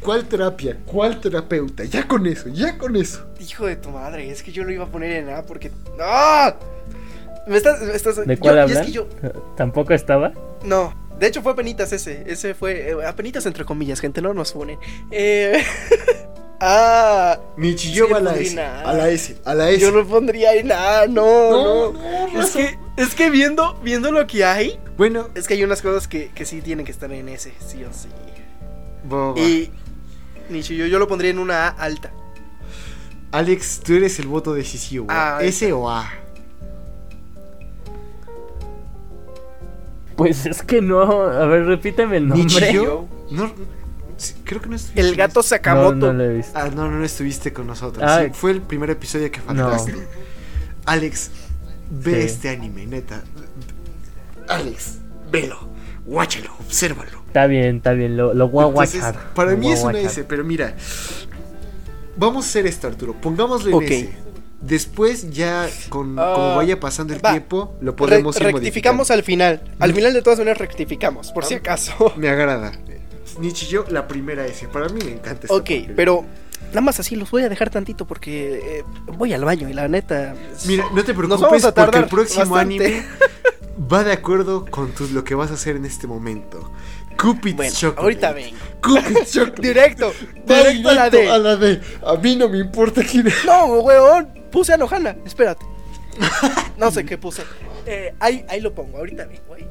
¿Cuál 0.00 0.24
terapia? 0.26 0.76
¿Cuál 0.86 1.20
terapeuta? 1.20 1.84
Ya 1.84 2.06
con 2.06 2.26
eso, 2.26 2.48
ya 2.48 2.78
con 2.78 2.96
eso. 2.96 3.26
Hijo 3.40 3.66
de 3.66 3.76
tu 3.76 3.90
madre, 3.90 4.30
es 4.30 4.42
que 4.42 4.52
yo 4.52 4.64
lo 4.64 4.72
iba 4.72 4.84
a 4.84 4.88
poner 4.88 5.12
en 5.12 5.30
A 5.30 5.42
porque. 5.42 5.70
¡Ah! 6.00 6.54
Me 7.46 7.56
estás. 7.56 7.80
me 7.82 7.92
estás- 7.94 8.26
¿De 8.26 8.36
cuál 8.38 8.68
yo-? 8.68 8.80
Es 8.80 8.86
que 8.86 8.92
yo. 8.92 9.06
¿Tampoco 9.56 9.92
estaba? 9.94 10.32
No. 10.64 10.94
De 11.18 11.26
hecho, 11.28 11.42
fue 11.42 11.52
apenitas 11.52 11.92
ese. 11.92 12.24
Ese 12.26 12.54
fue. 12.54 12.90
eh, 12.90 12.96
apenitas 13.06 13.46
entre 13.46 13.64
comillas, 13.64 14.00
gente, 14.00 14.20
no 14.20 14.34
nos 14.34 14.52
ponen. 14.52 14.78
Eh. 15.10 15.62
ah. 16.60 17.38
Sí, 17.76 18.00
va 18.00 18.18
a 18.18 18.20
la 18.20 18.34
S. 18.36 18.54
nada. 18.54 18.82
A 18.88 18.92
la 18.92 19.08
S. 19.10 19.36
A 19.44 19.54
la 19.54 19.70
S. 19.70 19.80
Yo 19.80 19.90
lo 19.90 20.06
pondría 20.06 20.54
en 20.54 20.72
A. 20.72 21.06
No, 21.06 21.50
No, 21.50 21.92
no. 21.92 22.28
no, 22.32 22.42
es, 22.42 22.50
que, 22.50 22.78
es 22.96 23.14
que 23.14 23.30
viendo, 23.30 23.74
viendo 23.82 24.10
lo 24.12 24.26
que 24.26 24.44
hay. 24.44 24.78
Bueno, 24.96 25.28
Es 25.34 25.46
que 25.46 25.54
hay 25.54 25.62
unas 25.64 25.82
cosas 25.82 26.08
que, 26.08 26.30
que 26.34 26.44
sí 26.46 26.62
tienen 26.62 26.84
que 26.86 26.92
estar 26.92 27.12
en 27.12 27.28
ese, 27.28 27.52
sí 27.66 27.84
o 27.84 27.92
sí. 27.92 28.08
va. 29.12 29.38
Y. 29.38 29.70
Nishi, 30.50 30.76
yo, 30.76 30.86
yo 30.86 30.98
lo 30.98 31.08
pondría 31.08 31.30
en 31.30 31.38
una 31.38 31.66
A 31.66 31.70
alta. 31.70 32.10
Alex, 33.32 33.80
tú 33.84 33.94
eres 33.94 34.18
el 34.20 34.28
voto 34.28 34.54
decisivo. 34.54 35.06
Ah, 35.10 35.38
¿S 35.42 35.72
o 35.72 35.90
A? 35.90 36.10
Pues 40.16 40.46
es 40.46 40.62
que 40.62 40.80
no. 40.80 41.02
A 41.02 41.46
ver, 41.46 41.64
repíteme 41.66 42.16
el 42.16 42.28
nombre. 42.28 42.46
Creo 44.44 44.62
que 44.62 44.68
no 44.68 44.76
estuviste. 44.76 45.00
El 45.00 45.14
gato 45.14 45.42
Sakamoto. 45.42 45.94
no 45.94 46.12
lo 46.14 46.24
he 46.24 46.34
visto. 46.36 46.52
Ah, 46.58 46.70
no, 46.74 46.90
no, 46.90 46.98
no 46.98 47.04
estuviste 47.04 47.52
con 47.52 47.66
nosotros. 47.66 48.02
Ah. 48.08 48.22
Sí, 48.24 48.30
fue 48.32 48.52
el 48.52 48.62
primer 48.62 48.88
episodio 48.90 49.30
que 49.30 49.40
faltaste. 49.40 49.94
Alex, 50.86 51.30
ve 51.90 52.14
Sí. 52.14 52.20
este 52.26 52.48
anime, 52.48 52.86
neta. 52.86 53.22
Alex, 54.48 54.98
velo, 55.30 55.68
guáchalo, 56.06 56.50
obsérvalo. 56.60 57.22
Está 57.26 57.46
bien, 57.46 57.76
está 57.76 57.92
bien, 57.92 58.16
lo, 58.16 58.32
lo 58.32 58.48
voy 58.48 58.64
a 58.64 58.68
Entonces, 58.68 59.00
guachar. 59.02 59.34
para 59.34 59.50
lo 59.52 59.58
mí 59.58 59.72
es 59.72 59.82
una. 59.82 59.98
S, 60.00 60.24
pero 60.24 60.44
mira. 60.44 60.74
Vamos 62.16 62.46
a 62.46 62.48
hacer 62.48 62.66
esto, 62.66 62.86
Arturo. 62.86 63.14
Pongámosle 63.14 63.70
en 63.70 63.76
Ok. 63.76 63.82
S. 63.90 64.12
Después, 64.60 65.30
ya 65.30 65.68
con, 65.90 66.18
Ah, 66.18 66.32
como 66.34 66.56
vaya 66.56 66.80
pasando 66.80 67.12
el 67.12 67.22
va. 67.24 67.30
tiempo, 67.32 67.76
lo 67.82 67.94
podemos 67.94 68.36
Re- 68.36 68.48
ir 68.48 68.54
rectificamos 68.54 69.10
al 69.10 69.22
final. 69.22 69.60
Al 69.78 69.92
final 69.92 70.14
de 70.14 70.22
todas 70.22 70.38
maneras 70.38 70.58
rectificamos, 70.58 71.30
por 71.32 71.44
si 71.44 71.54
Ah. 71.54 71.58
acaso. 71.58 72.12
Me 72.16 72.28
agrada. 72.30 72.72
Nietzsche 73.38 73.66
y 73.66 73.68
yo, 73.68 73.84
la 73.90 74.08
primera 74.08 74.46
S. 74.46 74.66
Para 74.68 74.88
mí 74.88 74.98
me 75.04 75.12
encanta 75.12 75.42
esta 75.42 75.54
Ok, 75.54 75.70
pero 75.94 76.24
nada 76.68 76.80
más 76.80 76.98
así 77.00 77.16
los 77.16 77.30
voy 77.30 77.42
a 77.42 77.50
dejar 77.50 77.68
tantito 77.68 78.06
porque 78.06 78.78
eh, 78.78 78.84
voy 79.18 79.34
al 79.34 79.44
baño 79.44 79.68
y 79.68 79.74
la 79.74 79.88
neta. 79.88 80.34
Mira, 80.66 80.84
no 80.94 81.04
te 81.04 81.12
Nos 81.12 81.16
preocupes 81.18 81.40
vamos 81.42 81.64
a 81.66 81.74
porque 81.74 81.98
el 81.98 82.06
próximo 82.06 82.54
bastante. 82.54 82.86
anime 82.86 83.06
va 83.80 84.04
de 84.04 84.12
acuerdo 84.12 84.64
con 84.66 84.92
tus- 84.92 85.10
lo 85.12 85.24
que 85.24 85.34
vas 85.34 85.50
a 85.50 85.54
hacer 85.54 85.76
en 85.76 85.84
este 85.84 86.06
momento. 86.06 86.70
Cupid's 87.20 87.56
Bueno, 87.56 87.72
Chocolate. 87.74 88.02
ahorita 88.02 88.32
vengo. 88.32 88.56
Cupid's 88.82 89.32
Chocolate. 89.32 89.62
Directo, 89.62 90.12
directo 90.46 90.88
a 90.90 90.94
la 90.94 91.10
D. 91.10 91.30
a 91.30 91.38
la 91.38 91.56
D. 91.56 91.80
A 92.06 92.14
mí 92.16 92.36
no 92.36 92.48
me 92.48 92.58
importa 92.58 93.02
quién 93.02 93.26
es. 93.26 93.44
No, 93.46 93.66
weón, 93.80 94.28
puse 94.50 94.74
a 94.74 94.76
Nohana, 94.76 95.16
espérate. 95.24 95.64
No 96.78 96.90
sé 96.90 97.04
qué 97.04 97.16
puse. 97.18 97.42
Eh, 97.86 98.14
ahí, 98.20 98.44
ahí 98.48 98.60
lo 98.60 98.74
pongo, 98.74 98.98
ahorita 98.98 99.26
vengo. 99.26 99.54
ahí. 99.54 99.66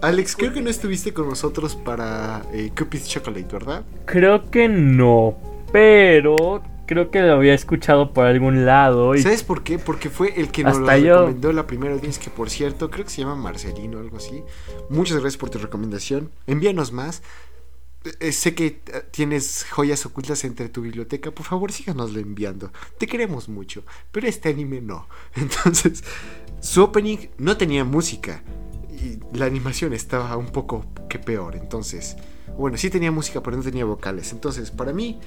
Alex, 0.00 0.36
creo 0.36 0.52
que 0.52 0.60
no 0.60 0.70
estuviste 0.70 1.12
con 1.12 1.28
nosotros 1.28 1.74
para 1.76 2.42
eh, 2.52 2.70
Cupid's 2.76 3.08
Chocolate, 3.08 3.46
¿verdad? 3.52 3.82
Creo 4.06 4.48
que 4.50 4.68
no, 4.68 5.36
pero 5.72 6.62
creo 6.88 7.10
que 7.10 7.20
lo 7.20 7.34
había 7.34 7.52
escuchado 7.54 8.12
por 8.14 8.24
algún 8.24 8.64
lado 8.64 9.14
y 9.14 9.22
¿Sabes 9.22 9.44
por 9.44 9.62
qué? 9.62 9.78
Porque 9.78 10.08
fue 10.08 10.40
el 10.40 10.50
que 10.50 10.64
nos 10.64 10.78
lo 10.78 10.96
yo. 10.96 11.18
recomendó 11.18 11.52
la 11.52 11.66
primera 11.66 11.94
audiencia, 11.94 12.20
que 12.20 12.30
por 12.30 12.48
cierto, 12.48 12.90
creo 12.90 13.04
que 13.04 13.10
se 13.10 13.20
llama 13.20 13.36
Marcelino 13.36 13.98
o 13.98 14.00
algo 14.00 14.16
así. 14.16 14.42
Muchas 14.88 15.18
gracias 15.18 15.36
por 15.36 15.50
tu 15.50 15.58
recomendación. 15.58 16.32
Envíanos 16.46 16.90
más. 16.90 17.22
Eh, 18.20 18.32
sé 18.32 18.54
que 18.54 18.66
eh, 18.66 19.02
tienes 19.10 19.66
joyas 19.70 20.06
ocultas 20.06 20.42
entre 20.44 20.70
tu 20.70 20.80
biblioteca. 20.80 21.30
Por 21.30 21.44
favor, 21.44 21.70
síganoslo 21.70 22.20
enviando. 22.20 22.72
Te 22.98 23.06
queremos 23.06 23.50
mucho. 23.50 23.84
Pero 24.10 24.26
este 24.26 24.48
anime 24.48 24.80
no. 24.80 25.06
Entonces, 25.36 26.02
su 26.60 26.82
opening 26.82 27.28
no 27.36 27.58
tenía 27.58 27.84
música. 27.84 28.42
Y 28.90 29.20
la 29.36 29.44
animación 29.44 29.92
estaba 29.92 30.36
un 30.38 30.48
poco 30.48 30.86
que 31.10 31.18
peor. 31.18 31.54
Entonces, 31.54 32.16
bueno, 32.56 32.78
sí 32.78 32.88
tenía 32.88 33.12
música, 33.12 33.42
pero 33.42 33.58
no 33.58 33.62
tenía 33.62 33.84
vocales. 33.84 34.32
Entonces, 34.32 34.70
para 34.70 34.94
mí, 34.94 35.20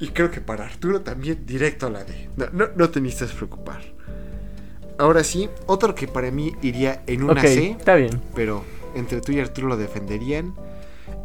y 0.00 0.08
creo 0.08 0.30
que 0.30 0.40
para 0.40 0.64
Arturo 0.64 1.00
también, 1.02 1.44
directo 1.46 1.86
a 1.86 1.90
la 1.90 2.04
D. 2.04 2.28
No, 2.36 2.46
no, 2.52 2.66
no 2.76 2.90
te 2.90 3.00
necesitas 3.00 3.32
preocupar. 3.32 3.80
Ahora 4.98 5.22
sí, 5.22 5.48
otro 5.66 5.94
que 5.94 6.08
para 6.08 6.30
mí 6.30 6.52
iría 6.62 7.02
en 7.06 7.22
una 7.22 7.40
C, 7.40 7.70
está 7.78 7.94
bien. 7.94 8.20
pero 8.34 8.64
entre 8.94 9.20
tú 9.20 9.32
y 9.32 9.40
Arturo 9.40 9.68
lo 9.68 9.76
defenderían, 9.76 10.54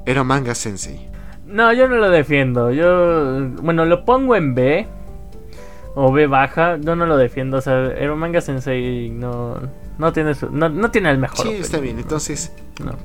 era 0.06 0.24
Manga 0.24 0.54
Sensei. 0.54 1.10
No, 1.46 1.74
yo 1.74 1.88
no 1.88 1.96
lo 1.96 2.10
defiendo. 2.10 2.72
Yo, 2.72 3.50
bueno, 3.62 3.86
lo 3.86 4.06
pongo 4.06 4.36
en 4.36 4.54
B 4.56 4.88
o 5.96 6.12
B 6.12 6.28
baja. 6.28 6.78
Yo 6.78 6.96
no 6.96 7.06
lo 7.06 7.18
defiendo. 7.18 7.58
O 7.58 7.62
sea, 7.62 7.88
Eromanga 7.94 8.42
Sensei 8.42 9.10
no, 9.10 9.60
no 9.98 10.14
tiene, 10.14 10.36
su- 10.36 10.50
no, 10.52 10.70
no 10.70 10.90
tiene 10.92 11.12
el 11.12 11.18
mejor. 11.18 11.46
Sí, 11.48 11.54
está 11.54 11.80
bien. 11.80 12.00
Entonces, 12.00 12.52
No. 12.84 12.96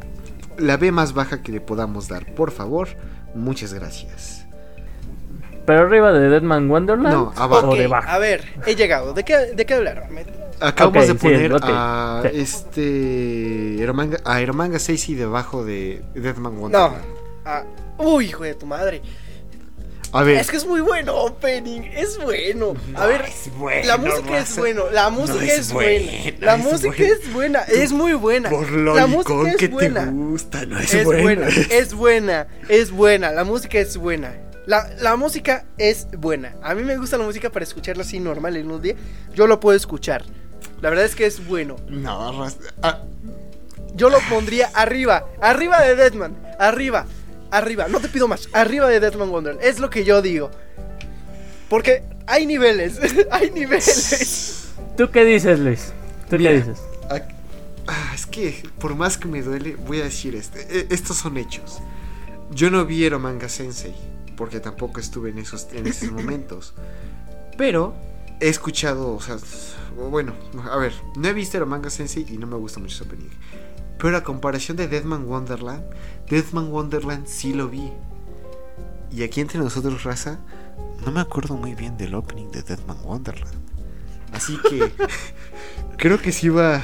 la 0.59 0.77
B 0.77 0.93
más 0.93 1.15
baja 1.15 1.43
que 1.43 1.51
le 1.53 1.61
podamos 1.61 2.09
dar, 2.09 2.33
por 2.35 2.51
favor. 2.51 2.89
Muchas 3.35 3.75
gracias. 3.75 4.38
Pero 5.69 5.81
arriba 5.83 6.13
de 6.13 6.31
Deadman 6.31 6.71
Wonderland 6.71 7.15
No, 7.15 7.33
abajo. 7.37 7.67
o 7.69 7.71
Ok, 7.73 7.77
debajo. 7.79 8.09
a 8.09 8.17
ver, 8.19 8.43
he 8.65 8.75
llegado. 8.75 9.13
¿De 9.13 9.23
qué, 9.23 9.37
de 9.55 9.67
qué 9.67 9.75
hablaron? 9.75 10.11
Me- 10.15 10.25
Acabamos 10.61 11.07
de 11.07 11.13
sí, 11.13 11.19
poner 11.19 11.53
a 11.63 12.23
sí. 12.25 12.41
este 12.41 13.83
Eromanga, 13.83 14.19
a 14.25 14.41
Eromanga 14.41 14.79
Sensei 14.79 15.15
debajo 15.15 15.67
de 15.67 16.03
Deathman 16.15 16.55
No. 16.55 16.61
Wonderland. 16.63 16.97
Ah, 17.45 17.65
uy, 17.99 18.27
hijo 18.29 18.45
de 18.45 18.55
tu 18.55 18.65
madre. 18.65 19.03
A 20.11 20.23
ver, 20.23 20.39
Es 20.39 20.51
que 20.51 20.57
es 20.57 20.67
muy 20.67 20.81
bueno, 20.81 21.15
opening. 21.15 21.83
Es 21.95 22.17
bueno. 22.17 22.75
A 22.95 23.05
ver, 23.05 23.27
es 23.27 23.51
bueno, 23.59 23.87
la 23.87 23.99
música 23.99 24.39
es 24.39 24.57
bueno. 24.57 24.85
La 24.91 25.11
música 25.11 25.45
es 25.45 25.59
es, 25.59 25.73
buena. 25.75 26.11
buena, 26.11 26.47
La 26.47 26.55
es 26.55 26.65
música 26.65 26.97
buena. 26.97 27.13
es 27.13 27.33
buena. 27.35 27.61
Es 27.61 27.93
muy 27.93 28.13
buena. 28.15 28.49
por 28.49 28.71
lo 28.71 28.95
la 28.97 29.07
música 29.07 29.55
que 29.59 29.67
es 29.67 29.71
buena. 29.71 30.05
te 30.07 30.11
gusta, 30.13 30.65
no 30.65 30.79
es, 30.79 30.95
Es 30.95 31.05
buena. 31.05 31.23
buena, 31.23 31.49
es 31.49 31.93
buena, 31.95 32.47
es 32.71 32.91
buena. 32.91 33.33
La 33.33 33.45
música 33.45 33.79
es 33.79 33.99
buena. 33.99 34.33
La, 34.69 34.87
la 35.01 35.17
música 35.17 35.65
es 35.79 36.07
buena. 36.19 36.55
A 36.63 36.75
mí 36.75 36.83
me 36.85 36.97
gusta 36.99 37.17
la 37.17 37.25
música 37.25 37.49
para 37.51 37.65
escucharla 37.65 38.03
así 38.03 38.21
normal 38.21 38.55
en 38.59 38.71
un 38.71 38.83
día. 38.83 38.95
Yo 39.35 39.47
lo 39.47 39.61
puedo 39.61 39.75
escuchar. 39.77 40.25
La 40.83 40.91
verdad 40.91 41.07
es 41.07 41.15
que 41.15 41.25
es 41.25 41.47
bueno. 41.47 41.77
No. 41.89 42.47
Ah, 42.83 43.01
Yo 43.95 44.11
lo 44.11 44.19
pondría 44.29 44.69
arriba, 44.75 45.25
arriba 45.41 45.81
de 45.83 45.97
Deadman, 45.97 46.37
arriba, 46.59 47.07
arriba, 47.51 47.89
no 47.89 47.99
te 47.99 48.09
pido 48.09 48.29
más, 48.29 48.49
arriba 48.53 48.87
de 48.89 49.01
Deadman 49.01 49.31
Wonderland, 49.31 49.65
es 49.65 49.79
lo 49.81 49.89
que 49.89 50.05
yo 50.05 50.21
digo. 50.21 50.51
Porque 51.71 52.03
hay 52.27 52.45
niveles, 52.47 53.01
hay 53.31 53.51
niveles. 53.51 54.69
¿Tú 54.97 55.11
qué 55.11 55.25
dices, 55.25 55.59
Luis? 55.59 55.93
¿Tú 56.29 56.37
Mira. 56.37 56.51
qué 56.51 56.57
dices? 56.59 56.79
ah, 57.11 57.23
ah, 57.87 58.13
es 58.15 58.27
que 58.27 58.63
por 58.79 58.95
más 58.95 59.17
que 59.17 59.27
me 59.29 59.41
duele, 59.43 59.77
voy 59.77 60.01
a 60.01 60.05
decir 60.05 60.35
este. 60.37 60.61
eh, 60.81 60.87
Estos 60.91 61.17
son 61.17 61.39
hechos. 61.39 61.79
Yo 62.51 62.71
no 62.71 62.85
vi 62.87 63.09
Manga 63.11 63.49
Sensei, 63.49 63.95
porque 64.39 64.61
tampoco 64.61 65.01
estuve 65.01 65.31
en 65.31 65.39
esos, 65.39 65.67
en 65.73 65.87
esos 65.89 66.13
momentos. 66.19 66.73
Pero 67.59 67.95
he 68.41 68.49
escuchado, 68.49 69.17
o 69.17 69.21
sea, 69.21 69.37
bueno, 70.11 70.33
a 70.71 70.77
ver, 70.77 70.93
no 71.17 71.27
he 71.27 71.33
visto 71.33 71.65
Manga 71.67 71.91
Sensei 71.91 72.25
y 72.31 72.39
no 72.39 72.47
me 72.47 72.57
gusta 72.57 72.79
mucho 72.79 72.97
su 72.99 73.05
opening. 73.05 73.29
Pero 73.99 74.17
a 74.17 74.23
comparación 74.23 74.77
de 74.77 74.87
Deadman 74.87 75.25
Wonderland, 75.25 75.83
Deadman 76.31 76.71
Wonderland 76.71 77.27
sí 77.27 77.53
lo 77.53 77.69
vi. 77.69 77.93
Y 79.11 79.25
aquí 79.25 79.41
entre 79.41 79.59
nosotros, 79.59 80.05
raza, 80.05 80.39
no 81.05 81.11
me 81.11 81.21
acuerdo 81.21 81.57
muy 81.57 81.75
bien 81.75 81.97
del 81.97 82.15
opening 82.15 82.49
de 82.53 82.63
Deadman 82.63 82.99
Wonderland. 83.03 83.59
Así 84.33 84.57
que 84.71 84.93
creo 85.97 86.21
que 86.23 86.31
sí 86.31 86.49
va. 86.49 86.81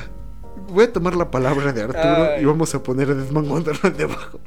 Voy 0.69 0.85
a 0.85 0.93
tomar 0.93 1.15
la 1.15 1.31
palabra 1.31 1.73
de 1.73 1.83
Arturo 1.83 2.31
Ay. 2.35 2.43
y 2.43 2.45
vamos 2.47 2.75
a 2.75 2.83
poner 2.83 3.11
a 3.11 3.15
Deadman 3.15 3.49
Wonderland 3.49 3.97
debajo. 3.97 4.41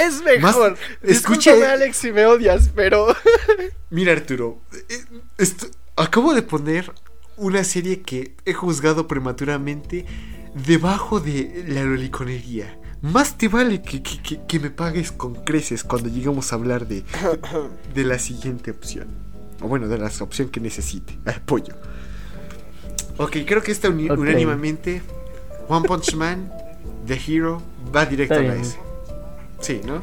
Es 0.00 0.22
mejor. 0.22 0.72
Más- 0.72 0.78
Escúchame 1.02 1.58
escucha- 1.58 1.72
Alex 1.72 1.96
si 1.96 2.12
me 2.12 2.26
odias, 2.26 2.70
pero 2.74 3.14
Mira, 3.90 4.12
Arturo, 4.12 4.60
eh, 4.88 5.04
esto- 5.38 5.66
acabo 5.96 6.34
de 6.34 6.42
poner 6.42 6.92
una 7.36 7.64
serie 7.64 8.02
que 8.02 8.34
he 8.44 8.52
juzgado 8.52 9.06
prematuramente 9.08 10.04
debajo 10.66 11.20
de 11.20 11.64
la 11.68 11.82
loliconería. 11.84 12.76
Más 13.02 13.38
te 13.38 13.48
vale 13.48 13.80
que, 13.82 14.02
que- 14.02 14.20
que- 14.22 14.40
que 14.46 14.60
me 14.60 14.70
pagues 14.70 15.10
con 15.10 15.34
creces 15.44 15.84
cuando 15.84 16.08
lleguemos 16.10 16.52
a 16.52 16.56
hablar 16.56 16.86
de, 16.86 17.02
de 17.94 18.04
la 18.04 18.18
siguiente 18.18 18.70
opción. 18.70 19.08
O 19.62 19.68
bueno, 19.68 19.88
de 19.88 19.98
la 19.98 20.10
opción 20.20 20.48
que 20.50 20.60
necesite. 20.60 21.18
Apoyo. 21.26 21.74
Ok, 23.16 23.36
creo 23.46 23.62
que 23.62 23.72
esta 23.72 23.88
uni- 23.88 24.10
Ok. 24.10 24.18
unánimamente 24.18 25.02
One 25.68 25.86
Punch 25.86 26.14
Man, 26.14 26.50
The 27.06 27.18
Hero, 27.26 27.62
va 27.94 28.06
directo 28.06 28.34
Está 28.34 28.52
a. 28.52 28.56
S. 28.56 28.78
Sí, 29.60 29.80
¿no? 29.84 30.02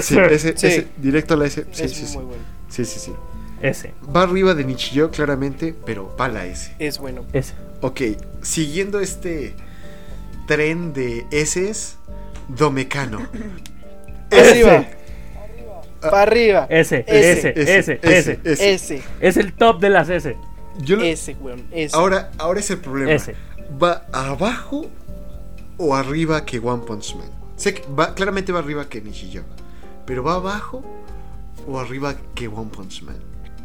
Sí, 0.00 0.16
Ese. 0.30 0.56
Sí. 0.56 0.66
ese, 0.66 0.86
directo 0.96 1.34
a 1.34 1.36
la 1.36 1.46
S. 1.46 1.64
Sí, 1.72 1.82
es 1.84 1.92
sí, 1.92 2.06
sí. 2.06 2.16
muy 2.16 2.26
bueno. 2.26 2.42
Sí, 2.68 2.84
sí, 2.84 3.00
sí. 3.00 3.12
Ese, 3.62 3.92
Va 4.14 4.22
arriba 4.22 4.54
de 4.54 4.64
Nichijou, 4.64 5.10
claramente, 5.10 5.74
pero 5.86 6.14
va 6.20 6.28
la 6.28 6.44
S. 6.46 6.74
Es 6.78 6.98
bueno. 6.98 7.24
ese. 7.32 7.54
Ok, 7.80 8.00
siguiendo 8.42 9.00
este 9.00 9.54
tren 10.46 10.92
de 10.92 11.26
S, 11.30 11.96
Domecano. 12.48 13.26
Arriba. 14.30 14.84
Para 16.00 16.22
arriba. 16.22 16.66
Ese, 16.68 17.04
Ese. 17.06 17.50
ese, 17.56 18.00
ese, 18.02 18.40
ese. 18.44 18.74
Ese. 18.74 19.02
Es 19.20 19.36
el 19.38 19.54
top 19.54 19.80
de 19.80 19.88
las 19.88 20.08
S. 20.10 20.36
Yo 20.78 20.96
lo- 20.96 21.04
Ese, 21.04 21.34
weón. 21.40 21.64
Ese. 21.72 21.96
ahora, 21.96 22.30
ahora 22.36 22.60
es 22.60 22.70
el 22.70 22.78
problema. 22.78 23.12
Ese. 23.12 23.34
¿Va 23.82 24.04
abajo 24.12 24.86
o 25.78 25.94
arriba 25.94 26.44
que 26.44 26.58
One 26.58 26.82
Punch 26.86 27.14
Man? 27.16 27.30
Sé 27.56 27.74
que 27.74 27.82
va, 27.92 28.14
claramente 28.14 28.52
va 28.52 28.58
arriba 28.60 28.88
que 28.88 29.00
Nichijou. 29.00 29.44
Pero 30.06 30.22
¿va 30.22 30.34
abajo 30.34 30.84
o 31.66 31.78
arriba 31.78 32.14
que 32.34 32.48
One 32.48 32.70
Punch 32.70 33.02
Man? 33.02 33.16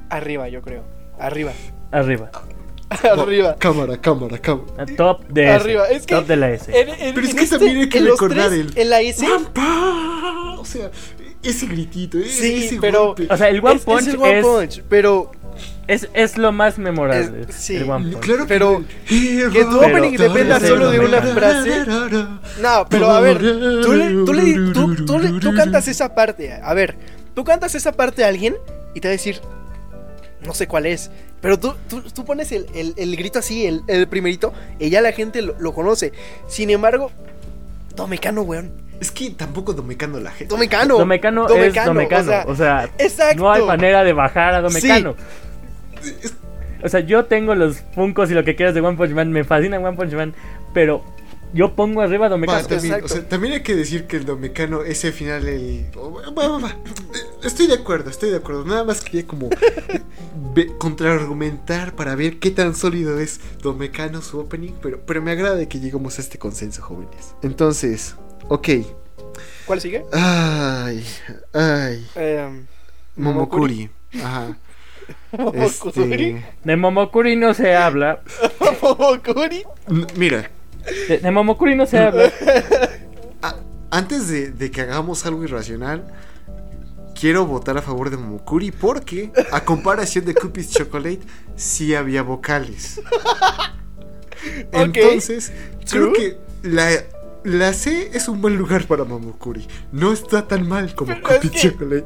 Arriba, 0.10 0.48
yo 0.50 0.62
creo. 0.62 0.84
Arriba. 1.20 1.52
Arriba. 1.92 2.32
Arriba. 2.90 3.56
Cámara, 3.60 3.98
cámara, 4.00 4.38
cámara. 4.40 4.86
Top 4.98 5.28
de 5.28 5.44
S. 5.44 5.52
Arriba. 5.54 5.86
Es 5.90 6.06
que. 6.06 6.16
Top 6.16 6.26
de 6.28 6.36
la 6.36 6.52
S. 6.52 6.72
en- 6.82 6.90
en- 6.90 7.14
Pero 7.16 7.28
es 7.28 7.36
que 7.36 7.44
este- 7.44 7.58
también 7.58 7.78
hay 7.78 7.90
que 7.90 8.00
recordar 8.02 8.50
tres, 8.50 8.60
el- 8.60 8.78
En 8.78 8.90
la 8.90 9.02
S. 9.02 9.26
¡Pampa! 9.28 10.56
O 10.60 10.66
sea, 10.66 10.90
ese 11.44 11.68
gritito, 11.68 12.18
ese, 12.18 12.30
Sí, 12.42 12.66
ese 12.66 12.78
pero- 12.82 13.08
golpe. 13.08 13.28
O 13.30 13.38
sea, 13.38 13.50
el 13.50 13.64
One 13.64 13.76
es, 13.76 13.86
Punch 13.86 14.02
es 14.02 14.08
es, 14.08 14.14
el 14.16 14.20
One 14.22 14.42
Punch, 14.42 14.84
pero 14.90 15.32
es, 15.88 16.08
es 16.14 16.38
lo 16.38 16.52
más 16.52 16.78
memorable. 16.78 17.46
Es- 17.50 17.56
sí. 17.56 17.76
el 17.78 17.90
One 17.90 18.12
Punch. 18.12 18.24
Claro 18.24 18.46
Pero 18.48 18.84
que 19.08 19.48
tu 19.48 19.54
Pero- 19.54 19.78
opening 19.80 20.18
dependa 20.18 20.60
solo 20.60 20.92
de 20.92 21.00
una 21.00 21.22
frase. 21.22 21.86
No, 22.62 22.86
pero 22.90 23.10
a 23.10 23.20
ver, 23.22 23.40
tú, 23.40 23.94
le- 23.94 24.26
tú, 24.26 24.34
le- 24.34 24.74
tú- 24.74 25.06
tú 25.06 25.20
le- 25.20 25.40
tú 25.40 25.54
cantas 25.54 25.88
esa 25.88 26.14
parte. 26.16 26.54
A 26.54 26.74
ver, 26.74 26.96
tú 27.36 27.44
cantas 27.44 27.76
esa 27.76 27.92
parte 27.92 28.24
a 28.24 28.28
alguien 28.28 28.56
y 28.94 29.00
te 29.00 29.08
va 29.08 29.10
a 29.10 29.14
decir, 29.14 29.40
no 30.46 30.54
sé 30.54 30.68
cuál 30.68 30.86
es. 30.86 31.12
Pero 31.42 31.58
tú, 31.58 31.74
tú, 31.90 32.02
tú 32.02 32.26
pones 32.26 32.52
el, 32.52 32.66
el- 32.76 32.94
el 32.98 33.16
grito 33.16 33.40
así, 33.40 33.66
el, 33.66 33.82
el 33.88 34.08
primerito, 34.08 34.54
y 34.78 34.90
ya 34.90 35.02
la 35.02 35.12
gente 35.14 35.42
lo, 35.42 35.56
lo 35.60 35.74
conoce. 35.74 36.12
Sin 36.48 36.70
embargo, 36.70 37.12
Domecano, 37.96 38.42
weón. 38.44 38.72
Es 39.00 39.12
que 39.12 39.30
tampoco 39.32 39.74
Domecano 39.74 40.20
la 40.20 40.32
gente. 40.32 40.54
Domecano. 40.54 40.98
Domecano, 40.98 41.44
es 41.44 41.50
Domecano, 41.50 41.94
Domecano. 41.94 42.22
o 42.22 42.26
sea, 42.26 42.46
O 42.48 42.56
sea, 42.56 42.90
exacto. 42.98 43.44
no 43.44 43.52
hay 43.52 43.64
manera 43.64 44.04
de 44.04 44.14
bajar 44.14 44.56
a 44.56 44.62
Domecano. 44.62 45.16
O 46.84 46.90
sea, 46.90 47.02
yo 47.02 47.26
tengo 47.26 47.56
los 47.56 47.82
Funkos 47.94 48.32
y 48.32 48.34
lo 48.34 48.44
que 48.44 48.56
quieras 48.56 48.74
de 48.74 48.82
One 48.82 48.98
Punch 48.98 49.12
Man. 49.12 49.32
Me 49.32 49.44
fascina 49.44 49.80
One 49.80 49.98
Punch 49.98 50.14
Man. 50.14 50.34
Pero 50.74 51.04
yo 51.54 51.76
pongo 51.76 52.02
arriba 52.02 52.28
a 52.28 52.30
Va, 52.30 52.36
Domecano. 52.36 52.60
también, 52.68 52.94
Exacto. 52.94 53.06
o 53.06 53.10
sea, 53.10 53.28
también 53.28 53.54
hay 53.56 53.64
que 53.64 53.76
decir 53.76 54.06
que 54.06 54.18
el 54.18 54.26
Domecano, 54.26 54.84
ese 54.84 55.12
final, 55.12 55.48
el... 55.48 55.86
va, 56.38 56.48
va, 56.48 56.60
va. 56.60 56.76
Estoy 57.44 57.68
de 57.68 57.74
acuerdo, 57.76 58.10
estoy 58.10 58.30
de 58.30 58.38
acuerdo. 58.38 58.66
Nada 58.66 58.84
más 58.84 59.02
quería 59.02 59.26
como 59.26 59.50
contraargumentar 60.78 61.96
para 61.96 62.16
ver 62.16 62.40
qué 62.40 62.52
tan 62.52 62.76
sólido 62.76 63.20
es 63.20 63.40
Domecano 63.62 64.22
su 64.22 64.40
opening, 64.40 64.74
pero, 64.82 65.00
pero 65.06 65.22
me 65.22 65.32
agrada 65.32 65.56
de 65.56 65.68
que 65.68 65.80
lleguemos 65.80 66.18
a 66.20 66.22
este 66.22 66.38
consenso, 66.38 66.82
jóvenes. 66.82 67.34
Entonces, 67.42 68.16
ok. 68.48 68.70
¿Cuál 69.66 69.82
sigue? 69.82 70.04
Ay, 70.12 71.06
ay. 71.54 72.08
Eh, 72.16 72.66
Momokuri. 73.16 73.90
Ajá. 74.24 74.58
Momokuri. 75.38 75.64
Este, 76.30 76.46
De 76.64 76.76
Momokuri 76.76 77.36
no 77.36 77.54
se 77.54 77.76
habla. 77.76 78.22
Momokuri. 78.82 79.64
n- 79.90 80.08
mira, 80.16 80.50
De, 81.08 81.18
de 81.20 81.32
Momokuri 81.32 81.76
no 81.76 81.86
se 81.86 82.00
habla. 82.00 82.32
a- 83.42 83.56
antes 83.92 84.28
de, 84.30 84.52
de 84.52 84.72
que 84.72 84.82
hagamos 84.82 85.26
algo 85.26 85.44
irracional, 85.44 86.12
quiero 87.20 87.46
votar 87.46 87.78
a 87.78 87.82
favor 87.84 88.10
de 88.10 88.18
Momokuri 88.18 88.72
porque, 88.72 89.32
a 89.52 89.64
comparación 89.66 90.26
de 90.26 90.34
Cupid's 90.34 90.72
Chocolate, 90.72 91.20
sí 91.56 91.94
había 91.94 92.24
vocales. 92.24 93.00
Entonces, 94.72 95.52
creo 95.90 96.14
que 96.14 96.38
la, 96.64 96.90
la 97.44 97.74
C 97.74 98.12
es 98.14 98.28
un 98.28 98.42
buen 98.42 98.58
lugar 98.58 98.86
para 98.86 99.04
Momokuri. 99.04 99.68
No 99.92 100.12
está 100.12 100.48
tan 100.48 100.68
mal 100.68 100.94
como 100.96 101.14
que- 101.42 101.50
Chocolate. 101.50 102.06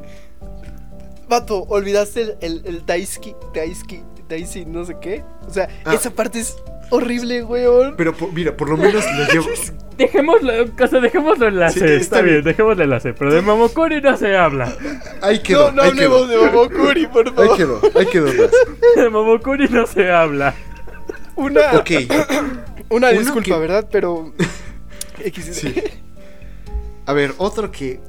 Vato, 1.28 1.63
olvidaste 1.69 2.22
el, 2.22 2.36
el, 2.41 2.62
el 2.65 2.86
Daisuke, 2.86 3.36
Daisuke, 3.56 4.04
Daisy, 4.30 4.65
no 4.65 4.86
sé 4.86 4.96
qué. 5.02 5.24
O 5.48 5.54
sea, 5.54 5.67
Ah. 5.86 5.93
esa 5.93 6.12
parte 6.12 6.39
es 6.39 6.56
horrible, 6.91 7.43
weón. 7.43 7.96
Pero 7.98 8.13
mira, 8.34 8.56
por 8.56 8.69
lo 8.69 8.78
menos 8.78 9.04
lo 9.17 9.34
llevo. 9.34 9.48
Dejémoslo, 9.98 10.52
o 10.63 10.88
sea, 10.88 11.00
dejémoslo 11.00 11.48
en 11.48 11.60
la 11.60 11.69
Sí, 11.69 11.80
C. 11.80 11.86
está 11.86 11.98
está 12.02 12.22
bien, 12.22 12.36
bien. 12.38 12.46
dejémoslo 12.46 12.84
en 12.84 12.89
la 12.89 13.00
C. 13.00 13.13
Pero 13.13 13.34
de 13.34 13.41
Momokuri 13.41 14.02
no 14.02 14.17
se 14.17 14.36
habla. 14.36 14.74
Ahí 15.22 15.39
quedó. 15.39 15.67
no, 15.72 15.78
no 15.78 15.82
ahí 15.84 15.89
hablemos 15.89 16.28
quedó. 16.28 16.41
de 16.41 16.52
Momokuri, 16.52 17.08
por 17.08 17.28
Ahí 17.28 17.34
favor. 17.36 17.58
quedó, 17.58 17.82
ahí 17.96 18.06
quedó 18.08 18.26
más. 18.28 18.52
De 18.96 19.10
Momokuri 19.10 19.67
no 19.69 19.86
se 19.88 20.12
habla. 20.12 20.54
Una, 21.36 21.62
Ok. 21.74 21.91
una 22.89 23.10
disculpa, 23.10 23.56
que- 23.56 23.60
¿verdad? 23.60 23.88
Pero. 23.91 24.34
Sí. 25.32 25.74
A 27.06 27.14
ver, 27.14 27.34
otro 27.38 27.72
que 27.72 28.00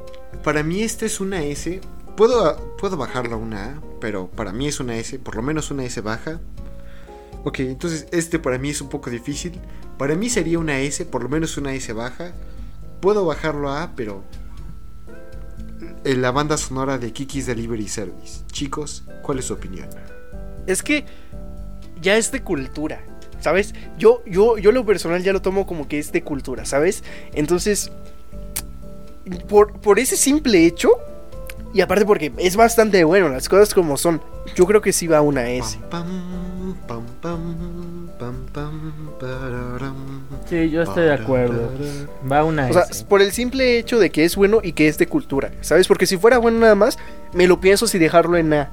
para 0.42 0.62
mí 0.62 0.82
este 0.82 1.06
es 1.06 1.20
una 1.20 1.42
S. 1.42 1.80
Puedo, 2.16 2.76
puedo 2.76 2.96
bajarlo 2.96 3.34
a 3.34 3.38
una 3.38 3.64
A, 3.64 3.80
pero 4.00 4.28
para 4.28 4.52
mí 4.52 4.68
es 4.68 4.78
una 4.80 4.96
S, 4.96 5.18
por 5.18 5.36
lo 5.36 5.42
menos 5.42 5.70
una 5.70 5.84
S 5.84 6.00
baja. 6.00 6.40
Ok, 7.44 7.60
entonces 7.60 8.06
este 8.12 8.38
para 8.38 8.58
mí 8.58 8.70
es 8.70 8.80
un 8.80 8.88
poco 8.88 9.10
difícil. 9.10 9.60
Para 9.98 10.14
mí 10.14 10.30
sería 10.30 10.58
una 10.58 10.80
S, 10.80 11.04
por 11.04 11.22
lo 11.22 11.28
menos 11.28 11.56
una 11.56 11.74
S 11.74 11.92
baja. 11.92 12.32
Puedo 13.00 13.24
bajarlo 13.26 13.68
a 13.68 13.82
A, 13.82 13.96
pero 13.96 14.24
en 16.04 16.22
la 16.22 16.30
banda 16.30 16.56
sonora 16.56 16.98
de 16.98 17.12
Kiki's 17.12 17.46
Delivery 17.46 17.88
Service. 17.88 18.44
Chicos, 18.52 19.04
¿cuál 19.22 19.38
es 19.38 19.46
su 19.46 19.54
opinión? 19.54 19.88
Es 20.66 20.82
que 20.82 21.04
ya 22.00 22.16
es 22.16 22.30
de 22.30 22.42
cultura, 22.42 23.04
¿sabes? 23.44 23.74
Yo, 23.98 24.22
yo, 24.24 24.56
yo 24.56 24.72
lo 24.72 24.86
personal 24.86 25.22
ya 25.22 25.34
lo 25.34 25.42
tomo 25.42 25.66
como 25.66 25.86
que 25.86 25.98
es 25.98 26.12
de 26.12 26.22
cultura, 26.22 26.64
¿sabes? 26.64 27.04
Entonces, 27.34 27.92
por, 29.50 29.78
por 29.80 29.98
ese 29.98 30.16
simple 30.16 30.64
hecho, 30.64 30.88
y 31.74 31.82
aparte 31.82 32.06
porque 32.06 32.32
es 32.38 32.56
bastante 32.56 33.04
bueno, 33.04 33.28
las 33.28 33.50
cosas 33.50 33.74
como 33.74 33.98
son, 33.98 34.22
yo 34.56 34.64
creo 34.64 34.80
que 34.80 34.94
sí 34.94 35.08
va 35.08 35.20
una 35.20 35.50
S. 35.50 35.78
Sí, 40.48 40.70
yo 40.70 40.82
estoy 40.82 41.04
de 41.04 41.12
acuerdo. 41.12 41.70
Va 42.30 42.44
una 42.44 42.68
O 42.68 42.72
sea, 42.72 42.82
S. 42.84 43.04
por 43.04 43.20
el 43.20 43.32
simple 43.32 43.78
hecho 43.78 43.98
de 43.98 44.08
que 44.08 44.24
es 44.24 44.36
bueno 44.36 44.60
y 44.62 44.72
que 44.72 44.88
es 44.88 44.96
de 44.96 45.06
cultura, 45.06 45.52
¿sabes? 45.60 45.86
Porque 45.86 46.06
si 46.06 46.16
fuera 46.16 46.38
bueno 46.38 46.60
nada 46.60 46.76
más, 46.76 46.96
me 47.34 47.46
lo 47.46 47.60
pienso 47.60 47.86
si 47.86 47.98
dejarlo 47.98 48.38
en 48.38 48.54
A. 48.54 48.70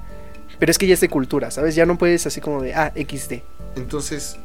Pero 0.60 0.72
es 0.72 0.78
que 0.78 0.88
ya 0.88 0.94
es 0.94 1.02
de 1.02 1.10
cultura, 1.10 1.52
¿sabes? 1.52 1.76
Ya 1.76 1.86
no 1.86 1.98
puedes 1.98 2.26
así 2.26 2.40
como 2.40 2.62
de 2.62 2.74
A, 2.74 2.94
XD. 2.96 3.42
Entonces, 3.76 4.38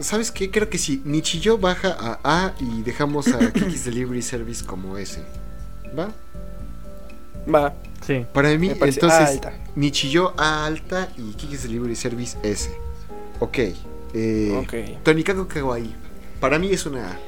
¿sabes 0.00 0.30
qué? 0.30 0.50
Creo 0.50 0.68
que 0.68 0.78
si 0.78 1.02
Nichillo 1.04 1.58
baja 1.58 1.96
a 1.98 2.18
A 2.24 2.54
y 2.60 2.82
dejamos 2.82 3.28
a 3.28 3.38
Kiki's 3.52 3.84
Delivery 3.84 4.22
Service 4.22 4.64
como 4.64 4.96
S. 4.98 5.22
¿Va? 5.98 6.12
Va, 7.52 7.74
Sí. 8.06 8.24
Para 8.32 8.56
mí, 8.56 8.68
entonces, 8.70 9.10
A 9.10 9.26
alta. 9.26 9.52
Nichillo 9.74 10.32
A 10.36 10.64
alta 10.66 11.08
y 11.16 11.32
Kiki's 11.32 11.62
Delivery 11.64 11.96
Service 11.96 12.36
S. 12.42 12.70
Ok. 13.40 13.58
Eh, 14.14 14.62
Ok. 14.62 15.02
Tonikaku 15.02 15.46
Kawaii. 15.48 15.94
Para 16.40 16.58
mí 16.58 16.70
es 16.70 16.86
una 16.86 17.18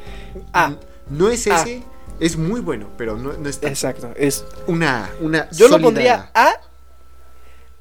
A. 0.52 0.66
A. 0.66 0.76
No 1.10 1.28
es 1.28 1.46
A. 1.48 1.62
S, 1.62 1.82
es 2.20 2.36
muy 2.36 2.60
bueno, 2.60 2.88
pero 2.96 3.16
no, 3.16 3.32
no 3.32 3.48
está. 3.48 3.68
Exacto, 3.68 4.12
es 4.16 4.44
Una 4.66 5.06
A. 5.06 5.10
Una 5.20 5.50
Yo 5.50 5.68
lo 5.68 5.80
pondría 5.80 6.30
A. 6.34 6.48
A 6.48 6.60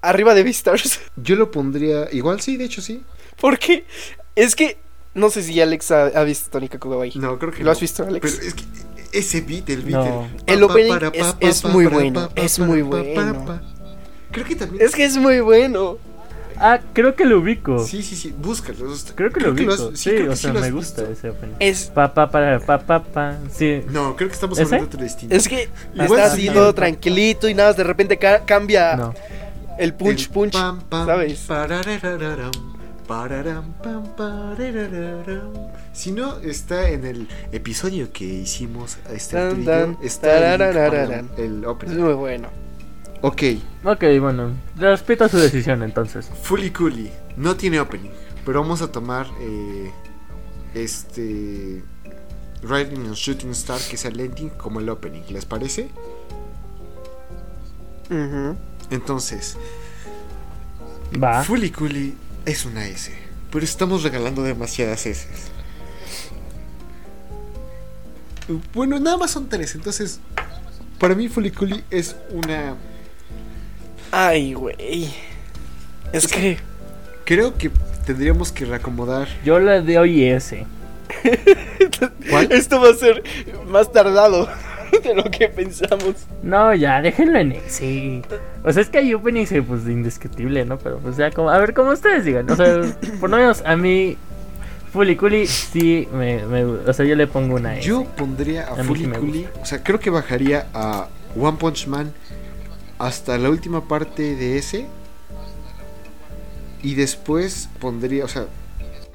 arriba 0.01 0.33
de 0.33 0.43
Beastars. 0.43 0.99
Yo 1.15 1.35
lo 1.35 1.51
pondría. 1.51 2.07
Igual 2.11 2.41
sí, 2.41 2.57
de 2.57 2.65
hecho 2.65 2.81
sí. 2.81 3.03
Porque 3.39 3.85
es 4.45 4.55
que 4.55 4.77
no 5.13 5.29
sé 5.29 5.41
si 5.43 5.59
Alex 5.59 5.91
ha, 5.91 6.05
ha 6.05 6.23
visto 6.23 6.49
Tónica 6.51 6.77
Kawaii. 6.79 7.13
No, 7.15 7.37
creo 7.39 7.51
que 7.51 7.59
¿Lo 7.59 7.65
no. 7.65 7.71
has 7.71 7.79
visto, 7.79 8.03
Alex? 8.05 8.21
Pero 8.37 8.47
es 8.47 8.53
que 8.53 8.63
ese 9.11 9.41
beat, 9.41 9.69
el 9.69 9.81
beat. 9.81 10.05
No. 10.05 10.27
El 10.45 10.63
opening 10.63 10.93
es- 11.13 11.35
es 11.39 11.63
muy 11.65 11.87
bueno, 11.87 12.29
es 12.35 12.59
muy 12.59 12.81
bueno. 12.83 13.59
Creo 14.31 14.45
que 14.45 14.55
también. 14.55 14.83
Es 14.85 14.93
que 14.93 15.05
es 15.05 15.17
muy 15.17 15.39
bueno. 15.39 15.97
Ah, 16.59 16.79
creo 16.93 17.15
que 17.15 17.23
lo 17.23 17.37
ubico. 17.39 17.85
Sí, 17.85 18.01
sí, 18.01 18.15
sí, 18.15 18.33
búscalo. 18.35 18.91
Creo 19.15 19.31
que 19.31 19.39
lo 19.39 19.51
ubico. 19.51 19.73
has- 19.73 19.89
sí, 19.93 20.09
que 20.09 20.27
o 20.27 20.35
sea, 20.35 20.51
has 20.51 20.59
me 20.61 20.71
gusta 20.71 21.03
visto. 21.03 21.13
ese 21.13 21.29
opening. 21.29 21.55
Es, 21.59 21.85
Pa, 21.93 22.11
pa, 22.13 22.29
para, 22.31 22.59
pa, 22.59 22.79
pa, 22.79 23.03
pa. 23.03 23.37
Sí. 23.51 23.83
No, 23.89 24.15
creo 24.15 24.27
que 24.27 24.33
estamos 24.33 24.57
¿Ese? 24.57 24.63
hablando 24.65 24.85
de 24.89 24.95
otro 24.95 25.03
distinto. 25.03 25.35
es 25.35 25.47
que 25.47 25.69
Igual 25.93 26.19
está 26.21 26.35
sí. 26.35 26.47
así 26.47 26.53
todo 26.53 26.73
tranquilito 26.73 27.47
y 27.47 27.53
nada 27.53 27.69
más 27.69 27.77
de 27.77 27.83
repente 27.83 28.17
ca- 28.17 28.43
cambia 28.43 28.95
No. 28.95 29.13
el 29.77 29.93
punch 29.93 30.23
El 30.25 30.29
punch. 30.29 30.53
pam, 30.53 30.81
pam, 30.81 31.05
¿sabes? 31.05 31.39
pararararam. 31.47 32.51
Si 35.93 36.11
no, 36.11 36.37
está 36.39 36.89
en 36.89 37.05
el 37.05 37.27
episodio 37.51 38.11
que 38.11 38.25
hicimos 38.25 38.97
a 39.09 39.13
este 39.13 39.35
tan, 39.35 39.63
yo, 39.63 39.99
está 40.03 40.53
el, 40.53 40.59
link 40.59 40.73
para 40.75 40.89
tararararán. 40.89 41.29
el 41.37 41.61
Es 41.61 41.67
opening. 41.67 41.97
muy 41.99 42.13
bueno. 42.13 42.49
Ok, 43.21 43.41
Ok, 43.83 44.03
bueno. 44.19 44.51
Respeto 44.75 45.27
su 45.27 45.37
decisión 45.37 45.81
entonces. 45.81 46.29
Fully 46.43 46.69
Cooley 46.71 47.11
no 47.35 47.55
tiene 47.55 47.79
opening, 47.79 48.11
pero 48.45 48.61
vamos 48.61 48.81
a 48.81 48.91
tomar 48.91 49.25
eh, 49.39 49.91
este 50.75 51.83
Riding 52.61 53.05
and 53.07 53.13
Shooting 53.15 53.51
Star 53.51 53.79
que 53.89 53.95
es 53.95 54.05
el 54.05 54.19
ending 54.19 54.49
como 54.49 54.79
el 54.79 54.89
opening, 54.89 55.23
¿les 55.29 55.45
parece? 55.45 55.89
Entonces, 58.89 59.57
Va. 61.21 61.43
Fully 61.43 61.71
Cooley 61.71 62.15
es 62.47 62.65
una 62.65 62.87
S, 62.87 63.11
pero 63.51 63.63
estamos 63.63 64.03
regalando 64.03 64.41
demasiadas 64.41 65.05
S. 65.05 65.27
Bueno, 68.73 68.97
nada 68.99 69.17
más 69.17 69.31
son 69.31 69.49
tres, 69.49 69.75
entonces 69.75 70.21
para 70.97 71.13
mí 71.13 71.27
Cooley 71.29 71.83
es 71.91 72.15
una... 72.31 72.75
Ay, 74.11 74.53
güey. 74.53 75.13
Es 76.13 76.27
que 76.27 76.57
Creo 77.25 77.57
que 77.57 77.69
tendríamos 78.05 78.53
que 78.53 78.63
reacomodar... 78.63 79.27
Yo 79.43 79.59
le 79.59 79.81
doy 79.81 80.23
S. 80.23 80.65
¿Cuál? 82.29 82.51
esto 82.53 82.79
va 82.79 82.91
a 82.91 82.93
ser 82.93 83.21
más 83.67 83.91
tardado 83.91 84.47
de 85.03 85.15
lo 85.15 85.23
que 85.25 85.47
pensamos. 85.49 86.15
No, 86.43 86.73
ya, 86.73 87.01
déjenlo 87.01 87.39
en 87.39 87.51
S. 87.53 88.21
O 88.63 88.71
sea, 88.71 88.81
es 88.81 88.89
que 88.89 88.99
hay 88.99 89.13
openings 89.13 89.53
pues 89.67 89.85
indiscutible, 89.87 90.65
¿no? 90.65 90.77
Pero 90.77 90.99
pues 90.99 91.17
ya, 91.17 91.31
como, 91.31 91.49
a 91.49 91.57
ver, 91.59 91.73
como 91.73 91.91
ustedes 91.91 92.25
digan. 92.25 92.49
O 92.49 92.55
sea, 92.55 92.81
por 93.19 93.29
lo 93.29 93.37
menos 93.37 93.61
a 93.65 93.75
mí, 93.75 94.17
Cooley 94.93 95.45
sí 95.47 96.07
me, 96.13 96.45
me- 96.45 96.63
O 96.65 96.93
sea, 96.93 97.05
yo 97.05 97.15
le 97.15 97.27
pongo 97.27 97.55
una 97.55 97.77
S. 97.77 97.87
Yo 97.87 98.03
pondría 98.15 98.67
a, 98.67 98.73
A 98.73 98.83
sí 98.83 98.87
Cooley, 99.19 99.47
o 99.61 99.65
sea, 99.65 99.83
creo 99.83 99.99
que 99.99 100.09
bajaría 100.09 100.67
a 100.73 101.07
One 101.39 101.57
Punch 101.57 101.87
Man 101.87 102.11
hasta 102.97 103.37
la 103.37 103.49
última 103.49 103.87
parte 103.87 104.35
de 104.35 104.57
ese. 104.57 104.87
Y 106.81 106.95
después 106.95 107.69
pondría, 107.79 108.23
o 108.23 108.27
sea, 108.27 108.45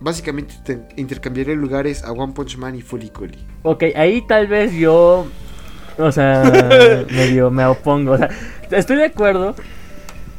básicamente 0.00 0.54
te- 0.64 0.80
intercambiaría 0.96 1.54
lugares 1.54 2.02
a 2.02 2.12
One 2.12 2.32
Punch 2.32 2.56
Man 2.58 2.74
y 2.74 2.82
Fully 2.82 3.10
Cooley. 3.10 3.46
Ok, 3.62 3.84
ahí 3.94 4.22
tal 4.26 4.46
vez 4.48 4.72
yo. 4.72 5.26
O 5.98 6.10
sea, 6.12 7.04
medio 7.10 7.50
me 7.50 7.64
opongo. 7.66 8.12
O 8.12 8.18
sea, 8.18 8.28
estoy 8.70 8.96
de 8.96 9.04
acuerdo. 9.06 9.54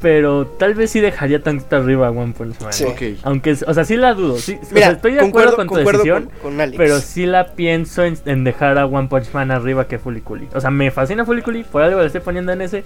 Pero 0.01 0.45
tal 0.45 0.74
vez 0.74 0.91
sí 0.91 0.99
dejaría 0.99 1.41
tantito 1.41 1.78
arriba 1.78 2.08
a 2.08 2.12
One 2.12 2.34
Punch 2.38 2.60
Man. 2.60 2.74
Sí. 2.74 2.84
Ok. 2.84 3.01
Aunque, 3.24 3.56
o 3.66 3.74
sea, 3.74 3.86
sí 3.86 3.95
la 3.95 4.14
dudo. 4.14 4.38
Sí, 4.38 4.60
o 4.62 4.66
Mira, 4.74 4.88
sea, 4.88 4.95
estoy 4.95 5.14
de 5.14 5.22
acuerdo 5.22 5.56
con 5.56 5.70
tu 5.70 5.76
decisión. 5.76 6.24
con, 6.41 6.51
con 6.51 6.60
Alex. 6.62 6.78
Pero 6.78 6.99
sí 6.99 7.26
la 7.26 7.54
pienso 7.56 8.04
en, 8.04 8.18
en 8.26 8.43
dejar 8.43 8.78
a 8.78 8.86
One 8.86 9.08
Punch 9.08 9.32
Man 9.34 9.49
arriba 9.49 9.88
que 9.88 9.99
Fully 9.99 10.20
Cooley. 10.20 10.49
O 10.54 10.60
sea, 10.60 10.72
me 10.72 10.91
fascina 10.91 11.24
Fully 11.26 11.41
Cooley, 11.41 11.64
por 11.64 11.84
algo 11.84 12.01
la 12.01 12.08
estoy 12.08 12.20
poniendo 12.20 12.51
en 12.51 12.62
ese. 12.62 12.84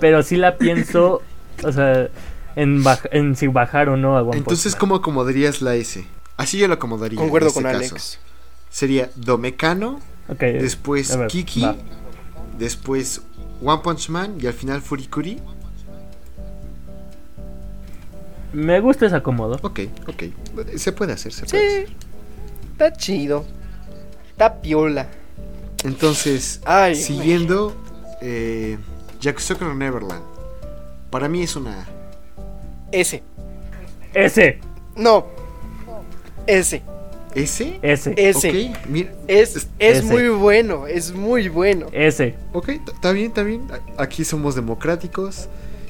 Pero 0.00 0.22
sí 0.22 0.36
la 0.36 0.56
pienso, 0.58 1.22
o 1.64 1.72
sea, 1.72 2.08
en, 2.56 2.84
baj- 2.84 3.08
en 3.10 3.36
si 3.36 3.46
bajar 3.46 3.88
o 3.88 3.96
no 3.96 4.18
a 4.18 4.22
One 4.22 4.36
Entonces, 4.36 4.64
Punch 4.64 4.74
Man. 4.74 4.80
¿cómo 4.80 4.94
acomodarías 4.96 5.62
la 5.62 5.76
S? 5.76 6.04
Así 6.36 6.58
yo 6.58 6.68
lo 6.68 6.74
acomodaría. 6.74 7.18
Concuerdo 7.18 7.46
en 7.46 7.52
este 7.52 7.62
con 7.62 7.72
caso. 7.72 7.94
Alex. 7.94 8.18
Sería 8.68 9.08
Domecano, 9.16 9.98
después 10.38 11.16
ver, 11.16 11.28
Kiki, 11.28 11.62
va. 11.62 11.74
Después 12.60 13.22
One 13.64 13.80
Punch 13.82 14.08
Man 14.10 14.36
y 14.40 14.46
al 14.46 14.52
final 14.52 14.80
Furikuri. 14.80 15.40
Me 18.52 18.80
gusta 18.80 19.06
ese 19.06 19.16
acomodo. 19.16 19.58
Ok, 19.62 19.80
ok. 20.06 20.24
Se 20.76 20.92
puede 20.92 21.14
hacer, 21.14 21.32
se 21.32 21.46
puede 21.46 21.66
hacer. 21.66 21.88
Sí. 21.88 21.96
Está 22.72 22.92
chido. 22.92 23.44
Está 24.30 24.60
piola. 24.60 25.08
Entonces, 25.84 26.60
Ay, 26.64 26.94
siguiendo, 26.94 27.74
eh, 28.20 28.78
Yakusoku 29.20 29.64
no 29.64 29.74
Neverland. 29.74 30.22
Para 31.10 31.28
mí 31.28 31.42
es 31.42 31.56
una. 31.56 31.86
Ese. 32.92 33.22
Ese, 34.12 34.60
No. 34.96 35.26
¿S? 36.46 36.82
Ese, 37.34 37.78
Ese. 37.82 38.10
Ok, 38.72 38.76
mira. 38.88 39.12
Es, 39.28 39.56
es 39.56 39.68
Ese. 39.78 40.02
muy 40.04 40.28
bueno. 40.28 40.86
Es 40.86 41.12
muy 41.12 41.48
bueno. 41.48 41.86
ese. 41.92 42.34
Ok, 42.52 42.68
está 42.70 43.12
bien, 43.12 43.28
está 43.28 43.42
bien. 43.42 43.66
Aquí 43.98 44.24
somos 44.24 44.54
democráticos. 44.54 45.48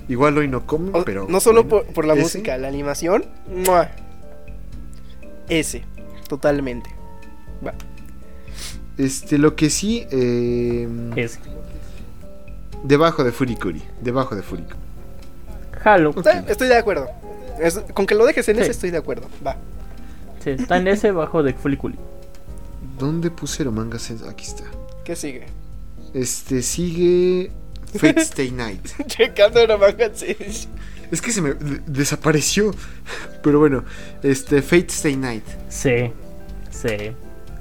Igual 0.09 0.36
hoy 0.38 0.49
no 0.49 0.66
comen, 0.66 0.95
O- 0.95 1.05
pero. 1.05 1.26
no 1.28 1.41
solo 1.41 1.64
bueno, 1.64 1.84
por, 1.86 1.95
por 1.95 2.05
la 2.05 2.14
ese. 2.14 2.22
música, 2.22 2.59
la 2.59 2.68
animación. 2.68 3.24
¡mua! 3.66 3.91
Ese. 5.49 5.82
Totalmente. 6.28 6.91
Va. 7.66 7.74
Este, 8.99 9.38
lo 9.38 9.57
que 9.57 9.70
sí. 9.70 10.07
eh, 10.11 10.88
Ese. 11.16 11.38
debajo 12.84 13.24
de 13.24 13.32
Furikuri. 13.32 13.82
Debajo 14.01 14.34
de 14.36 14.43
Furikuri. 14.43 14.76
Jalo. 15.82 16.14
Estoy 16.49 16.68
de 16.68 16.76
acuerdo. 16.76 17.09
Es- 17.61 17.80
con 17.95 18.07
que 18.07 18.14
lo 18.14 18.26
dejes 18.26 18.49
en 18.49 18.57
Sí. 18.57 18.62
ese 18.62 18.70
estoy 18.72 18.91
de 18.91 18.99
acuerdo. 18.99 19.28
Va. 19.47 19.57
Sí, 20.43 20.51
está 20.51 20.78
en 20.78 20.88
ese 20.88 21.12
bajo 21.12 21.43
de 21.43 21.55
Cooley. 21.55 21.99
¿Dónde 22.99 23.30
puse 23.30 23.62
el 23.62 23.70
manga 23.70 23.99
Sense? 23.99 24.28
Aquí 24.28 24.45
está. 24.47 24.64
¿Qué 25.05 25.16
sigue? 25.16 25.47
Este, 26.14 26.62
sigue. 26.62 27.51
Fate 27.95 28.20
Stay 28.22 28.51
Night. 28.51 28.86
Checando 29.07 29.64
una 29.64 29.76
manga. 29.76 30.11
Es 31.11 31.20
que 31.20 31.32
se 31.32 31.43
me 31.43 31.55
de- 31.55 31.80
desapareció. 31.86 32.72
Pero 33.43 33.59
bueno, 33.59 33.84
este, 34.22 34.62
Fate 34.62 34.88
Stay 34.88 35.16
Night. 35.16 35.45
Sí, 35.68 36.12
sí. 36.70 37.12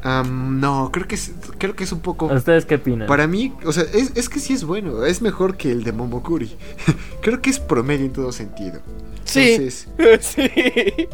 No, 0.03 0.89
creo 0.93 1.07
que 1.07 1.15
es, 1.15 1.31
creo 1.57 1.75
que 1.75 1.83
es 1.83 1.91
un 1.91 1.99
poco. 1.99 2.27
¿Ustedes 2.27 2.65
qué 2.65 2.75
opinan? 2.75 3.07
Para 3.07 3.27
mí, 3.27 3.53
o 3.65 3.73
sea, 3.73 3.83
es, 3.93 4.11
es 4.15 4.29
que 4.29 4.39
sí 4.39 4.53
es 4.53 4.63
bueno. 4.63 5.03
Es 5.05 5.21
mejor 5.21 5.57
que 5.57 5.71
el 5.71 5.83
de 5.83 5.91
Momokuri. 5.91 6.55
creo 7.21 7.41
que 7.41 7.49
es 7.49 7.59
promedio 7.59 8.05
en 8.05 8.13
todo 8.13 8.31
sentido. 8.31 8.79
Sí. 9.25 9.53
Entonces, 9.53 9.87
sí. 10.21 11.07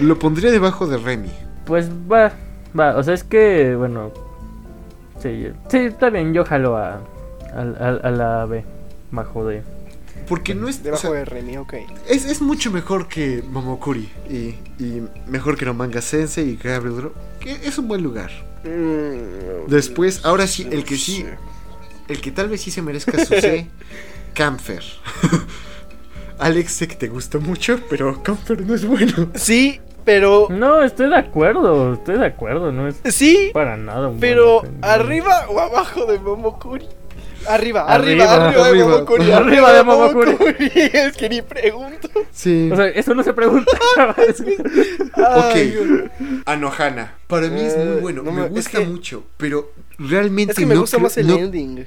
Lo 0.00 0.18
pondría 0.18 0.50
debajo 0.50 0.86
de 0.86 0.96
Remy. 0.98 1.30
Pues 1.66 1.88
va, 1.90 2.32
va, 2.78 2.96
o 2.96 3.02
sea, 3.02 3.14
es 3.14 3.24
que, 3.24 3.74
bueno. 3.76 4.12
Sí, 5.22 5.48
sí 5.68 5.78
está 5.78 6.10
bien, 6.10 6.32
yo 6.32 6.44
jalo 6.44 6.76
a, 6.76 7.00
a, 7.52 7.60
a- 7.60 8.00
a 8.02 8.10
la 8.10 8.46
B, 8.46 8.64
bajo 9.10 9.44
de. 9.46 9.62
Porque 10.28 10.54
no 10.54 10.68
es. 10.68 10.80
o 10.80 10.82
Debajo 10.82 11.00
sea, 11.02 11.10
de 11.12 11.24
Remy, 11.24 11.56
ok. 11.56 11.74
es, 12.08 12.24
es 12.26 12.40
mucho 12.42 12.70
mejor 12.70 13.08
que 13.08 13.42
Momokuri. 13.50 14.08
Y, 14.28 14.54
y 14.82 15.02
mejor 15.26 15.56
que 15.56 15.64
no 15.64 15.74
Manga 15.74 16.00
Sensei 16.02 16.50
y 16.50 16.56
Gabriel 16.56 16.96
Dro- 16.96 17.12
Que 17.40 17.52
es 17.52 17.78
un 17.78 17.88
buen 17.88 18.02
lugar. 18.02 18.30
Mm, 18.64 19.68
Después, 19.70 20.24
ahora 20.24 20.46
sí, 20.46 20.68
el 20.70 20.84
que 20.84 20.96
sí. 20.96 21.24
El 22.08 22.20
que 22.20 22.30
tal 22.30 22.48
vez 22.48 22.60
sí 22.60 22.70
se 22.70 22.80
merezca 22.82 23.12
su 23.24 23.34
C. 23.34 23.66
Camfer. 24.34 24.82
Alex, 26.38 26.72
sé 26.72 26.86
que 26.88 26.94
te 26.94 27.08
gusta 27.08 27.38
mucho, 27.38 27.80
pero 27.90 28.22
Camfer 28.22 28.64
no 28.64 28.74
es 28.74 28.84
bueno. 28.86 29.28
Sí, 29.34 29.80
pero. 30.08 30.46
No, 30.50 30.82
estoy 30.82 31.10
de 31.10 31.16
acuerdo, 31.16 31.92
estoy 31.92 32.16
de 32.18 32.24
acuerdo, 32.26 32.72
no 32.72 32.88
es 32.88 32.96
Sí, 33.10 33.50
para 33.52 33.76
nada 33.76 34.08
un 34.08 34.18
pero 34.18 34.60
buen- 34.62 34.78
arriba 34.82 35.44
o 35.50 35.60
abajo 35.60 36.06
de 36.06 36.18
Momokuri. 36.18 36.86
Arriba, 37.46 37.82
Arriba, 37.82 38.24
arriba, 38.24 38.48
arriba, 38.48 38.62
de 38.64 38.68
arriba. 38.70 38.88
Momokuri. 38.88 39.30
Arriba 39.32 39.72
de 39.72 39.82
Momokuri. 39.84 40.36
es 40.92 41.16
que 41.16 41.28
ni 41.28 41.42
pregunto. 41.42 42.08
Sí. 42.32 42.68
O 42.72 42.76
sea, 42.76 42.86
eso 42.88 43.14
no 43.14 43.22
se 43.22 43.32
pregunta. 43.32 43.70
Ay, 45.14 45.76
Ok. 45.76 46.10
Anohana. 46.46 47.14
Para 47.26 47.48
mí 47.48 47.60
es 47.60 47.76
muy 47.76 47.86
Eh, 47.86 47.98
bueno. 48.00 48.22
no 48.22 48.32
me 48.32 48.46
es 48.46 48.50
gusta 48.50 48.78
que- 48.78 48.86
mucho. 48.86 49.24
Pero 49.36 49.72
realmente. 49.98 50.52
Es 50.52 50.58
que 50.58 50.66
me 50.66 50.74
no 50.74 50.80
gusta 50.80 50.98
más 50.98 51.16
el 51.18 51.26
no- 51.28 51.36
ending. 51.36 51.84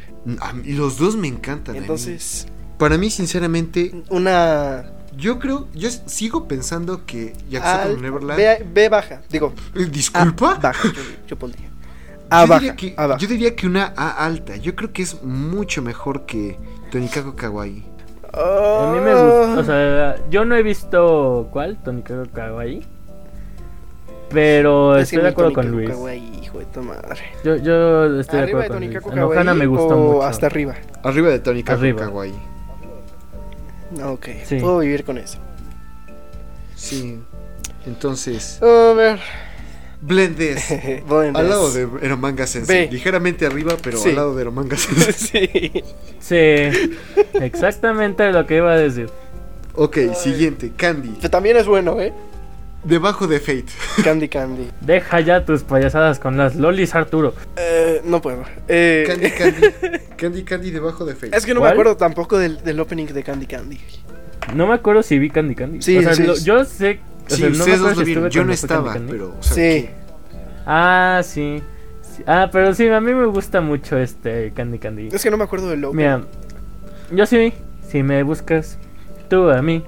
Los 0.65 0.97
dos 0.97 1.15
me 1.15 1.28
encantan. 1.28 1.76
a 1.76 1.80
mí. 1.80 1.84
Entonces, 1.84 2.47
Para 2.78 2.97
mí, 2.97 3.09
sinceramente, 3.11 3.91
una. 4.09 4.86
Yo 5.22 5.39
creo. 5.39 5.67
Yo 5.74 5.89
sigo 6.07 6.47
pensando 6.47 7.05
que 7.05 7.34
al- 7.63 7.95
no 7.95 8.01
Neverland. 8.01 8.38
B, 8.38 8.65
B 8.74 8.89
baja. 8.89 9.22
Digo, 9.30 9.53
Eh, 9.76 9.86
Disculpa. 9.86 10.53
A 10.53 10.59
baja. 10.59 10.88
Yo, 10.93 11.01
yo 11.28 11.36
pondría. 11.39 11.69
A 12.30 12.41
yo, 12.43 12.47
baja. 12.47 12.59
diría 12.59 12.76
que, 12.76 12.93
A 12.97 13.07
baja. 13.07 13.19
yo 13.19 13.28
diría 13.28 13.55
que 13.55 13.67
una 13.67 13.93
A 13.95 14.26
alta. 14.26 14.55
Yo 14.57 14.76
creo 14.76 14.91
que 14.91 15.03
es 15.03 15.24
mucho 15.24 15.82
mejor 15.82 16.26
que 16.26 16.57
Tonikako 16.91 17.36
Kawaii. 17.36 17.86
A 18.34 18.91
mí 18.93 18.99
me 19.01 19.11
gusta, 19.13 19.59
o 19.59 19.63
sea, 19.65 20.15
yo 20.30 20.45
no 20.45 20.55
he 20.55 20.63
visto 20.63 21.49
cuál, 21.51 21.78
Tonikako 21.84 22.30
Kawaii. 22.34 22.82
Pero 24.30 24.95
Es 24.95 25.09
que 25.09 25.15
estoy 25.17 25.24
de 25.24 25.30
acuerdo 25.30 25.53
con 25.53 25.69
Luis. 25.72 25.89
Kawaii, 25.89 26.39
hijo 26.41 26.59
de 26.59 26.65
tu 26.65 26.82
madre. 26.82 27.19
Yo, 27.43 27.57
yo 27.57 28.19
estoy 28.19 28.38
de 28.38 28.43
Arriba 28.43 28.59
de 28.59 28.65
acuerdo 28.65 28.74
con 29.03 29.19
Luis. 29.19 29.34
Kawaii 29.34 29.57
me 29.59 29.65
gustó 29.65 29.88
o 29.88 29.97
mucho. 30.13 30.24
hasta 30.24 30.45
arriba. 30.45 30.76
Arriba 31.03 31.30
de 31.30 31.39
Tonikako. 31.39 31.82
Kawaii. 31.97 32.34
Ok, 34.04 34.28
Sí. 34.46 34.58
puedo 34.60 34.80
vivir 34.80 35.04
con 35.04 35.18
eso. 35.18 35.38
Sí. 36.76 37.20
Entonces, 37.86 38.60
A 38.62 38.94
ver. 38.94 39.20
Blendes. 40.02 40.64
Blend 41.08 41.38
Al 41.38 41.50
lado 41.50 41.72
de 41.72 41.88
Eromanga 42.02 42.48
Sensei. 42.48 42.88
B. 42.88 42.92
Ligeramente 42.94 43.46
arriba, 43.46 43.76
pero 43.84 43.98
Sí. 43.98 44.10
al 44.10 44.16
lado 44.16 44.36
de 44.36 44.42
Eromanga 44.42 44.76
Sensei. 44.78 45.72
sí. 45.72 45.84
Sí, 46.20 46.89
exactamente 47.34 48.32
lo 48.32 48.46
que 48.48 48.58
iba 48.58 48.72
a 48.74 48.78
decir. 48.78 49.10
ok, 49.76 49.98
siguiente. 50.16 50.72
Candy. 50.76 51.10
Que 51.20 51.30
también 51.30 51.58
es 51.58 51.68
bueno, 51.68 52.00
¿eh? 52.02 52.14
Debajo 52.84 53.27
de 53.27 53.39
Fate. 53.39 53.65
Candy 54.03 54.27
Candy. 54.27 54.69
Deja 54.82 55.19
ya 55.19 55.45
tus 55.45 55.63
payasadas 55.63 56.17
con 56.19 56.38
las 56.38 56.55
lolis, 56.55 56.95
Arturo. 56.95 57.34
Eh, 57.55 58.01
no 58.05 58.21
puedo. 58.21 58.43
Eh, 58.67 59.03
Candy 59.07 59.29
Candy. 59.32 59.99
Candy 60.17 60.43
Candy 60.43 60.71
debajo 60.71 61.05
de 61.05 61.15
Fate. 61.15 61.38
es 61.38 61.45
que 61.45 61.53
no 61.53 61.59
¿Cuál? 61.59 61.71
me 61.71 61.73
acuerdo 61.73 61.97
tampoco 61.97 62.38
del, 62.39 62.63
del 62.63 62.79
opening 62.79 63.07
de 63.07 63.23
Candy 63.23 63.45
Candy. 63.45 63.79
No 64.55 64.65
me 64.67 64.73
acuerdo 64.73 65.03
si 65.03 65.19
vi 65.19 65.29
Candy 65.29 65.53
Candy. 65.55 65.82
Sí, 65.82 65.97
o 65.97 66.01
sea, 66.01 66.15
sí. 66.15 66.23
lo- 66.23 66.36
yo 66.38 66.65
sé. 66.65 66.99
O 67.29 67.36
Sí, 67.36 67.38
sea, 67.41 67.49
no 67.49 67.55
me 67.55 67.59
ustedes 67.59 67.77
acuerdo 67.77 67.88
dos 67.89 67.97
lo 67.97 67.99
si 68.01 68.05
vieron. 68.05 68.25
estuve 68.25 68.36
Yo 68.36 68.41
no 68.41 68.47
Candy 68.47 68.53
estaba, 68.55 68.93
Candy. 68.93 69.11
pero. 69.11 69.36
o 69.39 69.43
sea, 69.43 69.53
Sí. 69.55 69.89
Ah, 70.65 71.21
sí. 71.23 71.61
Sí. 72.01 72.23
Ah, 72.27 72.49
pero 72.51 72.73
sí, 72.73 72.88
a 72.89 72.99
mí 72.99 73.13
me 73.13 73.25
gusta 73.27 73.61
mucho 73.61 73.97
este 73.97 74.51
Candy 74.53 74.79
Candy. 74.79 75.09
Es 75.13 75.23
que 75.23 75.29
no 75.32 75.38
me 75.38 75.43
acuerdo 75.43 75.69
del 75.69 75.86
opening. 75.86 75.97
Mira, 76.03 76.21
yo 77.11 77.25
sí, 77.25 77.53
si 77.88 78.03
me 78.03 78.23
buscas 78.23 78.77
tú 79.29 79.49
a 79.49 79.61
mí, 79.61 79.84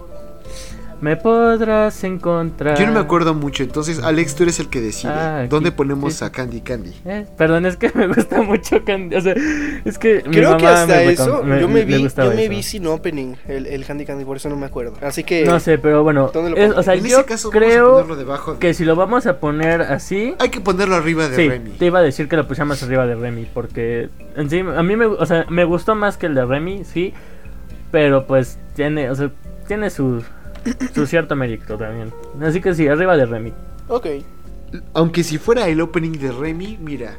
me 1.04 1.18
podrás 1.18 2.02
encontrar. 2.06 2.80
Yo 2.80 2.86
no 2.86 2.94
me 2.94 3.00
acuerdo 3.02 3.34
mucho, 3.34 3.62
entonces 3.64 4.00
Alex, 4.02 4.36
tú 4.36 4.44
eres 4.44 4.60
el 4.62 4.70
que 4.70 4.80
decide. 4.80 5.12
Ah, 5.12 5.40
aquí, 5.42 5.50
¿Dónde 5.50 5.74
ponemos 5.74 6.14
sí. 6.14 6.24
a 6.24 6.32
Candy 6.32 6.62
Candy? 6.62 6.94
Eh, 7.04 7.26
perdón, 7.38 7.66
es 7.66 7.76
que 7.76 7.92
me 7.94 8.08
gusta 8.08 8.42
mucho 8.42 8.84
Candy. 8.86 9.14
O 9.18 9.22
sea, 9.22 9.36
es 9.84 9.98
que. 9.98 10.24
mi 10.26 10.32
Creo 10.34 10.56
que 10.56 10.66
hasta 10.66 10.96
me 10.96 11.12
eso 11.12 11.26
yo 11.28 11.68
me 11.68 11.84
vi, 11.84 11.94
yo 11.94 12.00
me 12.02 12.08
eso. 12.08 12.50
vi 12.50 12.64
sin 12.64 12.88
opening 12.88 13.36
el, 13.50 13.68
el 13.68 13.86
Candy 13.86 14.06
Candy, 14.06 14.24
por 14.24 14.38
eso 14.38 14.48
no 14.48 14.56
me 14.56 14.66
acuerdo. 14.66 14.94
Así 15.02 15.26
que 15.26 15.44
No 15.44 15.60
sé, 15.60 15.78
pero 15.78 16.04
bueno. 16.04 16.32
¿Dónde 16.34 16.52
lo 16.52 16.56
es- 16.58 16.72
o 16.72 16.82
sea, 16.84 16.94
en 16.94 17.04
yo 17.04 17.18
ese 17.20 17.26
caso, 17.26 17.50
vamos 17.52 17.64
a 17.64 17.68
creo 17.70 17.92
ponerlo 17.92 18.16
debajo 18.16 18.54
de- 18.54 18.60
que 18.60 18.74
si 18.74 18.86
lo 18.86 18.96
vamos 18.96 19.26
a 19.28 19.40
poner 19.42 19.82
así. 19.82 20.36
Hay 20.40 20.50
que 20.50 20.62
ponerlo 20.62 20.96
arriba 20.96 21.28
de 21.28 21.36
Sí, 21.36 21.50
Remy. 21.50 21.72
te 21.72 21.86
iba 21.88 22.00
a 22.00 22.02
decir 22.02 22.30
que 22.30 22.38
lo 22.38 22.48
pusiera 22.48 22.64
más 22.66 22.82
arriba 22.82 23.06
de 23.06 23.16
Remy, 23.16 23.46
porque 23.54 24.10
en 24.38 24.50
sí, 24.50 24.60
a 24.62 24.82
mí 24.84 24.96
me, 24.96 25.06
o 25.08 25.26
sea, 25.26 25.46
me 25.50 25.66
gustó 25.66 25.96
más 25.96 26.16
que 26.16 26.28
el 26.28 26.36
de 26.36 26.46
Remy, 26.46 26.86
sí, 26.86 27.14
pero 27.92 28.26
pues 28.26 28.58
tiene, 28.76 29.10
o 29.10 29.16
sea, 29.16 29.30
tiene 29.68 29.90
su, 29.90 30.24
su 30.94 31.06
cierto 31.08 31.36
mérito 31.36 31.78
también. 31.78 32.14
Así 32.42 32.62
que 32.62 32.74
sí, 32.74 32.88
arriba 32.88 33.16
de 33.18 33.26
Remy. 33.26 33.54
Ok. 33.88 34.08
Aunque 34.94 35.24
si 35.24 35.38
fuera 35.38 35.68
el 35.68 35.82
opening 35.82 36.14
de 36.18 36.32
Remy, 36.32 36.78
mira, 36.82 37.16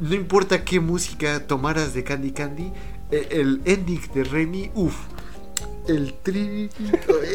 no 0.00 0.14
importa 0.14 0.64
qué 0.64 0.80
música 0.80 1.46
tomaras 1.46 1.92
de 1.94 2.04
Candy 2.04 2.30
Candy, 2.32 2.72
eh, 3.10 3.28
el 3.32 3.60
ending 3.64 4.00
de 4.14 4.24
Remy, 4.24 4.70
uff, 4.74 4.96
el 5.88 6.14
tri... 6.22 6.70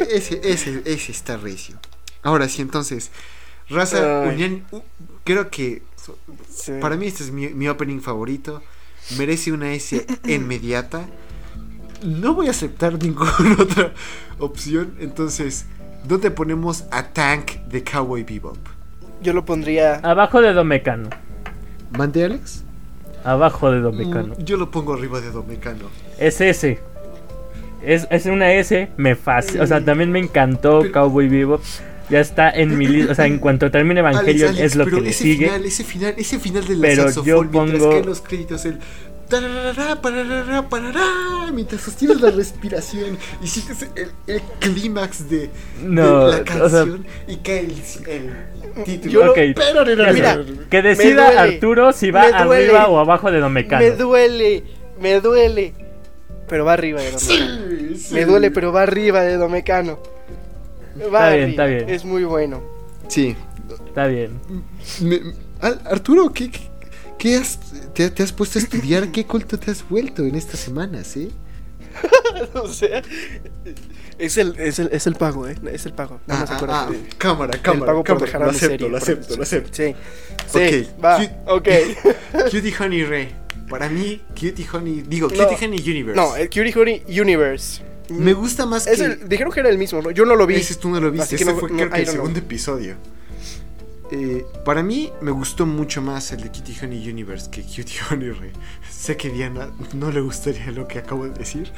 Ese, 0.09 0.41
ese, 0.43 0.81
ese 0.85 1.11
está 1.11 1.37
recio. 1.37 1.75
Ahora 2.23 2.47
sí, 2.47 2.61
entonces, 2.61 3.11
Raza 3.69 4.23
Ay. 4.23 4.29
Unión, 4.29 4.63
u- 4.71 4.81
creo 5.23 5.49
que 5.49 5.81
Sí. 6.49 6.73
para 6.81 6.97
mí 6.97 7.07
este 7.07 7.23
es 7.23 7.31
mi, 7.31 7.47
mi 7.49 7.67
opening 7.69 7.99
favorito. 8.01 8.61
Merece 9.17 9.51
una 9.51 9.73
S 9.73 10.05
inmediata. 10.25 11.05
No 12.03 12.33
voy 12.33 12.47
a 12.47 12.51
aceptar 12.51 12.93
ninguna 13.01 13.31
otra 13.59 13.93
opción. 14.39 14.93
Entonces, 14.99 15.65
¿dónde 16.07 16.31
ponemos 16.31 16.85
a 16.91 17.03
Tank 17.13 17.51
de 17.69 17.83
Cowboy 17.83 18.23
Bebop? 18.23 18.57
Yo 19.21 19.33
lo 19.33 19.45
pondría. 19.45 19.95
Abajo 20.03 20.41
de 20.41 20.53
Domecano. 20.53 21.09
¿Mande, 21.97 22.25
Alex? 22.25 22.63
Abajo 23.23 23.71
de 23.71 23.79
Domecano. 23.79 24.35
Mm, 24.37 24.43
yo 24.43 24.57
lo 24.57 24.69
pongo 24.69 24.93
arriba 24.93 25.21
de 25.21 25.31
Domecano. 25.31 25.85
Es 26.17 26.41
ese. 26.41 26.79
Es, 27.81 28.07
es 28.11 28.25
una 28.25 28.51
S, 28.53 28.89
me 28.97 29.15
fascina. 29.15 29.63
O 29.63 29.67
sea, 29.67 29.83
también 29.83 30.11
me 30.11 30.19
encantó 30.19 30.79
Pero- 30.81 30.91
Cowboy 30.93 31.27
Bebop. 31.29 31.61
Ya 32.09 32.19
está 32.19 32.49
en 32.51 32.77
mi 32.77 32.85
lista. 32.85 33.13
O 33.13 33.15
sea, 33.15 33.25
en 33.25 33.39
cuanto 33.39 33.71
termine 33.71 34.01
Evangelion 34.01 34.49
Alex, 34.49 34.59
Alex, 34.59 34.65
es 34.73 34.75
lo 34.75 34.83
pero 34.83 34.97
que 34.97 35.03
le 35.03 35.09
ese 35.11 35.23
sigue. 35.23 35.45
Final, 35.45 35.65
ese 35.65 35.83
final, 35.85 36.13
ese 36.17 36.39
final 36.39 36.67
del 36.67 36.81
Pero 36.81 37.09
yo 37.23 37.49
pongo- 37.49 37.89
caen 37.91 38.05
los 38.05 38.19
créditos, 38.21 38.65
el 38.65 38.79
tararara, 39.41 40.01
pararara, 40.01 40.69
parará, 40.69 41.51
mientras 41.53 41.81
sostienes 41.81 42.21
la 42.21 42.31
respiración 42.31 43.17
y 43.41 43.47
sientes 43.47 43.87
el, 43.95 44.11
el 44.27 44.41
clímax 44.59 45.29
de, 45.29 45.49
No, 45.81 46.27
de 46.27 46.43
la 46.45 46.63
o 46.65 46.69
sea- 46.69 46.79
canción 46.83 47.05
y 47.27 47.37
cae 47.37 47.59
el, 47.61 47.71
el 48.07 48.83
título. 48.83 49.33
Pero, 49.33 50.13
Mira, 50.13 50.39
que 50.69 50.81
decida 50.81 51.25
duele, 51.33 51.39
Arturo 51.55 51.91
si 51.93 52.11
va 52.11 52.43
duele, 52.43 52.65
arriba 52.65 52.87
o 52.87 52.99
abajo 52.99 53.31
de 53.31 53.39
Domecano. 53.39 53.83
Me 53.83 53.91
duele, 53.91 54.63
me 54.99 55.19
duele. 55.19 55.73
Pero 56.47 56.65
va 56.65 56.73
arriba 56.73 57.01
de 57.01 57.11
Domecano. 57.11 57.67
Sí, 57.69 57.95
sí. 57.97 58.13
Me 58.13 58.25
duele, 58.25 58.51
pero 58.51 58.71
va 58.71 58.83
arriba 58.83 59.21
de 59.21 59.37
Domecano. 59.37 59.99
Va 61.13 61.29
Está 61.29 61.35
bien, 61.35 61.49
está 61.49 61.65
bien. 61.65 61.89
Es 61.89 62.05
muy 62.05 62.23
bueno. 62.23 62.61
Sí. 63.07 63.35
Está 63.87 64.07
bien. 64.07 64.39
Me- 65.01 65.21
Arturo, 65.61 66.31
¿qué, 66.33 66.51
qué, 66.51 66.59
qué 67.23 67.37
has, 67.37 67.57
te, 67.93 68.09
te 68.09 68.21
has 68.21 68.33
puesto 68.33 68.59
a 68.59 68.61
estudiar? 68.61 69.09
¿Qué 69.13 69.25
culto 69.25 69.57
te 69.57 69.71
has 69.71 69.87
vuelto 69.87 70.23
en 70.25 70.35
estas 70.35 70.59
semanas, 70.59 71.15
eh? 71.15 71.29
o 72.55 72.67
sea, 72.67 73.01
es 74.17 74.37
el, 74.37 74.59
es 74.59 74.79
el, 74.79 74.89
es 74.91 75.07
el 75.07 75.15
pago, 75.15 75.47
¿eh? 75.47 75.55
Es 75.71 75.85
el 75.85 75.93
pago. 75.93 76.19
No 76.27 76.33
Ah, 76.33 76.45
ah, 76.49 76.85
ah, 76.87 76.91
de- 76.91 77.07
cámara, 77.17 77.57
cámara, 77.61 77.85
pago 77.93 78.03
cámara. 78.03 78.39
Lo 78.39 78.49
acepto, 78.49 78.67
serie, 78.67 78.89
lo 78.89 78.99
por- 78.99 79.01
acepto, 79.03 79.35
lo 79.37 79.43
acepto. 79.43 79.69
Sí, 79.73 79.95
sí, 80.51 80.57
Ok, 80.97 81.03
va, 81.03 81.19
Cute- 81.19 81.37
ok. 81.47 82.49
Cutie 82.51 82.73
Honey 82.77 83.03
Ray. 83.05 83.35
Para 83.69 83.87
mí, 83.87 84.21
Cutie 84.29 84.67
Honey. 84.73 85.03
Digo, 85.07 85.29
No. 85.29 85.47
Cutie 85.47 85.65
Honey 85.65 85.79
Universe. 85.89 86.19
No, 86.19 86.35
el 86.35 86.49
Curie 86.49 86.73
Honey 86.75 87.03
Universe. 87.21 87.81
Me 88.09 88.33
gusta 88.33 88.65
más 88.65 88.85
Es 88.85 88.99
que. 88.99 89.05
el- 89.05 89.29
dijeron 89.29 89.53
que 89.53 89.61
era 89.61 89.69
el 89.69 89.77
mismo, 89.77 90.01
¿no? 90.01 90.11
Yo 90.11 90.25
no 90.25 90.35
lo 90.35 90.45
vi. 90.45 90.55
Ese 90.55 90.75
tú 90.75 90.89
no 90.89 90.99
lo 90.99 91.09
viste. 91.09 91.35
Ese 91.35 91.45
no- 91.45 91.55
fue 91.55 91.69
no, 91.69 91.77
creo 91.77 91.89
que 91.89 91.97
I 91.97 91.99
el 92.01 92.05
know. 92.05 92.15
segundo 92.15 92.39
episodio. 92.39 92.95
Eh, 94.11 94.45
para 94.65 94.83
mí 94.83 95.11
me 95.21 95.31
gustó 95.31 95.65
mucho 95.65 96.01
más 96.01 96.31
el 96.31 96.41
de 96.41 96.49
Cutie 96.49 96.75
Honey 96.81 97.09
Universe 97.09 97.49
que 97.49 97.61
Cutie 97.61 97.99
Honey 98.11 98.31
Ray. 98.31 98.51
Sé 98.89 99.17
que 99.17 99.29
Diana 99.29 99.71
no 99.93 100.11
le 100.11 100.21
gustaría 100.21 100.71
lo 100.71 100.87
que 100.87 100.99
acabo 100.99 101.25
de 101.25 101.31
decir. 101.31 101.71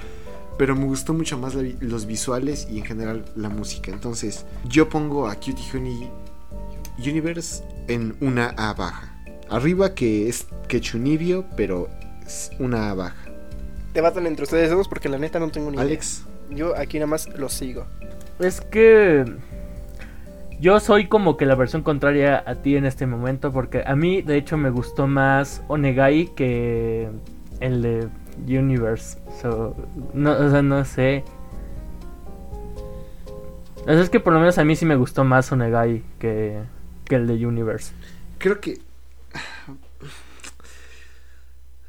Pero 0.58 0.76
me 0.76 0.86
gustó 0.86 1.14
mucho 1.14 1.38
más 1.38 1.54
la 1.54 1.70
los 1.82 2.06
visuales 2.06 2.68
y 2.72 2.80
en 2.80 2.86
general 2.86 3.26
la 3.36 3.50
música. 3.50 3.92
Entonces, 3.92 4.46
yo 4.64 4.88
pongo 4.88 5.28
a 5.28 5.36
Cutie 5.36 5.66
Honey 5.74 6.10
Universe 6.98 7.64
en 7.88 8.16
una 8.22 8.50
A 8.58 8.74
baja. 8.74 9.14
Arriba 9.50 9.94
que 9.94 10.30
es 10.30 10.48
Quechunibio, 10.68 11.46
pero 11.58 11.90
es 12.26 12.52
una 12.60 12.90
A 12.90 12.94
baja. 12.94 13.26
Debatan 13.94 14.28
entre 14.28 14.44
ustedes 14.44 14.70
dos 14.70 14.88
porque 14.88 15.10
la 15.10 15.18
neta 15.18 15.40
no 15.40 15.50
tengo 15.50 15.72
ni 15.72 15.78
Alex, 15.78 16.24
idea. 16.50 16.58
Yo 16.58 16.78
aquí 16.78 16.98
nada 16.98 17.08
más 17.08 17.28
lo 17.38 17.50
sigo. 17.50 17.86
Es 18.40 18.62
que 18.62 19.26
yo 20.60 20.80
soy 20.80 21.08
como 21.08 21.38
que 21.38 21.46
la 21.46 21.56
versión 21.56 21.82
contraria 21.84 22.44
a 22.46 22.56
ti 22.56 22.76
en 22.76 22.86
este 22.86 23.06
momento 23.06 23.52
porque 23.52 23.84
a 23.86 23.96
mí 23.96 24.22
de 24.22 24.38
hecho 24.38 24.58
me 24.58 24.70
gustó 24.70 25.08
más 25.08 25.62
Onegai 25.68 26.34
que 26.36 27.10
el 27.60 27.82
de 27.82 28.10
Universe. 28.60 29.18
So, 29.42 29.76
no, 30.14 30.32
o 30.32 30.50
sea, 30.50 30.62
no 30.62 30.84
sé. 30.86 31.24
O 33.84 33.86
sea, 33.86 34.02
es 34.02 34.10
que 34.10 34.20
por 34.20 34.34
lo 34.34 34.40
menos 34.40 34.58
a 34.58 34.64
mí 34.66 34.76
sí 34.76 34.86
me 34.86 34.96
gustó 34.96 35.24
más 35.24 35.52
Onegai 35.52 36.04
que, 36.20 36.60
que 37.06 37.16
el 37.16 37.28
de 37.28 37.46
Universe. 37.46 37.94
creo 38.40 38.60
que. 38.60 38.80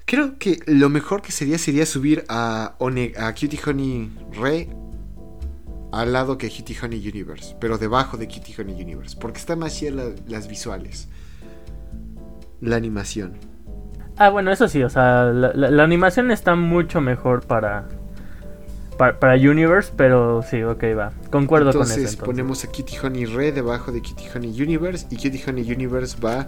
Creo 0.05 0.39
que 0.39 0.61
lo 0.67 0.89
mejor 0.89 1.21
que 1.21 1.33
sería 1.33 1.59
sería 1.59 1.85
subir 1.85 2.25
a, 2.29 2.77
One- 2.79 3.13
a 3.19 3.33
Cutie 3.35 3.59
Honey 3.67 4.09
Re 4.39 4.69
al 6.01 6.13
lado 6.13 6.39
que 6.39 6.49
Cutie 6.51 6.77
Honey 6.83 7.09
Universe, 7.09 7.57
pero 7.61 7.79
debajo 7.79 8.17
de 8.17 8.27
Cutie 8.29 8.55
Honey 8.59 8.81
Universe, 8.83 9.17
porque 9.21 9.39
está 9.39 9.57
más 9.57 9.75
chida 9.77 9.91
la- 9.93 10.11
las 10.29 10.49
visuales, 10.49 11.09
la 12.61 12.77
animación. 12.77 13.35
Ah, 14.17 14.31
bueno, 14.31 14.51
eso 14.51 14.67
sí, 14.69 14.83
o 14.83 14.89
sea, 14.89 15.25
la, 15.25 15.53
la- 15.55 15.71
la 15.71 15.83
animación 15.85 16.31
está 16.31 16.55
mucho 16.55 17.01
mejor 17.03 17.45
para, 17.47 17.87
para, 18.97 19.19
para 19.21 19.35
Universe, 19.35 19.93
pero 19.95 20.43
sí, 20.43 20.63
ok, 20.63 20.83
va. 20.99 21.13
Concuerdo 21.31 21.71
entonces, 21.71 21.95
con 21.97 22.05
eso. 22.05 22.11
entonces. 22.13 22.25
ponemos 22.25 22.65
a 22.65 22.69
Cutie 22.69 22.99
Honey 23.01 23.27
Re 23.27 23.53
debajo 23.53 23.93
de 23.93 24.01
Cutie 24.01 24.29
Honey 24.35 24.63
Universe 24.63 25.07
y 25.11 25.17
Cutie 25.17 25.43
Honey 25.47 25.71
Universe 25.71 26.17
va 26.19 26.47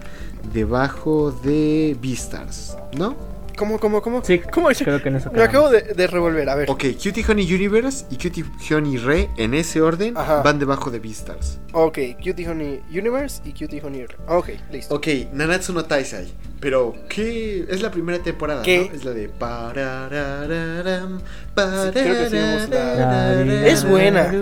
debajo 0.54 1.30
de 1.30 1.96
Beastars, 2.00 2.76
¿no? 2.96 3.14
¿Cómo, 3.58 3.78
cómo, 3.78 4.00
cómo? 4.00 4.24
Sí, 4.24 4.38
¿Cómo 4.38 4.70
es? 4.70 4.78
creo 4.78 5.02
que 5.02 5.08
en 5.08 5.16
eso 5.16 5.30
Me 5.32 5.42
acabo 5.42 5.68
de, 5.68 5.82
de 5.82 6.06
revolver, 6.06 6.48
a 6.48 6.54
ver. 6.54 6.70
Ok, 6.70 6.84
Cutie 7.02 7.24
Honey 7.28 7.52
Universe 7.52 8.06
y 8.10 8.16
Cutie 8.16 8.44
Honey 8.74 8.96
Re 8.96 9.28
en 9.36 9.52
ese 9.54 9.80
orden 9.82 10.16
Ajá. 10.16 10.42
van 10.42 10.58
debajo 10.58 10.90
de 10.90 11.00
Beastars. 11.00 11.58
Ok, 11.72 11.98
Cutie 12.24 12.48
Honey 12.48 12.80
Universe 12.90 13.42
y 13.44 13.50
Cutie 13.52 13.82
Honey. 13.84 14.06
Ok, 14.28 14.50
listo. 14.70 14.94
Ok, 14.94 15.06
Nanatsu 15.32 15.72
no 15.72 15.84
Taisai. 15.84 16.28
Pero, 16.60 16.94
¿qué? 17.08 17.66
Es 17.68 17.82
la 17.82 17.90
primera 17.90 18.18
temporada, 18.22 18.62
¿Qué? 18.62 18.88
¿no? 18.90 18.96
Es 18.96 19.04
la 19.04 19.10
de. 19.12 19.28
pararararam, 19.28 21.20
creo 21.54 21.92
que 21.92 22.28
sí 22.30 22.36
vimos 22.36 22.68
la- 22.68 22.68
pararararam, 22.68 23.66
Es 23.66 23.84
buena. 23.88 24.32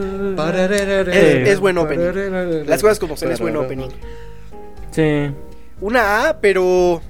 Es- 1.13 1.49
es 1.49 1.61
buen 1.61 1.79
opening. 1.79 2.65
Las 2.67 2.81
cosas 2.83 2.99
como 2.99 3.17
son, 3.17 3.33
es 3.33 3.41
buen 3.41 3.57
opening. 3.57 3.89
Sí. 4.93 5.31
Una 5.81 6.29
A, 6.29 6.41
pero. 6.41 7.03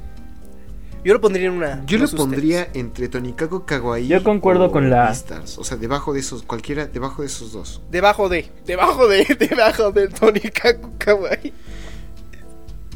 Yo 1.07 1.15
lo 1.15 1.21
pondría 1.21 1.47
en 1.47 1.53
una. 1.53 1.87
Yo 1.87 1.99
lo 1.99 2.09
pondría 2.09 2.69
entre 2.75 3.09
Tonikaku 3.09 3.65
Kawaii. 3.65 4.09
Yo 4.09 4.25
concuerdo 4.25 4.65
o 4.65 4.73
con 4.73 4.91
la. 4.91 5.05
Beastars. 5.05 5.57
O 5.57 5.63
sea, 5.63 5.77
debajo 5.77 6.13
de 6.13 6.19
esos, 6.19 6.43
cualquiera, 6.43 6.89
debajo 6.89 7.23
de 7.23 7.29
esos 7.29 7.53
dos. 7.53 7.81
Debajo 7.93 8.29
de. 8.29 8.51
Debajo 8.65 9.07
de. 9.07 9.25
Debajo 9.39 9.93
de 9.93 10.09
Tony 10.09 10.41
Kaku 10.41 10.99
Kawaii. 10.99 11.53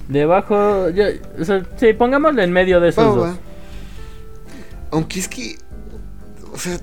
Debajo, 0.08 0.88
yo, 0.88 1.04
o 1.38 1.44
sea, 1.44 1.64
sí, 1.76 1.92
pongámoslo 1.92 2.42
en 2.42 2.50
medio 2.50 2.80
de 2.80 2.88
esos 2.88 3.04
Va, 3.04 3.14
dos. 3.14 3.28
va. 3.28 3.38
Aunque 4.90 5.20
es 5.20 5.28
que. 5.28 5.56
O 6.52 6.58
sea. 6.58 6.80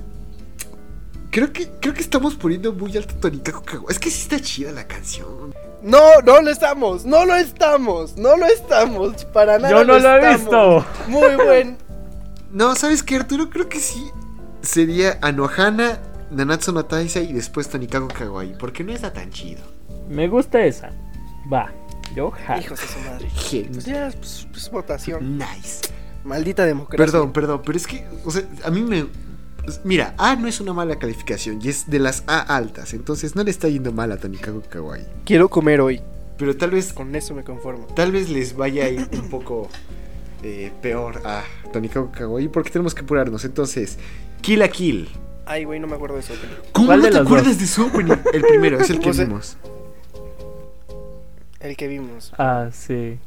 Creo 1.30 1.52
que, 1.52 1.68
creo 1.78 1.92
que 1.92 2.00
estamos 2.00 2.36
poniendo 2.36 2.72
muy 2.72 2.96
alto 2.96 3.14
Tonikaku 3.16 3.62
Kawaii. 3.64 3.86
Es 3.90 3.98
que 3.98 4.10
sí 4.10 4.22
está 4.22 4.40
chida 4.40 4.72
la 4.72 4.86
canción. 4.86 5.52
No, 5.82 6.20
no 6.24 6.40
lo 6.42 6.50
estamos. 6.50 7.04
No 7.04 7.24
lo 7.24 7.34
estamos. 7.36 8.16
No 8.16 8.36
lo 8.36 8.46
estamos. 8.46 9.24
Para 9.26 9.58
nada. 9.58 9.70
Yo 9.70 9.84
no 9.84 9.98
lo 9.98 10.08
he 10.16 10.28
visto. 10.36 10.84
Muy 11.06 11.36
buen. 11.36 11.76
No, 12.50 12.74
¿sabes 12.74 13.02
qué, 13.02 13.16
Arturo? 13.16 13.48
Creo 13.50 13.68
que 13.68 13.78
sí. 13.80 14.02
Sería 14.62 15.18
Anohana, 15.22 15.98
Nanatsu 16.30 16.72
no 16.72 16.84
Taisai 16.84 17.30
y 17.30 17.32
después 17.32 17.68
Tonikaku 17.68 18.08
Kawaii. 18.08 18.54
Porque 18.58 18.82
no 18.84 18.92
está 18.92 19.12
tan 19.12 19.30
chido. 19.30 19.62
Me 20.08 20.26
gusta 20.28 20.60
esa. 20.64 20.90
Va. 21.52 21.70
Yo 22.14 22.30
jalo. 22.30 22.60
Hijos 22.62 22.80
de 22.80 22.86
su 22.86 22.98
madre. 23.00 23.30
Gen- 23.30 23.70
Pues 23.72 23.84
ya, 23.84 24.10
pues, 24.18 24.46
pues, 24.50 24.70
votación. 24.70 25.38
Nice. 25.38 25.80
Maldita 26.24 26.64
democracia. 26.64 27.04
Perdón, 27.04 27.32
perdón, 27.32 27.62
pero 27.64 27.76
es 27.78 27.86
que, 27.86 28.04
o 28.24 28.30
sea, 28.30 28.42
a 28.64 28.70
mí 28.70 28.82
me. 28.82 29.06
Mira, 29.84 30.14
A 30.18 30.36
no 30.36 30.48
es 30.48 30.60
una 30.60 30.72
mala 30.72 30.98
calificación 30.98 31.60
y 31.62 31.68
es 31.68 31.88
de 31.88 31.98
las 31.98 32.24
A 32.26 32.40
altas, 32.56 32.94
entonces 32.94 33.34
no 33.36 33.42
le 33.44 33.50
está 33.50 33.68
yendo 33.68 33.92
mal 33.92 34.12
a 34.12 34.16
Tonikaku 34.18 34.62
Kawaii. 34.68 35.04
Quiero 35.24 35.48
comer 35.48 35.80
hoy. 35.80 36.00
Pero 36.36 36.56
tal 36.56 36.70
vez, 36.70 36.92
Con 36.92 37.14
eso 37.16 37.34
me 37.34 37.42
conformo. 37.44 37.86
tal 37.94 38.12
vez 38.12 38.28
les 38.30 38.56
vaya 38.56 38.84
a 38.84 38.88
ir 38.88 39.08
un 39.12 39.28
poco 39.28 39.68
eh, 40.42 40.70
peor 40.80 41.20
a 41.26 41.42
Tonikaku 41.72 42.10
Kawaii 42.12 42.48
porque 42.48 42.70
tenemos 42.70 42.94
que 42.94 43.02
apurarnos. 43.02 43.44
Entonces, 43.44 43.98
Kill 44.40 44.62
a 44.62 44.68
Kill. 44.68 45.08
Ay, 45.46 45.64
güey, 45.64 45.80
no 45.80 45.86
me 45.86 45.94
acuerdo 45.96 46.14
de 46.16 46.20
eso. 46.20 46.34
¿Cómo 46.72 46.86
¿Cuál 46.88 46.98
no 47.00 47.04
de 47.06 47.10
te 47.12 47.18
acuerdas 47.18 47.48
dos? 47.52 47.58
de 47.58 47.66
su 47.66 47.82
opening? 47.86 48.14
El 48.32 48.42
primero, 48.42 48.78
es 48.78 48.90
el 48.90 48.98
que 49.00 49.08
No 49.08 49.14
sé. 49.14 49.24
vimos. 49.24 49.56
El 51.60 51.76
que 51.76 51.88
vimos. 51.88 52.32
Ah, 52.38 52.68
sí. 52.72 53.18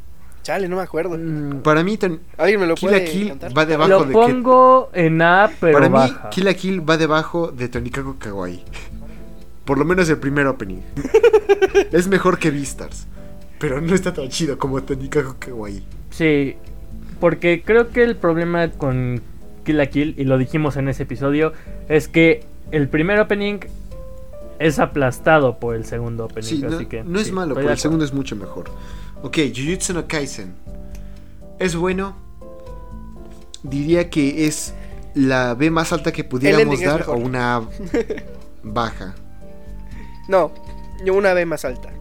Chale, 0.44 0.68
no 0.68 0.76
me 0.78 0.82
acuerdo. 0.82 1.18
Mm, 1.18 1.62
Para 1.62 1.84
mí, 1.84 1.98
Ton- 1.98 2.20
¿Alguien 2.38 2.60
me 2.62 2.66
lo 2.68 2.76
Kill 2.76 2.90
a 2.90 2.92
puede 2.94 3.06
Kill 3.06 3.28
cantar? 3.30 3.58
va 3.58 3.66
debajo 3.66 3.90
Lo 3.90 4.00
de 4.02 4.08
que- 4.08 4.14
pongo 4.14 4.90
en 4.94 5.22
A, 5.22 5.52
pero 5.60 5.74
Para 5.74 5.88
mí, 5.90 5.94
baja. 5.94 6.30
Kill 6.30 6.48
a 6.48 6.54
Kill 6.54 6.90
va 6.90 6.98
debajo 6.98 7.52
de 7.52 7.70
Tonikaku 7.70 8.18
Kawaii. 8.18 8.64
Por 9.66 9.78
lo 9.78 9.86
menos 9.86 10.10
el 10.10 10.18
primer 10.18 10.48
opening. 10.48 10.80
es 11.92 12.08
mejor 12.08 12.40
que 12.40 12.50
Beastars. 12.52 13.08
Pero 13.60 13.80
no 13.80 13.94
está 13.94 14.12
tan 14.14 14.28
chido 14.30 14.58
como 14.58 14.82
Tonikaku 14.82 15.36
Kawaii. 15.40 15.84
Sí, 16.10 16.56
porque 17.20 17.62
creo 17.64 17.90
que 17.90 18.04
el 18.04 18.16
problema 18.16 18.70
con 18.72 19.22
Kill 19.64 19.78
la 19.78 19.86
Kill, 19.86 20.16
y 20.18 20.24
lo 20.24 20.40
dijimos 20.40 20.76
en 20.78 20.90
ese 20.90 21.04
episodio, 21.04 21.54
es 21.88 22.08
que 22.08 22.44
el 22.72 22.90
primer 22.90 23.20
opening 23.20 23.60
es 24.58 24.80
aplastado 24.80 25.60
por 25.60 25.76
el 25.76 25.86
segundo 25.86 26.26
opening. 26.26 26.48
Sí, 26.48 26.58
no, 26.62 26.76
así 26.76 26.88
que, 26.88 27.04
no 27.04 27.20
es 27.20 27.32
malo, 27.32 27.54
pero 27.54 27.70
el 27.70 27.78
segundo 27.78 28.04
es 28.06 28.14
mucho 28.14 28.36
mejor. 28.36 28.66
Ok, 29.24 29.38
Jujutsu 29.56 29.94
no 29.94 30.08
Kaisen. 30.08 30.56
Es 31.60 31.76
bueno. 31.76 32.16
Diría 33.64 34.10
que 34.10 34.48
es 34.48 34.74
la 35.14 35.54
B 35.54 35.70
más 35.70 35.94
alta 35.94 36.12
que 36.12 36.24
pudiéramos 36.24 36.82
dar 36.82 37.08
o 37.08 37.14
una 37.14 37.62
baja. 38.64 39.16
No, 40.28 40.52
yo 41.06 41.14
una 41.14 41.34
B 41.34 41.46
más 41.46 41.66
alta. 41.66 41.92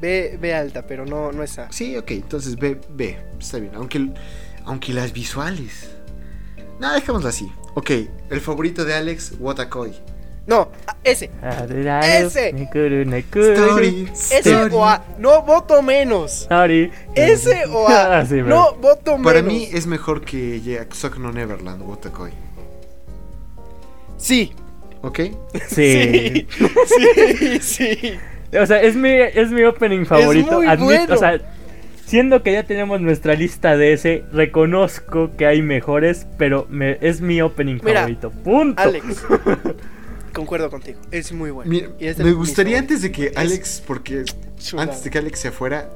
B, 0.00 0.36
B 0.40 0.54
alta, 0.54 0.86
pero 0.86 1.06
no, 1.06 1.32
no 1.32 1.42
es 1.42 1.58
A. 1.58 1.70
Sí, 1.70 1.96
ok, 1.96 2.10
entonces 2.12 2.56
B, 2.56 2.80
B, 2.90 3.16
está 3.38 3.58
bien. 3.58 3.72
Aunque, 3.74 4.12
aunque 4.64 4.92
las 4.92 5.12
visuales. 5.12 5.90
Nada, 6.80 6.94
dejémoslo 6.94 7.28
así. 7.28 7.50
Ok, 7.74 7.90
el 8.30 8.40
favorito 8.40 8.84
de 8.84 8.94
Alex, 8.94 9.34
Watakoi. 9.38 9.92
No, 10.46 10.68
ese. 11.04 11.30
Ese. 12.02 12.48
Story. 12.50 14.08
Ese 14.12 14.38
Story. 14.38 14.74
o 14.74 14.84
A. 14.84 15.04
No 15.18 15.42
voto 15.42 15.82
menos. 15.82 16.46
Sorry. 16.48 16.90
Ese 17.14 17.64
o 17.66 17.88
A. 17.88 18.18
Ah, 18.20 18.26
sí, 18.26 18.36
no 18.42 18.74
voto 18.74 19.12
menos. 19.18 19.24
Para 19.24 19.42
mí 19.42 19.68
es 19.72 19.86
mejor 19.86 20.22
que 20.24 20.60
Yakusoku 20.60 21.20
no 21.20 21.30
Neverland, 21.32 21.82
Watakoi. 21.88 22.32
Sí. 24.16 24.52
¿Ok? 25.02 25.20
Sí. 25.68 26.46
Sí, 26.86 27.60
sí. 27.60 28.18
O 28.60 28.66
sea, 28.66 28.82
es 28.82 28.96
mi, 28.96 29.10
es 29.10 29.50
mi 29.50 29.62
opening 29.64 30.04
favorito. 30.04 30.52
muy 30.58 30.66
Admito- 30.66 30.84
bueno. 30.84 31.14
O 31.14 31.16
sea, 31.16 31.40
siendo 32.04 32.42
que 32.42 32.52
ya 32.52 32.64
tenemos 32.64 33.00
nuestra 33.00 33.34
lista 33.34 33.76
de 33.76 33.92
ese, 33.94 34.24
reconozco 34.32 35.30
que 35.38 35.46
hay 35.46 35.62
mejores, 35.62 36.26
pero 36.36 36.66
me, 36.68 36.98
es 37.00 37.20
mi 37.20 37.40
opening 37.40 37.78
Mira, 37.82 38.00
favorito. 38.00 38.30
Punto. 38.30 38.82
Alex. 38.82 39.24
Concuerdo 40.32 40.70
contigo. 40.70 41.00
Es 41.10 41.32
muy 41.32 41.50
bueno. 41.50 41.70
Mira, 41.70 41.88
es 41.98 42.18
me 42.18 42.32
gustaría 42.32 42.78
antes 42.78 43.02
de 43.02 43.12
que 43.12 43.32
Alex, 43.36 43.82
porque 43.86 44.24
antes 44.76 45.04
de 45.04 45.10
que 45.10 45.18
Alex 45.18 45.40
se 45.40 45.50
fuera, 45.50 45.90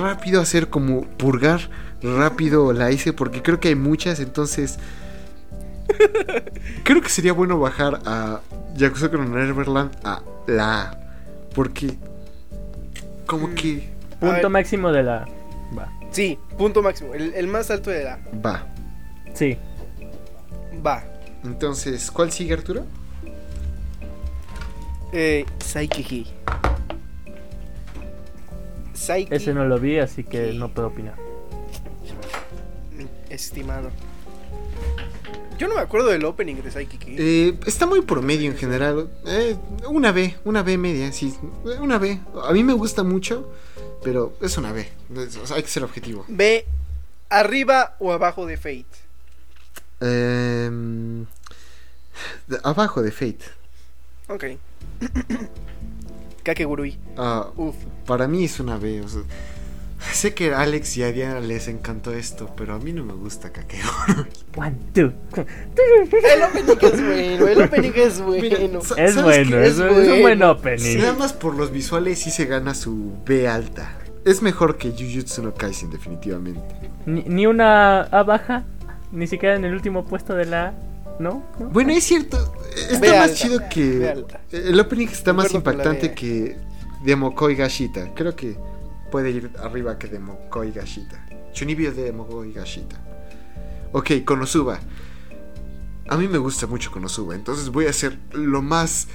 rápido 0.00 0.40
hacer 0.40 0.68
como 0.68 1.02
purgar 1.02 1.70
rápido 2.02 2.72
la 2.72 2.90
hice 2.90 3.12
porque 3.12 3.42
creo 3.42 3.58
que 3.60 3.68
hay 3.68 3.74
muchas, 3.74 4.20
entonces 4.20 4.78
creo 6.84 7.00
que 7.00 7.08
sería 7.08 7.32
bueno 7.32 7.58
bajar 7.58 8.00
a 8.04 8.40
Yakuza 8.76 9.08
no 9.08 9.24
Neverland 9.24 9.96
a 10.04 10.22
la 10.46 10.82
A, 10.82 10.98
porque 11.54 11.96
como 13.26 13.54
que 13.54 13.90
A 14.16 14.20
Punto 14.20 14.50
máximo 14.50 14.92
de 14.92 15.02
la. 15.02 15.26
Va. 15.76 15.92
Sí, 16.10 16.38
punto 16.56 16.82
máximo. 16.82 17.12
El, 17.14 17.34
el 17.34 17.46
más 17.48 17.70
alto 17.70 17.90
de 17.90 18.04
la. 18.04 18.18
va. 18.44 18.66
Sí. 19.34 19.58
Va. 20.84 21.04
Entonces, 21.44 22.10
¿cuál 22.10 22.32
sigue 22.32 22.54
Arturo? 22.54 22.84
Eh, 25.18 25.46
Saikiki. 25.64 26.26
Saiki. 28.92 29.34
Ese 29.34 29.54
no 29.54 29.64
lo 29.64 29.78
vi, 29.78 29.98
así 29.98 30.24
que 30.24 30.52
no 30.52 30.68
puedo 30.74 30.88
opinar. 30.88 31.14
Estimado. 33.30 33.90
Yo 35.58 35.68
no 35.68 35.74
me 35.74 35.80
acuerdo 35.80 36.08
del 36.08 36.22
opening 36.26 36.56
de 36.56 36.70
Saikiki. 36.70 37.16
Eh, 37.18 37.58
está 37.66 37.86
muy 37.86 38.02
promedio 38.02 38.50
en 38.50 38.58
general. 38.58 39.08
Eh, 39.26 39.56
una 39.88 40.12
B, 40.12 40.36
una 40.44 40.62
B 40.62 40.76
media, 40.76 41.10
sí. 41.12 41.34
Una 41.80 41.96
B. 41.96 42.20
A 42.44 42.52
mí 42.52 42.62
me 42.62 42.74
gusta 42.74 43.02
mucho, 43.02 43.50
pero 44.04 44.36
es 44.42 44.58
una 44.58 44.72
B. 44.72 44.86
Es- 45.16 45.36
o 45.38 45.46
sea, 45.46 45.56
hay 45.56 45.62
que 45.62 45.70
ser 45.70 45.82
objetivo. 45.82 46.26
Ve 46.28 46.66
arriba 47.30 47.96
o 48.00 48.12
abajo 48.12 48.44
de 48.44 48.58
Fate. 48.58 48.84
Em, 49.98 51.24
de- 52.48 52.60
abajo 52.62 53.00
de 53.00 53.10
Fate. 53.12 53.44
Ok. 54.28 54.44
Kakegurui. 56.42 56.96
Ah, 57.16 57.48
Uf. 57.56 57.74
para 58.06 58.28
mí 58.28 58.44
es 58.44 58.60
una 58.60 58.76
B. 58.78 59.00
o 59.02 59.08
sea, 59.08 59.22
sé 60.12 60.32
que 60.34 60.52
a 60.54 60.60
Alex 60.60 60.96
y 60.96 61.02
a 61.02 61.10
Diana 61.12 61.40
les 61.40 61.66
encantó 61.68 62.12
esto, 62.14 62.50
pero 62.56 62.74
a 62.74 62.78
mí 62.78 62.92
no 62.92 63.04
me 63.04 63.14
gusta 63.14 63.50
Kakeo. 63.50 63.80
One, 64.56 64.76
two. 64.94 65.12
El 65.34 66.42
opening 66.42 66.76
es 66.82 67.02
bueno, 67.02 67.48
el 67.48 67.62
opening 67.62 67.92
es 67.96 68.20
Mira, 68.20 68.58
bueno. 68.58 68.80
sa- 68.82 68.94
Es 69.02 69.14
¿sabes 69.14 69.24
bueno, 69.48 69.58
es, 69.60 69.72
Es 69.72 69.78
es 69.78 69.90
un 69.90 69.94
buen 70.06 70.20
bueno. 70.22 70.50
opening. 70.52 70.98
Nada 70.98 71.14
más 71.14 71.32
por 71.32 71.54
los 71.56 71.72
visuales 71.72 72.20
sí 72.20 72.30
se 72.30 72.46
gana 72.46 72.74
su 72.74 73.12
B 73.26 73.48
alta. 73.48 73.98
Es 74.24 74.42
mejor 74.42 74.76
que 74.76 74.90
Jujutsu 74.90 75.42
no 75.42 75.54
Kaisen, 75.54 75.90
definitivamente. 75.90 76.60
Ni, 77.06 77.22
ni 77.22 77.46
una 77.46 78.00
A 78.02 78.22
baja, 78.22 78.64
ni 79.12 79.26
siquiera 79.26 79.54
en 79.56 79.64
el 79.64 79.72
último 79.72 80.04
puesto 80.04 80.34
de 80.34 80.44
la 80.46 80.66
A, 80.68 80.74
¿no? 81.18 81.44
¿No? 81.58 81.68
Bueno, 81.70 81.92
es 81.92 82.04
cierto. 82.04 82.36
Está 82.74 82.98
más 82.98 83.30
alta, 83.30 83.34
chido 83.34 83.60
que. 83.70 84.08
alta. 84.08 84.40
El 84.50 84.78
opening 84.78 85.08
está 85.08 85.32
más 85.32 85.52
impactante 85.52 86.14
que 86.14 86.56
Demokoi 87.04 87.54
Gashita. 87.54 88.12
Creo 88.14 88.34
que 88.36 88.56
puede 89.10 89.30
ir 89.30 89.50
arriba 89.58 89.98
que 89.98 90.08
Demokoi 90.08 90.72
Gashita. 90.72 91.24
Chunibyo 91.52 91.92
de 91.92 92.04
Demokoi 92.04 92.52
Gashita. 92.52 92.96
Ok, 93.92 94.10
Konosuba. 94.24 94.78
A 96.08 96.16
mí 96.16 96.28
me 96.28 96.38
gusta 96.38 96.66
mucho 96.66 96.90
Konosuba, 96.90 97.34
entonces 97.34 97.70
voy 97.70 97.86
a 97.86 97.90
hacer 97.90 98.16
lo 98.32 98.62
más 98.62 99.08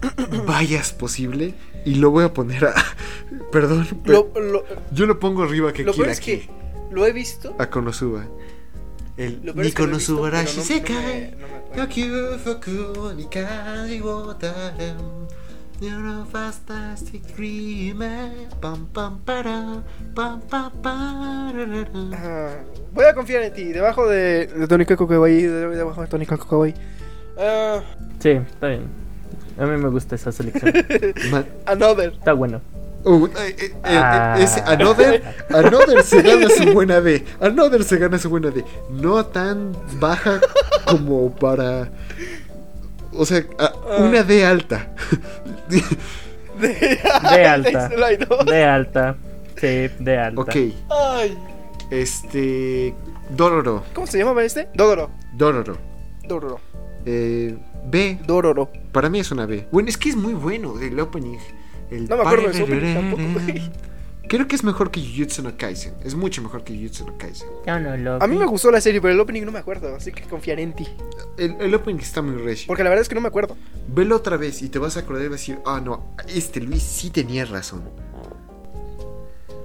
vayas 0.46 0.92
posible 0.92 1.54
y 1.84 1.96
lo 1.96 2.10
voy 2.10 2.24
a 2.24 2.32
poner 2.32 2.66
a. 2.66 2.74
Perdón, 3.52 3.86
pero 4.04 4.30
Lo, 4.34 4.40
lo, 4.40 4.64
yo 4.92 5.06
lo 5.06 5.18
pongo 5.18 5.42
arriba 5.42 5.72
que 5.72 5.82
lo 5.84 5.92
peor 5.92 6.06
quiera 6.06 6.12
es 6.12 6.20
que 6.20 6.48
lo 6.90 7.04
he 7.06 7.12
visto. 7.12 7.54
a 7.58 7.68
Konosuba. 7.68 8.26
El 9.16 9.54
Nico 9.54 9.86
no 9.86 10.00
Subarashi 10.00 10.60
se 10.60 10.82
cae. 10.82 11.34
You're 15.80 16.06
a 16.06 16.24
fantastic 16.24 17.34
dreamer. 17.34 18.30
Pam, 18.60 18.86
pam, 18.92 19.18
para, 19.24 19.82
pam, 20.14 20.40
pam, 20.48 20.70
para. 20.80 21.84
Ah, 22.14 22.50
voy 22.92 23.04
a 23.04 23.12
confiar 23.12 23.42
en 23.42 23.52
ti. 23.52 23.64
Debajo 23.72 24.08
de, 24.08 24.46
de 24.46 24.68
Tony 24.68 24.86
Kakukawai. 24.86 25.42
Debajo 25.42 26.00
de 26.02 26.06
Tony 26.06 26.26
Kakukawai. 26.26 26.74
Uh... 27.36 27.82
Sí, 28.20 28.30
está 28.30 28.68
bien. 28.68 28.84
A 29.58 29.66
mí 29.66 29.76
me 29.76 29.88
gusta 29.88 30.14
esa 30.14 30.30
selección. 30.30 30.72
Another. 31.66 32.12
Está 32.12 32.34
bueno 32.34 32.60
uh, 33.04 33.26
eh, 33.26 33.30
eh, 33.36 33.54
eh, 33.58 33.72
Ah. 33.84 34.36
ese 34.38 34.60
Another 34.66 35.22
Another 35.50 36.02
se 36.02 36.22
gana 36.22 36.48
su 36.48 36.72
buena 36.72 37.00
D 37.00 37.24
Another 37.40 37.84
se 37.84 37.98
gana 37.98 38.18
su 38.18 38.28
buena 38.30 38.50
D 38.50 38.64
No 38.90 39.24
tan 39.26 39.72
baja 40.00 40.40
como 40.86 41.30
para 41.34 41.90
O 43.12 43.24
sea, 43.26 43.44
a- 43.58 43.72
una 44.02 44.22
D 44.22 44.44
alta 44.44 44.88
De, 45.68 45.82
De 46.60 47.46
alta. 47.46 47.88
De 48.46 48.64
alta. 48.64 49.16
Sí, 49.56 49.88
de 49.98 50.18
alta. 50.18 50.40
Ok 50.40 50.56
Ay. 50.90 51.38
Este 51.90 52.94
Dororo 53.30 53.82
¿Cómo 53.94 54.06
se 54.06 54.18
llamaba 54.18 54.42
este? 54.44 54.68
Dororo. 54.74 55.10
Dororo 55.32 55.76
Dororo. 56.26 56.60
eh, 57.06 57.56
B 57.86 58.18
Dororo. 58.26 58.70
Para 58.92 59.08
mí 59.10 59.20
es 59.20 59.30
una 59.30 59.44
B. 59.46 59.66
Bueno, 59.70 59.88
es 59.90 59.98
que 59.98 60.08
es 60.08 60.16
muy 60.16 60.32
bueno 60.32 60.80
el 60.80 60.98
opening. 61.00 61.36
El 61.94 62.08
No 62.08 62.16
me 62.16 62.22
acuerdo 62.22 62.48
de 62.48 62.54
su 62.54 62.64
opening 62.64 62.94
tampoco, 62.94 63.22
güey. 63.32 63.70
Creo 64.26 64.48
que 64.48 64.56
es 64.56 64.64
mejor 64.64 64.90
que 64.90 65.00
Jujutsu 65.02 65.42
no 65.42 65.56
Kaisen. 65.56 65.94
Es 66.02 66.14
mucho 66.14 66.40
mejor 66.40 66.64
que 66.64 66.74
Jujutsu 66.74 67.06
no 67.06 67.18
Kaisen. 67.18 67.48
Yo 67.66 67.78
no 67.78 67.96
lo 67.96 68.22
A 68.22 68.26
mí 68.26 68.36
me 68.36 68.46
gustó 68.46 68.70
la 68.70 68.80
serie, 68.80 69.00
pero 69.00 69.12
el 69.12 69.20
opening 69.20 69.42
no 69.44 69.52
me 69.52 69.58
acuerdo. 69.58 69.94
Así 69.94 70.12
que 70.12 70.22
confiaré 70.22 70.62
en 70.62 70.72
ti. 70.72 70.88
El, 71.36 71.56
el 71.60 71.74
opening 71.74 72.00
está 72.00 72.22
muy 72.22 72.42
recio. 72.42 72.66
Porque 72.66 72.82
la 72.82 72.88
verdad 72.88 73.02
es 73.02 73.08
que 73.08 73.14
no 73.14 73.20
me 73.20 73.28
acuerdo. 73.28 73.56
Velo 73.86 74.16
otra 74.16 74.36
vez 74.36 74.62
y 74.62 74.70
te 74.70 74.78
vas 74.78 74.96
a 74.96 75.00
acordar 75.00 75.24
y 75.24 75.28
vas 75.28 75.34
a 75.34 75.40
decir, 75.40 75.58
ah, 75.66 75.80
no, 75.84 76.14
este 76.26 76.60
Luis 76.60 76.82
sí 76.82 77.10
tenía 77.10 77.44
razón. 77.44 77.82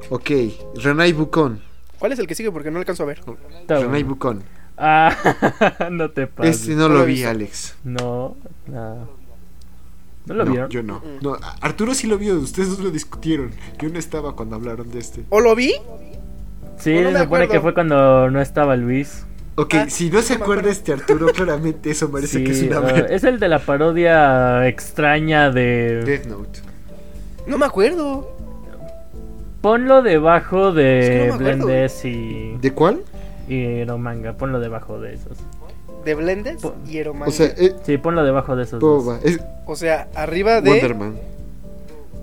Ok, 0.10 0.30
Renai 0.76 1.14
Bukon. 1.14 1.62
¿Cuál 2.00 2.12
es 2.12 2.20
el 2.20 2.28
que 2.28 2.36
sigue? 2.36 2.52
Porque 2.52 2.72
no 2.72 2.80
alcanzo 2.80 3.04
a 3.04 3.06
ver. 3.06 3.22
Renai. 3.68 4.04
Bukon. 4.04 4.44
Ah, 4.78 5.16
no 5.92 6.12
te 6.12 6.28
pases. 6.28 6.62
Este 6.62 6.76
no 6.76 6.90
No 6.90 6.96
lo 6.96 7.06
vi. 7.06 7.24
Alex. 7.24 7.76
No, 7.84 8.36
no. 8.68 9.19
¿No 10.30 10.36
lo 10.36 10.46
no, 10.46 10.52
vieron? 10.52 10.70
yo 10.70 10.84
no. 10.84 11.00
Mm. 11.00 11.24
no. 11.24 11.38
Arturo 11.62 11.94
sí 11.94 12.08
lo 12.08 12.18
vio, 12.18 12.36
ustedes 12.40 12.70
dos 12.70 12.80
lo 12.80 12.90
discutieron. 12.92 13.52
Yo 13.80 13.90
no 13.90 14.00
estaba 14.00 14.36
cuando 14.36 14.56
hablaron 14.56 14.90
de 14.92 15.00
este. 15.00 15.24
¿O 15.30 15.42
lo 15.42 15.56
vi? 15.56 15.74
Sí, 16.78 16.94
No, 16.94 17.02
no 17.02 17.12
me 17.12 17.18
se 17.18 17.24
supone 17.24 17.24
acuerdo. 17.24 17.50
que 17.52 17.60
fue 17.60 17.74
cuando 17.74 18.30
no 18.30 18.40
estaba 18.42 18.76
Luis. 18.78 19.26
Ok, 19.56 19.74
Ah, 19.76 19.86
si 19.90 20.10
no 20.10 20.22
se 20.22 20.38
no 20.38 20.44
acuerda 20.46 20.70
este 20.70 20.94
Arturo, 20.94 21.28
claramente 21.36 21.92
eso 21.92 22.10
parece 22.10 22.38
Sí, 22.38 22.44
que 22.46 22.52
es 22.52 22.62
una 22.64 22.80
B. 22.80 23.08
es 23.10 23.26
el 23.26 23.40
de 23.40 23.50
la 23.50 23.60
parodia 23.60 24.66
extraña 24.70 25.52
de... 25.52 26.04
Death 26.06 26.26
Note. 26.28 26.60
No 27.46 27.58
me 27.58 27.66
acuerdo. 27.66 28.38
Ponlo 29.62 30.02
debajo 30.02 30.70
Es 30.70 30.76
que 30.76 30.82
de 30.82 31.28
no 31.28 31.34
acuerdo. 31.34 31.66
Blendes 31.66 32.06
y, 32.06 32.56
¿De 32.62 32.72
cuál? 32.72 33.02
y 33.50 33.84
Romanga. 33.84 34.34
Ponlo 34.34 34.60
debajo 34.62 35.02
de 35.02 35.16
esos. 35.16 35.38
De 36.10 36.16
Blendes 36.16 36.62
Po- 36.62 36.76
y 36.88 36.98
Eromanga. 36.98 37.30
O 37.30 37.32
sea, 37.32 37.46
eh, 37.58 37.76
Sí, 37.86 37.98
ponlo 38.00 38.24
debajo 38.24 38.56
de 38.56 38.64
esos. 38.64 38.80
¿cómo 38.80 38.94
dos. 39.04 39.08
va? 39.10 39.20
Es 39.24 39.40
O 39.68 39.76
sea, 39.76 40.08
arriba 40.16 40.60
de 40.62 40.72
Wonderman. 40.72 41.20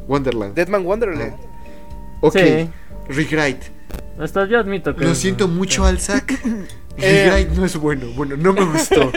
Wonderland. 0.09 0.55
Deadman 0.55 0.85
Wonderland. 0.85 1.35
ok, 2.21 2.33
Sí. 2.37 2.69
Rewrite. 3.09 3.67
Esto 4.21 4.45
yo 4.47 4.59
admito 4.59 4.97
que... 4.97 5.05
Lo 5.05 5.15
siento 5.15 5.47
mucho, 5.47 5.83
sí. 5.85 5.89
Alzac. 5.89 6.33
Rewrite 6.99 7.55
no 7.55 7.65
es 7.65 7.77
bueno. 7.77 8.07
Bueno, 8.17 8.37
no 8.37 8.53
me 8.53 8.65
gustó. 8.65 9.13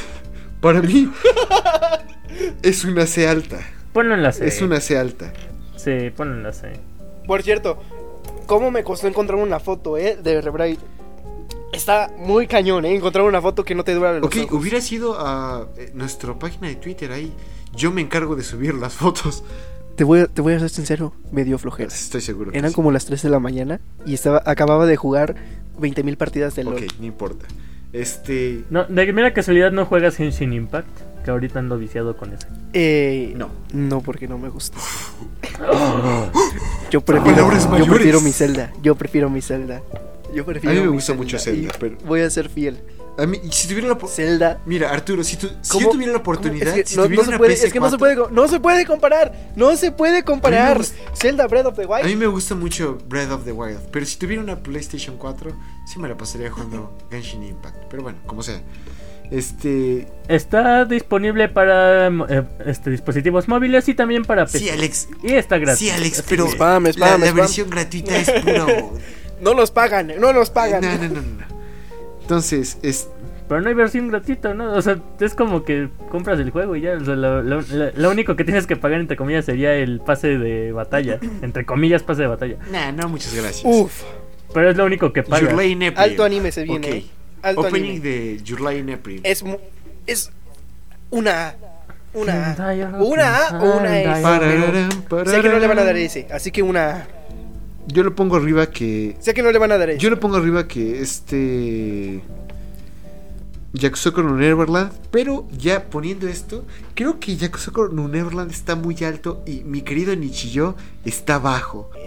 Para 0.60 0.82
mí, 0.82 1.10
es 2.62 2.84
una 2.84 3.06
C 3.06 3.26
alta. 3.26 3.58
Ponlo 3.94 4.14
en 4.14 4.22
la 4.22 4.32
C. 4.32 4.46
Es 4.46 4.60
una 4.60 4.80
C 4.80 4.98
alta. 4.98 5.32
Sí, 5.76 6.10
ponlo 6.14 6.34
en 6.34 6.42
la 6.42 6.52
C. 6.52 6.72
Por 7.26 7.42
cierto, 7.42 7.78
¿cómo 8.46 8.70
me 8.70 8.84
costó 8.84 9.06
encontrar 9.08 9.38
una 9.38 9.58
foto, 9.60 9.96
eh? 9.96 10.18
De 10.22 10.40
Rebright. 10.42 10.78
Está 11.72 12.10
muy 12.18 12.46
cañón, 12.46 12.84
¿eh? 12.84 12.94
Encontrar 12.94 13.24
una 13.24 13.40
foto 13.40 13.64
que 13.64 13.74
no 13.74 13.84
te 13.84 13.94
dura 13.94 14.12
los 14.18 14.26
Ok, 14.26 14.36
ojos. 14.44 14.60
hubiera 14.60 14.80
sido 14.80 15.16
a 15.18 15.68
eh, 15.76 15.90
nuestra 15.94 16.38
página 16.38 16.68
de 16.68 16.76
Twitter 16.76 17.12
ahí. 17.12 17.32
Yo 17.74 17.90
me 17.92 18.00
encargo 18.00 18.36
de 18.36 18.42
subir 18.42 18.74
las 18.74 18.94
fotos. 18.94 19.44
Te 19.96 20.04
voy, 20.04 20.20
a- 20.20 20.26
te 20.26 20.40
voy 20.40 20.54
a 20.54 20.58
ser 20.60 20.70
sincero, 20.70 21.12
me 21.30 21.44
dio 21.44 21.58
flojera. 21.58 21.88
Estoy 21.88 22.20
seguro. 22.20 22.52
que 22.52 22.58
Eran 22.58 22.70
sí. 22.70 22.74
como 22.74 22.90
las 22.90 23.04
3 23.06 23.22
de 23.22 23.28
la 23.30 23.38
mañana 23.38 23.80
y 24.06 24.14
estaba 24.14 24.42
acababa 24.46 24.86
de 24.86 24.96
jugar 24.96 25.34
20.000 25.78 26.16
partidas 26.16 26.54
de 26.54 26.64
LoL. 26.64 26.74
Ok, 26.74 26.82
no 27.00 27.06
importa. 27.06 27.46
Este. 27.92 28.64
No, 28.70 28.84
de 28.84 29.12
mera 29.12 29.32
casualidad 29.34 29.72
no 29.72 29.84
juegas 29.84 30.16
Genshin 30.16 30.52
Impact, 30.52 30.88
que 31.24 31.30
ahorita 31.30 31.58
ando 31.58 31.76
viciado 31.76 32.16
con 32.16 32.32
eso. 32.32 32.46
Eh, 32.72 33.34
No. 33.36 33.50
No, 33.72 34.00
porque 34.00 34.26
no 34.28 34.38
me 34.38 34.48
gusta. 34.48 34.78
yo 36.90 37.00
prefiero, 37.00 37.50
yo 37.78 37.86
prefiero 37.86 38.20
mi 38.20 38.32
Zelda. 38.32 38.72
Yo 38.82 38.94
prefiero 38.94 39.28
mi 39.30 39.42
Zelda. 39.42 39.82
Yo 40.34 40.44
prefiero 40.44 40.70
A 40.76 40.80
mí 40.80 40.86
me 40.86 40.92
gusta 40.92 41.14
mucho 41.14 41.38
Zelda, 41.38 41.72
pero- 41.78 41.96
Voy 42.06 42.20
a 42.20 42.30
ser 42.30 42.48
fiel. 42.48 42.78
A 43.18 43.26
mí, 43.26 43.38
si 43.50 43.68
tuviera 43.68 43.88
la. 43.88 43.98
Zelda. 44.08 44.60
Mira, 44.64 44.90
Arturo, 44.90 45.22
si, 45.24 45.36
tu- 45.36 45.50
si 45.60 45.78
yo 45.80 45.90
tuviera 45.90 46.12
la 46.12 46.18
oportunidad. 46.18 46.68
Es 46.68 46.74
que, 46.84 46.86
si 46.90 46.96
no, 46.96 47.02
tuviera 47.04 47.20
no 47.22 47.24
se 47.24 47.28
una 47.30 47.38
puede, 47.38 47.52
es 47.54 47.72
que 47.72 47.80
no 47.80 47.90
se 47.90 47.96
PS4, 47.96 47.98
puede, 47.98 48.16
no 48.32 48.48
se 48.48 48.60
puede 48.60 48.86
comparar. 48.86 49.52
No 49.56 49.76
se 49.76 49.92
puede 49.92 50.22
comparar. 50.24 50.78
gusta- 50.78 50.96
Zelda 51.14 51.46
Breath 51.46 51.66
of 51.66 51.76
the 51.76 51.82
A 51.84 51.86
Wild. 51.88 52.06
mí 52.06 52.16
me 52.16 52.26
gusta 52.28 52.54
mucho 52.54 52.96
Breath 53.08 53.30
of 53.32 53.44
the 53.44 53.52
Wild. 53.52 53.80
Pero 53.90 54.06
si 54.06 54.16
tuviera 54.16 54.42
una 54.42 54.56
PlayStation 54.56 55.16
4, 55.18 55.52
sí 55.86 55.98
me 55.98 56.08
la 56.08 56.16
pasaría 56.16 56.50
jugando 56.50 56.96
Genshin 57.10 57.42
Impact. 57.42 57.76
Pero 57.90 58.02
bueno, 58.04 58.18
como 58.26 58.42
sea. 58.42 58.62
Este. 59.30 60.08
Está 60.28 60.84
disponible 60.86 61.48
para 61.48 62.06
eh, 62.08 62.42
este, 62.66 62.90
dispositivos 62.90 63.48
móviles 63.48 63.88
y 63.88 63.94
también 63.94 64.24
para 64.24 64.44
PC. 64.46 64.58
Sí, 64.58 64.70
Alex. 64.70 65.08
Y 65.22 65.32
está 65.34 65.58
gratis. 65.58 65.78
Sí, 65.78 65.90
Alex, 65.90 66.24
pero. 66.28 66.46
Spam, 66.48 66.84
la, 66.84 66.90
spam, 66.92 67.20
la 67.20 67.26
spam. 67.26 67.36
versión 67.36 67.70
gratuita 67.70 68.16
es 68.16 68.30
puro. 68.30 68.94
No 69.40 69.54
nos 69.54 69.70
pagan, 69.70 70.12
no 70.18 70.32
nos 70.32 70.50
pagan. 70.50 70.82
No, 70.82 70.96
no, 70.96 71.08
no, 71.08 71.20
no. 71.22 71.44
Entonces, 72.22 72.78
es, 72.82 73.08
Pero 73.48 73.60
no 73.62 73.68
hay 73.68 73.74
versión 73.74 74.08
gratuita, 74.08 74.54
¿no? 74.54 74.72
O 74.74 74.82
sea, 74.82 74.98
es 75.18 75.34
como 75.34 75.64
que 75.64 75.88
compras 76.10 76.38
el 76.38 76.50
juego 76.50 76.76
y 76.76 76.82
ya. 76.82 76.92
O 76.92 77.04
sea, 77.04 77.16
lo, 77.16 77.42
lo- 77.42 77.60
lo- 77.62 77.90
lo 77.94 78.10
único 78.10 78.36
que 78.36 78.44
tienes 78.44 78.66
que 78.66 78.76
pagar, 78.76 79.00
entre 79.00 79.16
comillas, 79.16 79.44
sería 79.44 79.74
el 79.74 80.00
pase 80.00 80.38
de 80.38 80.70
batalla. 80.72 81.18
Entre 81.42 81.64
comillas, 81.66 82.02
pase 82.04 82.22
de 82.22 82.28
batalla. 82.28 82.56
Nah, 82.70 82.92
no, 82.92 83.08
muchas 83.08 83.34
gracias. 83.34 83.62
Uf, 83.64 84.02
Pero 84.54 84.70
es 84.70 84.76
lo 84.76 84.84
único 84.84 85.12
que 85.12 85.22
pagas. 85.24 85.52
Alto 85.96 86.22
anime 86.24 86.52
se 86.52 86.62
viene. 86.62 86.86
Ok. 86.86 86.94
eh. 86.94 87.04
Alto 87.42 87.60
Opening 87.62 87.90
anime. 87.92 88.00
de 88.08 88.40
Your 88.44 88.60
Lane 88.60 88.94
April. 88.94 89.20
Es 89.24 89.42
es 90.06 90.30
una 91.10 91.54
una 92.12 92.54
una 93.00 93.46
A 93.48 93.58
o 93.58 93.78
una 93.78 94.00
S. 94.00 94.08
hentai. 94.08 95.00
pero 95.08 95.30
Sé 95.30 95.40
que 95.42 95.48
no 95.48 95.58
le 95.58 95.66
van 95.66 95.78
a 95.78 95.84
dar 95.84 95.96
ese, 95.96 96.28
así 96.32 96.50
que 96.52 96.62
una. 96.62 97.06
Yo 97.92 98.02
lo 98.02 98.14
pongo 98.14 98.36
arriba 98.36 98.70
que. 98.70 99.16
Sé 99.20 99.34
que 99.34 99.42
no 99.42 99.50
le 99.50 99.58
van 99.58 99.72
a 99.72 99.78
dar 99.78 99.90
ese. 99.90 99.98
Yo 99.98 100.10
lo 100.10 100.20
pongo 100.20 100.36
arriba 100.36 100.66
que 100.68 101.00
este. 101.00 102.20
Yakusoku 103.72 104.22
no 104.22 104.36
Neverland. 104.36 104.92
Pero 105.10 105.46
ya 105.56 105.84
poniendo 105.84 106.26
esto, 106.28 106.64
creo 106.94 107.20
que 107.20 107.36
Yakusoku 107.36 107.88
no 107.92 108.08
Neverland 108.08 108.50
está 108.50 108.74
muy 108.74 108.96
alto 109.04 109.42
y 109.46 109.62
mi 109.64 109.82
querido 109.82 110.14
Nichiyo 110.16 110.74
está 111.04 111.38
bajo. 111.38 111.90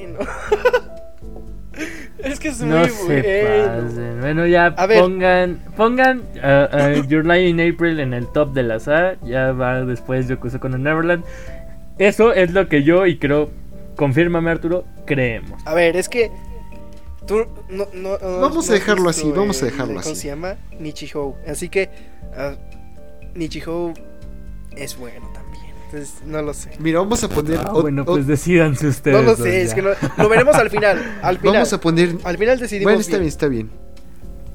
es 2.19 2.39
que 2.39 2.49
es 2.49 2.61
No 2.61 2.79
muy 2.79 2.89
se 2.89 3.03
bueno. 3.03 3.83
pasen. 3.85 4.19
Bueno, 4.21 4.45
ya 4.47 4.65
A 4.67 4.85
ver. 4.85 4.99
pongan 4.99 5.63
pongan 5.77 6.19
uh, 6.35 6.99
uh, 6.99 7.03
Your 7.07 7.25
Lie 7.25 7.47
in 7.47 7.59
April 7.61 7.99
en 7.99 8.13
el 8.13 8.27
top 8.27 8.53
de 8.53 8.63
las 8.63 8.87
A. 8.87 9.15
Ya 9.23 9.51
va 9.53 9.85
después 9.85 10.27
Yokuso 10.27 10.59
con 10.59 10.73
el 10.73 10.83
Neverland. 10.83 11.23
Eso 11.97 12.33
es 12.33 12.51
lo 12.53 12.67
que 12.67 12.83
yo 12.83 13.05
y 13.05 13.17
creo, 13.19 13.51
confírmame 13.95 14.51
Arturo, 14.51 14.85
creemos. 15.05 15.61
A 15.65 15.73
ver, 15.73 15.95
es 15.95 16.09
que 16.09 16.31
tú 17.27 17.45
no, 17.69 17.87
no- 17.93 18.17
no- 18.17 18.39
Vamos 18.41 18.69
a 18.69 18.73
dejarlo 18.73 19.09
así, 19.09 19.31
vamos 19.31 19.61
a 19.61 19.65
dejarlo 19.65 19.87
¿Cómo 19.95 19.99
así. 19.99 20.15
se 20.15 20.27
llama? 20.27 20.55
Nichihou. 20.79 21.35
Así 21.47 21.69
que 21.69 21.89
ah, 22.37 22.53
Nichihou 23.35 23.93
es 24.75 24.97
bueno 24.97 25.29
también. 25.33 25.63
Entonces, 25.85 26.23
no 26.25 26.41
lo 26.41 26.53
sé. 26.55 26.71
Mira, 26.79 26.99
vamos 26.99 27.23
a 27.23 27.29
poner. 27.29 27.59
Ah, 27.63 27.71
bueno, 27.73 28.03
pues 28.03 28.25
decidanse 28.25 28.87
ustedes. 28.87 29.15
No 29.15 29.23
lo 29.23 29.35
sé, 29.35 29.61
es 29.61 29.73
que 29.75 29.81
no- 29.83 29.89
lo 30.17 30.29
veremos 30.29 30.55
al 30.55 30.69
final. 30.71 30.97
Al 31.21 31.37
final. 31.37 31.53
vamos 31.53 31.73
a 31.73 31.79
poner. 31.79 32.15
Al 32.23 32.37
final 32.37 32.59
decidimos. 32.59 32.85
Bueno, 32.85 32.99
está 33.01 33.11
bien. 33.11 33.21
bien, 33.21 33.27
está 33.27 33.47
bien. 33.47 33.69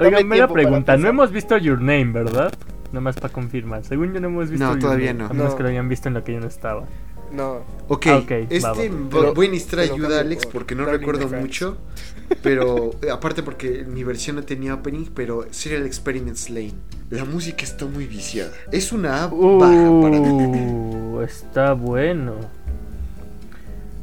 Oigan, 0.01 0.13
Dame 0.13 0.25
me 0.25 0.29
la 0.31 0.35
tiempo 0.47 0.55
para 0.55 0.63
pregunta, 0.69 0.97
no 0.97 1.09
hemos 1.09 1.33
visto 1.33 1.57
Your 1.59 1.79
Name, 1.81 2.07
¿verdad? 2.13 2.53
Nada 2.93 3.01
más 3.01 3.17
para 3.17 3.33
confirmar. 3.33 3.85
Según 3.85 4.13
yo 4.15 4.21
no 4.21 4.29
hemos 4.29 4.49
visto 4.51 4.65
No, 4.65 4.73
Your 4.73 4.81
todavía 4.81 5.13
Name, 5.13 5.19
no. 5.25 5.31
A 5.31 5.33
menos 5.33 5.51
No. 5.53 5.57
que 5.57 5.63
lo 5.65 5.69
hayan 5.71 5.89
visto 5.89 6.09
en 6.09 6.15
lo 6.15 6.25
que 6.25 6.33
yo 6.35 6.41
no 6.41 6.47
estaba. 6.47 6.87
No. 7.33 7.59
Ok, 7.89 8.07
Ah, 8.09 8.17
ok, 8.19 8.31
este 8.31 8.61
va, 8.61 8.73
va. 8.73 8.83
vo- 8.85 9.09
Pero- 9.11 9.35
voy 9.35 9.47
a 9.47 9.51
necesitar 9.51 9.81
pero 9.81 9.95
ayuda, 9.95 10.09
cambio 10.09 10.21
Alex, 10.27 10.45
por 10.47 10.53
porque 10.53 10.75
no 10.75 10.85
recuerdo 10.85 11.29
mucho. 11.29 11.77
Pero 12.43 12.91
eh, 13.01 13.11
aparte 13.11 13.43
porque 13.43 13.85
mi 13.89 14.05
versión 14.05 14.37
no 14.37 14.43
tenía 14.43 14.75
opening, 14.75 15.07
pero 15.15 15.47
Serial 15.51 15.87
Experiments 15.87 16.51
Lane. 16.51 16.75
La 17.09 17.25
música 17.25 17.65
está 17.65 17.87
muy 17.87 18.07
viciada. 18.07 18.51
Es 18.71 18.93
una 18.93 19.25
A 19.25 19.27
baja 19.29 20.01
para 20.03 20.21
mí. 20.21 20.61
Uh, 20.61 21.21
está 21.27 21.73
bueno. 21.73 22.35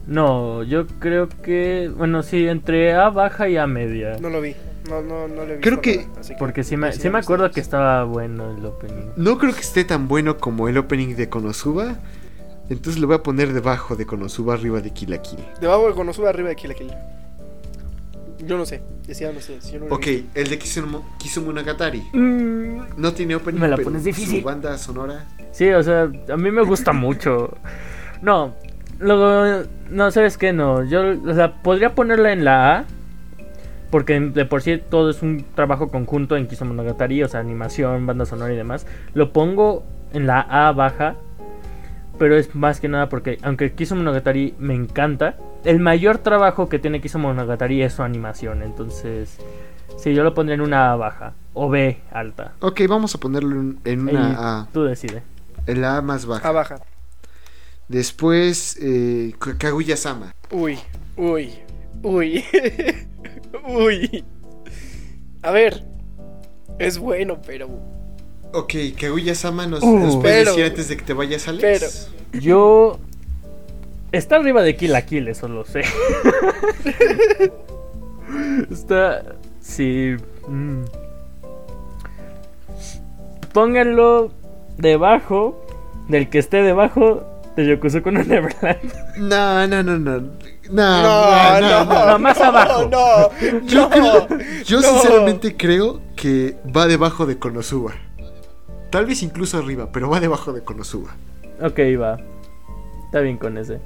No, 0.08 0.64
yo 0.64 0.88
creo 1.00 1.30
que. 1.30 1.92
Bueno, 1.96 2.24
sí, 2.24 2.48
entre 2.48 2.94
A 2.94 3.10
baja 3.10 3.48
y 3.50 3.58
A 3.58 3.68
media. 3.68 4.18
No 4.20 4.30
lo 4.30 4.42
vi. 4.42 4.56
No, 4.90 5.02
no, 5.02 5.28
no 5.28 5.36
lo 5.36 5.44
he 5.44 5.58
visto. 5.58 5.62
Creo 5.62 5.82
que- 5.82 5.98
nada, 6.08 6.20
así 6.20 6.34
Porque 6.38 6.64
sí 6.64 6.78
me, 6.78 6.92
sí 6.94 7.10
me 7.10 7.20
acuerdo 7.20 7.50
que 7.52 7.60
estaba 7.60 8.04
bueno 8.04 8.56
el 8.58 8.66
opening. 8.66 9.06
No 9.18 9.38
creo 9.38 9.54
que 9.54 9.62
esté 9.62 9.84
tan 9.84 10.08
bueno 10.08 10.38
como 10.38 10.68
el 10.68 10.78
opening 10.80 11.16
de 11.16 11.30
Konosuba. 11.30 11.96
Entonces 12.70 13.00
lo 13.00 13.08
voy 13.08 13.16
a 13.18 13.24
poner 13.24 13.54
debajo 13.54 13.96
de 13.96 14.06
Konosuba, 14.06 14.56
arriba 14.56 14.82
de 14.82 14.92
Kill 14.92 15.12
la 15.12 15.22
Kill. 15.22 15.40
Debajo 15.62 15.88
de 15.88 15.94
Konosuba, 15.94 16.30
arriba 16.30 16.50
de 16.50 16.56
Kill 16.56 16.70
la 16.70 16.76
Kill. 16.76 16.92
Yo 18.46 18.58
no 18.58 18.66
sé. 18.66 18.82
Decía, 19.08 19.32
no 19.32 19.40
sé. 19.40 19.62
si 19.62 19.74
yo 19.74 19.80
no 19.80 19.86
Ok, 19.96 20.08
el 20.34 20.50
de 20.50 20.58
Kisumu, 20.60 21.02
Kisumonogatari. 21.20 22.02
Mm, 22.14 22.78
No 22.98 23.14
tiene 23.14 23.36
opening, 23.36 23.60
Me 23.60 23.68
la 23.68 23.76
pero 23.76 23.86
pones 23.88 24.04
difícil. 24.04 24.40
su 24.42 24.46
banda 24.46 24.78
sonora. 24.78 25.26
Sí, 25.52 25.70
o 25.70 25.82
sea, 25.84 26.04
a 26.30 26.38
mí 26.38 26.52
me 26.52 26.64
gusta 26.64 26.92
mucho. 26.94 27.56
No, 28.22 28.54
luego, 29.00 29.66
no, 29.90 30.12
¿sabes 30.12 30.38
qué? 30.38 30.52
No, 30.54 30.84
yo, 30.84 31.02
o 31.26 31.34
sea, 31.34 31.62
podría 31.62 31.96
ponerla 31.96 32.34
en 32.34 32.44
la 32.44 32.78
A. 32.80 32.86
Porque 33.92 34.20
de 34.20 34.46
por 34.46 34.62
sí 34.62 34.82
todo 34.90 35.10
es 35.12 35.22
un 35.22 35.46
trabajo 35.56 35.88
conjunto 35.90 36.36
en 36.36 36.48
Kisomonogatari, 36.48 37.24
o 37.24 37.28
sea, 37.30 37.40
animación, 37.40 38.06
banda 38.06 38.26
sonora 38.26 38.52
y 38.52 38.58
demás. 38.58 38.86
Lo 39.14 39.32
pongo 39.32 39.86
en 40.12 40.28
la 40.28 40.42
A 40.42 40.72
baja. 40.74 41.16
Pero 42.18 42.38
es 42.38 42.56
más 42.56 42.80
que 42.80 42.88
nada 42.88 43.10
porque, 43.10 43.38
aunque 43.42 43.74
Kisomonogatari 43.74 44.56
me 44.58 44.74
encanta, 44.74 45.38
el 45.64 45.80
mayor 45.80 46.20
trabajo 46.20 46.70
que 46.70 46.80
tiene 46.80 47.02
Kisomonogatari 47.02 47.82
es 47.82 47.94
su 47.94 48.04
animación. 48.04 48.64
Entonces, 48.64 49.38
sí, 49.98 50.14
yo 50.14 50.24
lo 50.24 50.34
pondría 50.34 50.56
en 50.56 50.62
una 50.62 50.94
A 50.94 50.96
baja. 50.96 51.34
O 51.54 51.70
B 51.70 52.00
alta. 52.12 52.54
Ok, 52.60 52.82
vamos 52.88 53.16
a 53.16 53.18
ponerlo 53.20 53.76
en, 53.84 54.10
una 54.10 54.60
A. 54.60 54.68
Tú 54.72 54.84
decides. 54.84 55.24
En 55.68 55.82
la 55.82 55.98
A 55.98 56.02
más 56.02 56.26
baja. 56.26 56.48
A 56.48 56.52
baja. 56.52 56.76
Después, 57.88 58.78
eh, 58.82 59.34
Kaguya-sama. 59.58 60.34
Uy, 60.52 60.80
uy, 61.18 61.54
uy. 62.02 62.44
uy. 63.68 64.26
A 65.42 65.52
ver. 65.52 65.86
Es 66.80 66.98
bueno, 66.98 67.42
pero. 67.46 67.95
Ok, 68.56 68.74
Kaguya-sama 69.00 69.68
nos, 69.68 69.84
Uh. 69.84 70.00
nos 70.00 70.16
Pero- 70.18 70.52
decir 70.52 70.66
antes 70.66 70.88
de 70.88 70.98
que 70.98 71.04
te 71.04 71.14
vayas, 71.14 71.48
Alex. 71.48 72.10
Yo. 72.34 72.98
Está 74.12 74.38
arriba 74.38 74.62
de 74.64 74.76
Kill 74.78 74.94
la 74.94 75.06
Kill, 75.06 75.28
eso 75.28 75.48
lo 75.50 75.66
sé. 75.66 75.82
Está. 78.72 79.24
Sí. 79.62 80.16
mm. 80.48 80.84
Pónganlo 83.54 84.32
debajo 84.78 85.66
del 86.10 86.30
que 86.30 86.40
esté 86.40 86.62
debajo 86.62 87.24
de 87.56 87.68
Yokusoku 87.68 88.12
no 88.16 88.24
Neverland. 88.24 88.94
No, 89.18 89.68
no, 89.68 89.84
no, 89.84 89.98
no. 89.98 90.20
No, 90.70 91.02
No, 91.04 91.62
no, 91.62 91.86
no, 92.08 92.20
más 92.20 92.40
abajo. 92.42 92.90
No, 92.90 93.30
Yo, 93.66 93.82
no, 93.82 93.90
creo- 93.90 94.28
yo 94.66 94.82
no. 94.82 94.88
sinceramente 94.88 95.56
creo 95.56 96.02
que 96.16 96.56
va 96.76 96.88
debajo 96.88 97.26
de 97.26 97.38
Konosuba. 97.38 97.94
Tal 98.96 99.06
vez 99.06 99.22
incluso 99.24 99.58
arriba, 99.58 99.90
pero 99.92 100.10
va 100.10 100.22
debajo 100.22 100.54
de 100.54 100.64
Konosuba. 100.64 101.18
Ok, 101.62 101.80
va. 102.02 102.18
Está 103.08 103.20
bien 103.20 103.36
con 103.38 103.58
ese. 103.58 103.82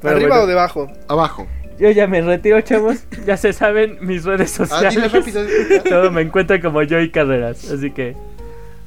Pero 0.00 0.14
¿Arriba 0.16 0.28
bueno, 0.30 0.44
o 0.44 0.46
debajo? 0.46 0.90
Abajo. 1.08 1.46
Yo 1.78 1.90
ya 1.90 2.06
me 2.06 2.22
retiro, 2.22 2.58
chavos. 2.62 3.00
Ya 3.26 3.36
se 3.36 3.52
saben 3.52 3.98
mis 4.00 4.24
redes 4.24 4.58
Ah, 4.58 4.64
sociales. 4.66 4.94
dile 4.94 5.08
rápido. 5.08 5.42
Todo 5.86 6.10
me 6.10 6.22
encuentra 6.22 6.58
como 6.58 6.82
Joy 6.82 7.10
Carreras. 7.10 7.70
Así 7.70 7.90
que. 7.90 8.16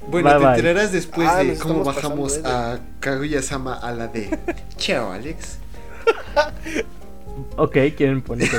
Bueno, 0.09 0.27
Bye, 0.31 0.39
te 0.39 0.43
bye. 0.43 0.55
enterarás 0.55 0.91
después 0.91 1.29
Ah, 1.31 1.43
de 1.43 1.55
cómo 1.55 1.83
bajamos 1.83 2.41
a 2.43 2.79
Kaguya-sama 2.99 3.75
a 3.75 3.91
la 3.91 4.07
D. 4.07 4.35
Chao, 4.77 5.11
Alex. 5.11 5.59
Ok, 7.57 7.77
quieren 7.95 8.23
poner. 8.23 8.49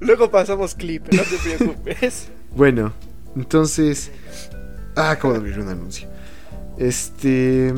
Luego 0.00 0.30
pasamos 0.32 0.74
clip, 0.74 1.06
no 1.12 1.22
te 1.22 1.36
preocupes. 1.56 2.28
Bueno, 2.56 2.92
entonces. 3.38 4.10
Ah, 4.96 5.10
acabo 5.12 5.32
de 5.34 5.38
abrir 5.40 5.58
un 5.60 5.68
anuncio. 5.68 6.08
Este. 6.76 7.72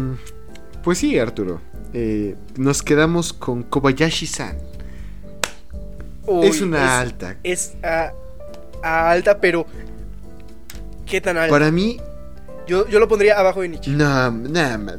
Pues 0.82 0.98
sí, 0.98 1.18
Arturo. 1.18 1.60
eh, 1.92 2.36
nos 2.56 2.82
quedamos 2.82 3.32
con 3.32 3.62
Kobayashi-san. 3.64 4.56
Es 6.42 6.60
una 6.60 7.00
alta. 7.00 7.36
Es 7.42 7.74
a, 7.82 8.12
a 8.82 9.10
alta, 9.10 9.38
pero. 9.40 9.66
¿Qué 11.06 11.20
tan 11.20 11.36
alta? 11.36 11.50
Para 11.50 11.70
mí, 11.72 11.98
Yo, 12.68 12.86
yo 12.88 13.00
lo 13.00 13.08
pondría 13.08 13.38
abajo 13.38 13.62
de 13.62 13.68
Nietzsche. 13.70 13.90
no, 13.90 14.30
nada 14.30 14.78
más. 14.78 14.96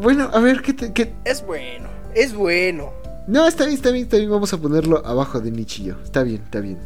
Bueno, 0.00 0.30
a 0.32 0.40
ver, 0.40 0.62
¿qué, 0.62 0.72
te- 0.72 0.92
qué? 0.92 1.12
Es 1.24 1.44
bueno, 1.44 1.88
es 2.14 2.34
bueno. 2.34 2.92
No, 3.26 3.46
está 3.48 3.64
bien, 3.64 3.76
está 3.76 3.90
bien, 3.90 4.04
está 4.04 4.16
bien. 4.16 4.30
Vamos 4.30 4.52
a 4.52 4.58
ponerlo 4.58 5.04
abajo 5.06 5.40
de 5.40 5.64
yo. 5.64 5.96
Está 6.02 6.22
bien, 6.22 6.42
está 6.44 6.60
bien. 6.60 6.78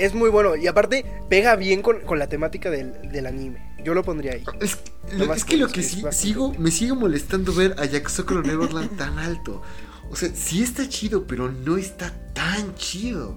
Es 0.00 0.14
muy 0.14 0.30
bueno. 0.30 0.56
Y 0.56 0.66
aparte, 0.66 1.04
pega 1.28 1.56
bien 1.56 1.82
con, 1.82 2.00
con 2.00 2.18
la 2.18 2.26
temática 2.28 2.70
del, 2.70 2.94
del 3.12 3.26
anime. 3.26 3.74
Yo 3.84 3.92
lo 3.94 4.02
pondría 4.02 4.32
ahí. 4.32 4.44
Es, 4.60 4.78
Lo 5.16 5.32
que 5.34 5.56
lo 5.58 5.68
que 5.68 5.82
sí, 5.82 6.02
sigo, 6.10 6.54
me 6.58 6.70
sigue 6.70 6.94
molestando 6.94 7.52
ver 7.52 7.74
a 7.78 7.84
Jack 7.84 8.08
Sokolo 8.08 8.42
Neverland 8.42 8.96
tan 8.96 9.18
alto. 9.18 9.62
O 10.10 10.16
sea, 10.16 10.30
sí 10.34 10.62
está 10.62 10.88
chido, 10.88 11.26
pero 11.26 11.52
no 11.52 11.76
está 11.76 12.12
tan 12.32 12.74
chido. 12.76 13.36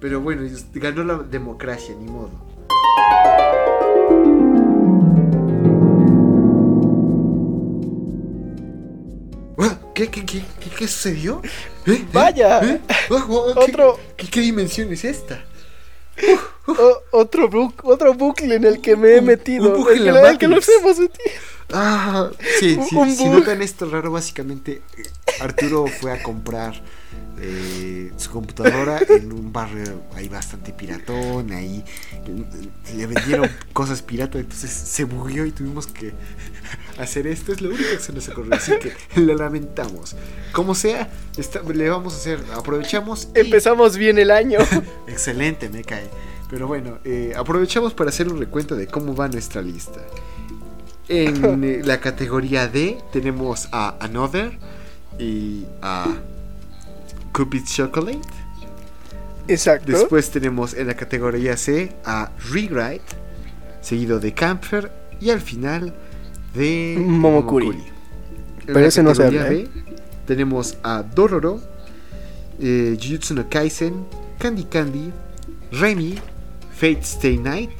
Pero 0.00 0.20
bueno, 0.20 0.42
ganó 0.74 1.04
la 1.04 1.18
democracia, 1.18 1.94
ni 1.98 2.06
modo. 2.10 2.30
Ah, 9.58 9.78
¿Qué, 9.94 10.08
qué, 10.08 10.24
qué, 10.26 10.42
qué, 10.60 10.70
qué 10.78 10.88
sucedió? 10.88 11.40
¿Eh? 11.86 11.92
¿Eh? 11.92 12.04
Vaya. 12.12 12.60
¿Eh? 12.62 12.80
Ah, 12.88 12.94
¿qué- 13.08 13.14
Otro- 13.70 13.98
¿qué, 14.16 14.26
qué 14.26 14.40
dimensión 14.40 14.92
es 14.92 15.04
esta? 15.04 15.44
O- 16.66 17.02
otro, 17.10 17.50
bu- 17.50 17.74
otro 17.82 18.14
bucle 18.14 18.54
en 18.54 18.64
el 18.64 18.80
que 18.80 18.96
me 18.96 19.16
he 19.16 19.20
metido. 19.20 19.70
un 19.70 19.76
bucle 19.84 19.96
en 20.08 20.14
la 20.14 20.30
el 20.30 20.38
que 20.38 20.48
nos 20.48 20.66
hemos 20.68 20.98
metido. 20.98 21.34
Ah, 21.72 22.30
sí, 22.58 22.78
sí, 22.88 22.96
Un 22.96 23.14
si 23.14 23.28
notan 23.28 23.60
esto 23.60 23.88
raro, 23.88 24.10
básicamente 24.12 24.80
eh, 24.96 25.02
Arturo 25.40 25.86
fue 25.86 26.12
a 26.12 26.22
comprar 26.22 26.82
eh, 27.40 28.12
su 28.16 28.30
computadora 28.30 28.98
en 29.08 29.32
un 29.32 29.52
barrio 29.52 30.02
ahí 30.14 30.28
bastante 30.28 30.72
piratón, 30.72 31.52
ahí 31.52 31.84
eh, 32.12 32.68
le 32.96 33.06
vendieron 33.06 33.50
cosas 33.72 34.00
piratas, 34.02 34.40
entonces 34.42 34.70
se 34.70 35.04
bugueó 35.04 35.44
y 35.44 35.52
tuvimos 35.52 35.86
que 35.86 36.12
hacer 36.98 37.26
esto, 37.26 37.52
es 37.52 37.60
lo 37.60 37.68
único 37.70 37.84
que 37.90 37.98
se 37.98 38.12
nos 38.12 38.28
ocurrió, 38.28 38.54
así 38.54 38.72
que 38.78 38.92
lo 39.20 39.34
lamentamos. 39.36 40.14
Como 40.52 40.74
sea, 40.74 41.10
está- 41.36 41.60
le 41.62 41.88
vamos 41.88 42.14
a 42.14 42.16
hacer, 42.16 42.40
aprovechamos 42.54 43.28
y- 43.34 43.40
Empezamos 43.40 43.96
bien 43.96 44.18
el 44.18 44.30
año. 44.30 44.58
Excelente, 45.08 45.68
me 45.68 45.82
cae. 45.84 46.08
Pero 46.50 46.66
bueno, 46.68 46.98
eh, 47.04 47.32
aprovechamos 47.36 47.94
para 47.94 48.10
hacer 48.10 48.28
un 48.28 48.38
recuento 48.38 48.76
de 48.76 48.86
cómo 48.86 49.14
va 49.16 49.28
nuestra 49.28 49.62
lista. 49.62 50.00
En 51.08 51.64
eh, 51.64 51.80
la 51.84 52.00
categoría 52.00 52.68
D 52.68 52.98
tenemos 53.12 53.68
a 53.72 53.96
Another 54.00 54.58
y 55.18 55.64
a 55.82 56.06
Cupid's 57.32 57.74
Chocolate. 57.74 58.20
Exacto. 59.48 59.92
Después 59.92 60.30
tenemos 60.30 60.74
en 60.74 60.86
la 60.86 60.94
categoría 60.94 61.56
C 61.56 61.92
a 62.04 62.30
Rewrite, 62.50 63.04
seguido 63.82 64.18
de 64.20 64.32
Camper 64.32 64.90
y 65.20 65.30
al 65.30 65.40
final 65.40 65.94
de 66.54 66.96
Momokuri. 66.98 67.68
En 67.68 67.84
Pero 68.66 68.80
ese 68.80 69.02
no 69.02 69.14
se 69.14 69.24
habla, 69.24 69.52
¿eh? 69.52 69.68
Tenemos 70.26 70.76
a 70.82 71.02
Dororo, 71.02 71.60
eh, 72.60 72.96
Jujutsu 73.00 73.34
no 73.34 73.48
Kaisen, 73.48 74.06
Candy 74.38 74.64
Candy, 74.64 75.10
Remy, 75.72 76.14
Fate 76.74 77.02
Stay 77.02 77.36
Night, 77.36 77.70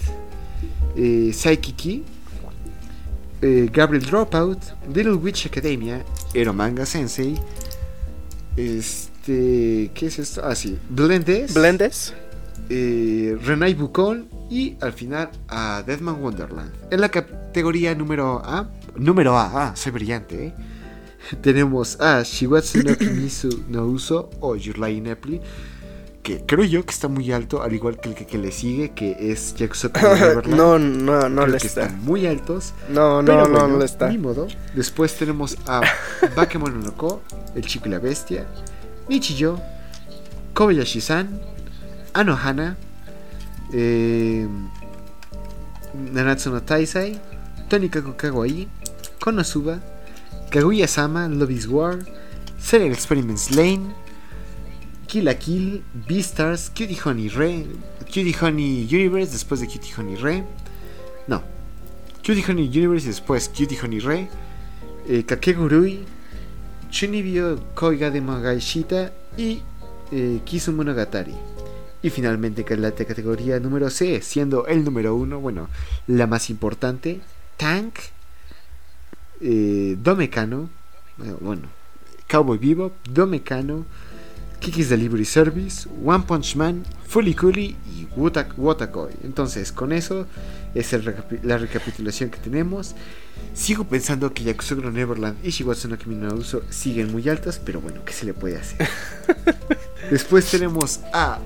eh, 0.97 1.31
Saikiki, 1.33 2.05
eh, 3.41 3.68
Gabriel 3.72 4.05
Dropout, 4.05 4.59
Little 4.95 5.14
Witch 5.14 5.47
Academia, 5.47 6.05
Ero 6.35 6.53
Manga 6.53 6.85
Sensei, 6.85 7.35
este, 8.57 9.91
¿qué 9.95 10.07
es 10.07 10.18
esto? 10.18 10.43
Ah, 10.45 10.55
sí, 10.55 10.79
Blendes, 10.91 11.55
Blendes. 11.55 12.14
eh, 12.68 13.37
Renai 13.43 13.75
Bukon 13.75 14.29
y 14.55 14.77
al 14.81 14.93
final 14.93 15.31
a 15.49 15.83
Deadman 15.85 16.23
Wonderland. 16.23 16.71
En 16.93 17.01
la 17.01 17.09
categoría 17.09 17.93
número 17.97 18.41
A, 18.45 18.71
número 18.95 19.37
A, 19.37 19.51
ah, 19.71 19.77
soy 19.77 19.91
brillante, 19.91 20.47
¿eh? 20.47 20.55
Tenemos 21.43 22.01
a 22.01 22.23
Shiwatsu 22.23 22.85
no 22.85 22.97
Kimisu 22.97 23.65
no 23.69 23.85
Uso 23.87 24.31
o 24.39 24.55
Yurlai 24.55 25.01
Nepli, 25.01 25.41
que 26.23 26.45
creo 26.47 26.63
yo 26.63 26.85
que 26.85 26.93
está 26.93 27.09
muy 27.09 27.33
alto, 27.33 27.63
al 27.63 27.73
igual 27.75 27.99
que 27.99 28.11
el 28.11 28.15
que, 28.15 28.27
que 28.27 28.39
le 28.39 28.53
sigue, 28.53 28.91
que 28.91 29.17
es 29.33 29.57
Yakusoku 29.57 29.99
no 30.47 30.79
no, 30.79 30.79
no, 30.79 31.29
no 31.29 31.47
le 31.49 31.59
que 31.59 31.67
está. 31.67 31.87
están 31.87 32.05
muy 32.05 32.25
altos. 32.25 32.75
No, 32.89 33.23
no, 33.23 33.27
Pero 33.27 33.49
no, 33.49 33.51
bueno, 33.51 33.69
no 33.69 33.79
le 33.79 33.87
está. 33.87 34.09
Ni 34.09 34.19
modo. 34.19 34.47
Después 34.77 35.17
tenemos 35.17 35.59
a 35.67 35.81
Bakemono 36.37 36.79
no 36.79 36.95
Ko, 36.97 37.23
El 37.57 37.67
Chico 37.67 37.89
y 37.89 37.91
la 37.91 37.99
Bestia, 37.99 38.47
Nichiyo, 39.09 39.59
Kobayashi-san, 40.53 41.41
Anohana, 42.13 42.77
eh, 43.73 44.47
Nanatsu 45.95 46.51
no 46.51 46.61
Taisai, 46.61 47.19
Tonikaku 47.69 48.15
Kawaii, 48.17 48.69
Konosuba, 49.21 49.81
Kaguya-sama, 50.51 51.29
Love 51.29 51.53
is 51.53 51.69
War, 51.69 51.99
Serial 52.59 52.93
Experiments 52.93 53.51
Lane, 53.51 53.95
Kill 55.07 55.25
la 55.25 55.35
Kill, 55.35 55.83
Beastars, 56.09 56.71
Cutie 56.71 56.99
Honey 57.05 57.29
Re, 57.29 57.67
Cutie 58.07 58.35
Honey 58.41 58.87
Universe 58.91 59.33
después 59.33 59.61
de 59.61 59.67
Cutie 59.67 59.93
Honey 59.97 60.17
Re. 60.17 60.45
No, 61.29 61.43
Cutie 62.25 62.45
Honey 62.49 62.69
Universe 62.69 63.07
después 63.07 63.49
Cutie 63.49 63.79
Honey 63.81 64.01
Re, 64.01 64.29
eh, 65.09 65.23
Kakegurui, 65.25 66.05
Chunibyo 66.91 67.59
Koiga 67.75 68.11
de 68.11 68.21
Magaishita 68.21 69.12
y 69.37 69.62
eh, 70.12 70.41
Kisumonogatari. 70.45 71.35
Y 72.05 72.11
finalmente 72.11 72.65
que 72.67 72.77
la 72.77 72.91
te- 72.91 73.07
categoría 73.07 73.59
número 73.59 73.89
C, 73.89 74.21
siendo 74.21 74.67
el 74.67 74.85
número 74.85 75.15
uno, 75.17 75.41
bueno, 75.41 75.69
la 76.07 76.27
más 76.27 76.51
importante, 76.51 77.21
Tank, 77.57 77.95
eh, 79.41 79.97
Domekano, 80.03 80.69
eh, 81.25 81.35
bueno, 81.41 81.63
Cowboy 82.29 82.59
Bebop, 82.59 82.93
Domekano, 83.09 83.87
Kiki's 84.61 84.89
Delivery 84.89 85.25
Service, 85.25 85.89
One 86.05 86.25
Punch 86.27 86.57
Man, 86.57 86.85
Fully 87.07 87.35
Cooley 87.35 87.77
y 87.87 88.07
Wotakoi. 88.17 89.13
Entonces, 89.25 89.73
con 89.73 89.93
eso 89.93 90.27
es 90.75 90.93
el 90.93 91.05
recapi- 91.05 91.41
la 91.43 91.59
recapitulación 91.59 92.31
que 92.31 92.39
tenemos. 92.39 92.95
Sigo 93.53 93.85
pensando 93.85 94.33
que 94.33 94.45
Yakuza 94.45 94.75
no 94.75 94.91
Neverland 94.91 95.37
y 95.45 95.51
Shiwatsu 95.51 95.89
no 95.89 95.99
Kimi 95.99 96.15
no 96.17 96.35
Uso 96.35 96.63
siguen 96.71 97.13
muy 97.13 97.29
altas, 97.29 97.61
pero 97.65 97.81
bueno, 97.81 98.03
¿qué 98.05 98.13
se 98.13 98.25
le 98.25 98.33
puede 98.35 98.57
hacer? 98.59 98.89
Después 100.11 100.51
tenemos 100.51 101.01
a 101.13 101.39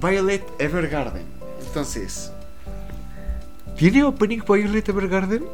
Violet 0.00 0.44
Evergarden. 0.58 1.22
Entonces, 1.66 2.30
¿tiene 3.76 4.04
opening 4.04 4.40
Violet 4.46 4.88
Evergarden? 4.88 5.44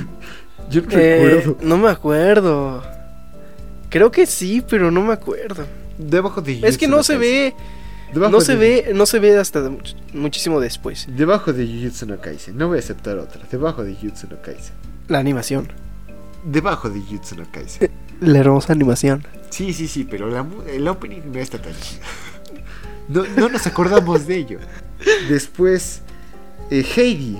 Yo 0.70 0.82
no 0.82 0.88
Eh, 0.92 1.18
recuerdo. 1.24 1.58
no 1.62 1.76
me 1.76 1.88
acuerdo. 1.90 2.82
Creo 3.88 4.10
que 4.10 4.26
sí, 4.26 4.62
pero 4.68 4.90
no 4.90 5.02
me 5.02 5.12
acuerdo. 5.12 5.64
Debajo 5.98 6.42
de 6.42 6.60
Es 6.66 6.76
que 6.76 6.86
Jujutsu 6.86 6.88
no 6.96 7.02
se 7.02 7.16
ve, 7.16 7.54
Debajo 8.12 8.32
no 8.32 8.40
se 8.40 8.56
ve, 8.56 8.90
no 8.94 9.06
se 9.06 9.18
ve 9.18 9.38
hasta 9.38 9.60
much- 9.70 9.94
muchísimo 10.12 10.60
después. 10.60 11.06
Debajo 11.08 11.52
de 11.52 11.66
Jujutsu 11.66 12.06
no 12.06 12.18
Kaisen. 12.20 12.56
No 12.58 12.68
voy 12.68 12.78
a 12.78 12.80
aceptar 12.80 13.16
otra. 13.18 13.42
Debajo 13.50 13.84
de 13.84 13.94
Jujutsu 13.94 14.26
no 14.30 14.42
Kaisen. 14.42 14.74
La 15.08 15.18
animación. 15.18 15.72
Debajo 16.44 16.90
de 16.90 17.00
Jujutsu 17.00 17.36
no 17.36 17.44
Kaisen. 17.50 17.90
La 18.20 18.38
hermosa 18.38 18.72
animación. 18.72 19.26
Sí, 19.50 19.72
sí, 19.74 19.86
sí, 19.88 20.04
pero 20.04 20.28
la 20.30 20.44
el 20.72 20.88
opening 20.88 21.20
no 21.32 21.38
está 21.38 21.58
tan 21.60 21.72
chido. 21.80 22.00
No, 23.08 23.24
no 23.36 23.48
nos 23.48 23.66
acordamos 23.66 24.26
de 24.26 24.36
ello. 24.36 24.58
Después, 25.28 26.02
eh, 26.70 26.84
Heidi. 26.96 27.38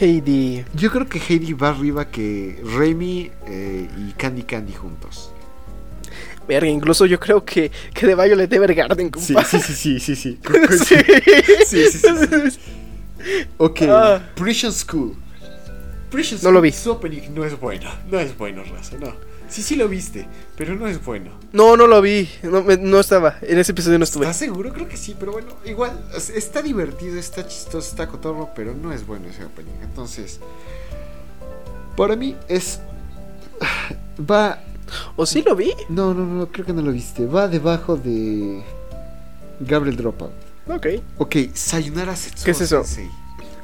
Heidi. 0.00 0.64
Yo 0.74 0.90
creo 0.90 1.06
que 1.08 1.18
Heidi 1.20 1.52
va 1.52 1.68
arriba 1.70 2.08
que 2.10 2.60
Remy 2.76 3.30
eh, 3.46 3.88
y 3.96 4.12
Candy 4.12 4.42
Candy 4.42 4.72
juntos. 4.72 5.30
Verga, 6.48 6.68
incluso 6.68 7.06
yo 7.06 7.18
creo 7.18 7.44
que, 7.44 7.70
que 7.94 8.06
de 8.06 8.14
Violet 8.14 8.52
Evergarden, 8.52 9.10
Sí, 9.18 9.32
compa. 9.34 9.48
sí, 9.48 9.60
sí, 9.60 9.74
sí, 9.74 10.00
sí, 10.00 10.16
sí. 10.16 10.38
Sí. 10.84 10.96
Sí, 11.66 11.86
sí, 11.90 11.98
sí, 11.98 12.50
sí. 12.50 12.58
Ok, 13.56 13.82
Ah. 13.88 14.20
Prison 14.34 14.72
School. 14.72 15.14
Prison 16.10 16.36
No 16.36 16.40
School, 16.42 16.54
lo 16.54 16.60
vi. 16.60 16.72
Su 16.72 16.90
opening 16.92 17.22
no 17.34 17.44
es 17.44 17.58
bueno. 17.58 17.90
No 18.10 18.18
es 18.20 18.36
bueno, 18.36 18.62
raza, 18.64 18.96
no. 18.98 19.14
Sí, 19.48 19.62
sí 19.62 19.76
lo 19.76 19.88
viste, 19.88 20.26
pero 20.56 20.74
no 20.74 20.86
es 20.88 21.04
bueno. 21.04 21.30
No, 21.52 21.76
no 21.76 21.86
lo 21.86 22.00
vi. 22.02 22.28
No, 22.42 22.62
me- 22.62 22.76
no 22.76 22.98
estaba. 23.00 23.36
En 23.42 23.58
ese 23.58 23.72
episodio 23.72 23.98
no 23.98 24.04
estuve. 24.04 24.24
¿Estás 24.24 24.38
seguro? 24.38 24.72
Creo 24.72 24.88
que 24.88 24.96
sí, 24.96 25.14
pero 25.18 25.32
bueno, 25.32 25.48
igual 25.64 25.92
está 26.34 26.62
divertido, 26.62 27.18
está 27.18 27.46
chistoso, 27.46 27.88
está 27.88 28.08
cotorro, 28.08 28.50
pero 28.56 28.74
no 28.74 28.92
es 28.92 29.06
bueno 29.06 29.28
ese 29.28 29.44
opening. 29.44 29.72
Entonces, 29.82 30.40
para 31.96 32.16
mí 32.16 32.36
es. 32.48 32.80
Va. 34.30 34.60
¿O 35.16 35.26
sí 35.26 35.42
lo 35.42 35.56
vi? 35.56 35.72
No, 35.88 36.14
no, 36.14 36.24
no, 36.26 36.46
creo 36.52 36.66
que 36.66 36.72
no 36.72 36.82
lo 36.82 36.92
viste. 36.92 37.26
Va 37.26 37.48
debajo 37.48 37.96
de. 37.96 38.62
Gabriel 39.60 39.96
Dropout. 39.96 40.32
Ok. 40.66 40.86
Ok, 41.18 41.36
Sayonara 41.52 42.16
Setsuo 42.16 42.44
¿Qué 42.44 42.50
es 42.52 42.60
eso? 42.60 42.84
Sensei. 42.84 43.10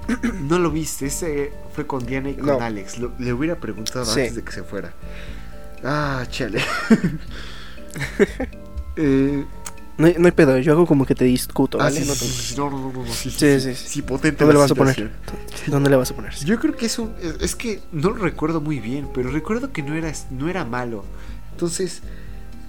No 0.42 0.58
lo 0.58 0.70
viste, 0.70 1.06
ese 1.06 1.52
fue 1.74 1.86
con 1.86 2.04
Diana 2.04 2.30
y 2.30 2.34
con 2.34 2.46
No. 2.46 2.60
Alex. 2.60 2.98
Lo- 2.98 3.12
le 3.18 3.32
hubiera 3.32 3.56
preguntado 3.56 4.04
Sí. 4.04 4.20
antes 4.20 4.34
de 4.36 4.42
que 4.42 4.52
se 4.52 4.62
fuera. 4.64 4.92
Ah, 5.84 6.24
chale. 6.30 6.60
Eh, 8.96 9.44
No, 9.98 10.06
hay- 10.06 10.14
no 10.18 10.26
hay 10.26 10.32
pedo, 10.32 10.58
yo 10.58 10.72
hago 10.72 10.86
como 10.86 11.04
que 11.04 11.14
te 11.14 11.24
discuto, 11.24 11.78
ah, 11.80 11.84
¿vale? 11.84 12.00
sí, 12.00 12.06
No 12.06 12.12
te- 12.14 12.18
sí, 12.24 12.54
no, 12.56 12.70
no, 12.70 12.92
no, 12.92 13.04
no, 13.04 13.12
sí, 13.12 13.30
Sí, 13.30 13.60
sí, 13.60 13.74
sí. 13.74 14.02
potente 14.02 14.44
¿Dónde 14.44 14.54
le 14.54 14.60
vas 14.60 14.70
a 14.70 14.74
poner? 14.74 15.10
¿Dónde 15.66 15.90
le 15.90 15.96
vas 15.96 16.10
a 16.10 16.16
poner? 16.16 16.34
Yo 16.36 16.58
creo 16.58 16.74
que 16.76 16.86
es 16.86 16.98
un. 16.98 17.12
es- 17.20 17.36
Es 17.40 17.54
que 17.56 17.80
no 17.92 18.08
lo 18.10 18.16
recuerdo 18.16 18.60
muy 18.60 18.80
bien, 18.80 19.08
pero 19.14 19.30
recuerdo 19.30 19.72
que 19.72 19.82
no 19.82 19.94
era, 19.94 20.12
no 20.30 20.48
era 20.48 20.64
malo. 20.64 21.04
Entonces, 21.52 22.00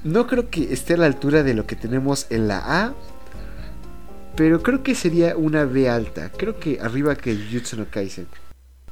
no 0.04 0.28
creo 0.28 0.50
que 0.50 0.74
esté 0.74 0.96
a 0.96 0.98
la 0.98 1.06
altura 1.06 1.44
de 1.44 1.54
lo 1.54 1.66
que 1.66 1.76
tenemos 1.76 2.28
en 2.30 2.48
la 2.48 2.58
A. 2.86 2.94
Pero 4.36 4.62
creo 4.64 4.84
que 4.84 4.94
sería 4.96 5.36
una 5.38 5.66
B 5.66 5.90
alta. 5.90 6.32
Creo 6.32 6.60
que 6.60 6.80
arriba 6.82 7.16
que 7.16 7.36
Jujutsu 7.36 7.78
no 7.78 7.86
Kaisen. 7.90 8.28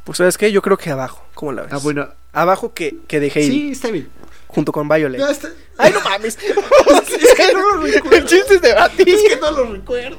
Pues, 0.09 0.17
¿sabes 0.17 0.39
qué? 0.39 0.51
Yo 0.51 0.63
creo 0.63 0.75
que 0.75 0.89
abajo. 0.89 1.23
¿Cómo 1.35 1.51
la 1.51 1.61
ves? 1.61 1.71
Ah, 1.71 1.77
bueno. 1.77 2.07
Abajo 2.33 2.73
que, 2.73 2.95
que 3.07 3.19
de 3.19 3.27
Heidi, 3.27 3.51
Sí, 3.51 3.71
está 3.73 3.91
bien. 3.91 4.09
junto 4.47 4.71
con 4.71 4.89
Violet. 4.89 5.19
No, 5.21 5.29
está- 5.29 5.49
¡Ay, 5.77 5.93
no 5.93 6.01
mames! 6.01 6.35
es 6.41 7.33
que 7.35 7.53
no 7.53 7.75
lo 7.75 7.81
recuerdo. 7.83 8.17
El 8.17 8.25
chiste 8.25 8.55
es 8.55 8.61
debatir. 8.63 9.07
Es 9.07 9.21
que 9.21 9.39
no 9.39 9.51
lo 9.51 9.71
recuerdo. 9.71 10.17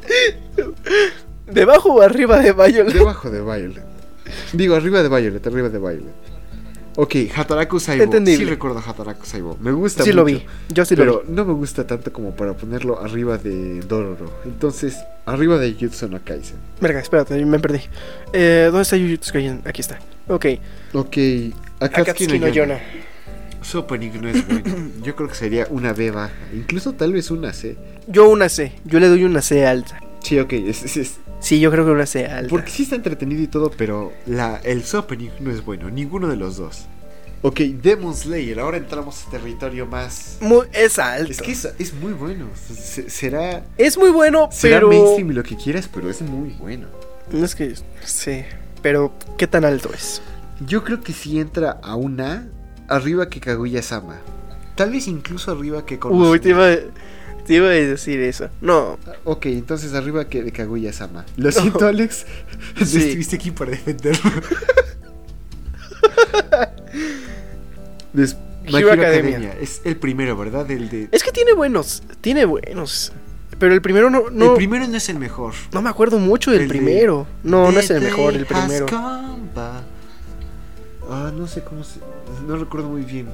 ¿Debajo 1.48 1.94
o 1.94 2.02
arriba 2.02 2.38
de 2.38 2.52
Violet? 2.52 2.94
Debajo 2.94 3.30
de 3.30 3.40
Violet. 3.40 3.82
Digo, 4.52 4.76
arriba 4.76 5.02
de 5.02 5.08
Violet, 5.08 5.44
arriba 5.44 5.68
de 5.68 5.78
Violet. 5.80 6.14
Ok, 6.96 7.14
Hataraku 7.34 7.78
Saibo. 7.80 8.02
Entendible. 8.04 8.44
Sí 8.44 8.50
recuerdo 8.50 8.82
Hataraku 8.84 9.24
Saibo. 9.24 9.56
Me 9.60 9.72
gusta 9.72 10.02
Sí 10.02 10.10
mucho. 10.10 10.16
lo 10.18 10.24
vi. 10.24 10.44
Yo 10.68 10.84
sí 10.84 10.96
lo 10.96 11.02
pero 11.02 11.22
vi. 11.26 11.32
no 11.34 11.44
me 11.44 11.52
gusta 11.54 11.86
tanto 11.86 12.12
como 12.12 12.32
para 12.34 12.52
ponerlo 12.54 13.00
arriba 13.00 13.38
de 13.38 13.80
Dororo. 13.80 14.30
Entonces, 14.44 14.96
arriba 15.26 15.56
de 15.58 15.74
Jutsu 15.78 16.08
no 16.08 16.20
Kaisen. 16.24 16.56
Verga, 16.80 17.00
espérate, 17.00 17.42
me 17.44 17.58
perdí. 17.58 17.80
Eh, 18.32 18.64
¿Dónde 18.66 18.82
está 18.82 18.96
Jujutsu 18.98 19.32
Kaisen? 19.32 19.62
Aquí 19.64 19.80
está. 19.80 19.98
Ok. 20.28 20.46
Ok, 20.94 21.16
Akatsuki 21.80 22.38
no 22.38 22.48
Yona. 22.48 22.78
Su 23.62 23.78
opening 23.80 24.12
no 24.20 24.28
es 24.28 24.46
bueno. 24.48 24.74
Yo 25.02 25.14
creo 25.14 25.28
que 25.28 25.34
sería 25.34 25.66
una 25.70 25.92
B 25.92 26.10
baja. 26.10 26.32
Incluso 26.54 26.92
tal 26.94 27.12
vez 27.12 27.30
una 27.30 27.52
C. 27.52 27.76
Yo 28.08 28.28
una 28.28 28.48
C. 28.48 28.72
Yo 28.84 28.98
le 29.00 29.08
doy 29.08 29.24
una 29.24 29.42
C 29.42 29.66
alta. 29.66 30.00
Sí, 30.22 30.38
ok. 30.38 30.52
Es, 30.54 30.82
es- 30.84 30.96
es- 30.96 31.20
Sí, 31.40 31.58
yo 31.60 31.70
creo 31.70 31.84
que 31.86 31.90
una 31.90 32.06
C 32.06 32.26
alta. 32.26 32.48
porque 32.50 32.70
sí 32.70 32.82
está 32.84 32.96
entretenido 32.96 33.42
y 33.42 33.46
todo, 33.48 33.70
pero 33.70 34.12
la, 34.26 34.56
el 34.62 34.84
opening 34.94 35.30
no 35.40 35.50
es 35.50 35.64
bueno. 35.64 35.90
Ninguno 35.90 36.28
de 36.28 36.36
los 36.36 36.56
dos. 36.56 36.86
Ok, 37.42 37.60
Demon 37.60 38.14
Slayer. 38.14 38.60
Ahora 38.60 38.76
entramos 38.76 39.26
a 39.26 39.30
territorio 39.30 39.86
más... 39.86 40.36
Muy- 40.40 40.66
es 40.74 40.98
alto. 40.98 41.32
Es 41.32 41.40
que 41.40 41.52
es, 41.52 41.66
es 41.78 41.94
muy 41.94 42.12
bueno. 42.12 42.46
Se- 42.54 43.08
será... 43.08 43.64
Es 43.78 43.96
muy 43.96 44.10
bueno, 44.10 44.50
Será 44.52 44.76
pero. 44.76 44.88
mainstream 44.88 45.30
y 45.30 45.34
lo 45.34 45.42
que 45.42 45.56
quieras, 45.56 45.88
pero 45.92 46.10
es 46.10 46.20
muy 46.20 46.50
bueno. 46.50 46.88
No 47.32 47.42
es 47.44 47.54
que. 47.54 47.74
Sí. 48.04 48.42
Pero, 48.82 49.14
¿qué 49.38 49.46
tan 49.46 49.64
alto 49.64 49.90
es? 49.94 50.20
Yo 50.66 50.84
creo 50.84 51.00
que 51.00 51.14
si 51.14 51.40
entra 51.40 51.78
a 51.82 51.94
una 51.96 52.48
arriba 52.88 53.30
que 53.30 53.40
Kaguya-sama. 53.40 54.18
Tal 54.74 54.90
vez 54.90 55.06
incluso 55.08 55.50
arriba 55.52 55.86
que. 55.86 55.98
Uy, 56.04 56.40
te 56.40 56.50
iba, 56.50 56.68
te 57.46 57.54
iba 57.54 57.66
a 57.66 57.70
decir 57.70 58.20
eso. 58.20 58.48
No. 58.60 58.98
Ok, 59.24 59.46
entonces 59.46 59.94
arriba 59.94 60.28
que 60.28 60.42
de 60.42 60.52
Kaguya-sama. 60.52 61.24
Lo 61.36 61.50
siento, 61.52 61.86
Alex. 61.86 62.26
No 62.80 62.86
Sí. 62.86 62.98
estuviste 62.98 63.36
aquí 63.36 63.50
para 63.50 63.72
defenderlo. 63.72 64.30
Hero 68.66 68.92
Academia. 68.92 69.54
Es 69.60 69.80
el 69.84 69.96
primero, 69.96 70.36
¿verdad? 70.36 70.70
El 70.70 70.88
de. 70.88 71.08
Es 71.12 71.22
que 71.22 71.32
tiene 71.32 71.52
buenos. 71.52 72.02
Tiene 72.20 72.44
buenos. 72.44 73.12
Pero 73.58 73.74
el 73.74 73.82
primero 73.82 74.10
no. 74.10 74.30
no 74.30 74.50
el 74.52 74.56
primero 74.56 74.86
no 74.86 74.96
es 74.96 75.08
el 75.08 75.18
mejor. 75.18 75.54
No 75.72 75.82
me 75.82 75.90
acuerdo 75.90 76.18
mucho 76.18 76.50
del 76.50 76.62
El 76.62 76.68
de- 76.68 76.74
primero. 76.74 77.26
No, 77.42 77.70
no 77.70 77.78
es 77.78 77.90
el 77.90 78.00
mejor, 78.02 78.34
el 78.34 78.46
primero. 78.46 78.86
Ah, 81.12 81.32
no 81.34 81.46
sé 81.48 81.62
cómo 81.62 81.82
se. 81.84 81.98
No 82.46 82.56
recuerdo 82.56 82.88
muy 82.88 83.02
bien. 83.02 83.26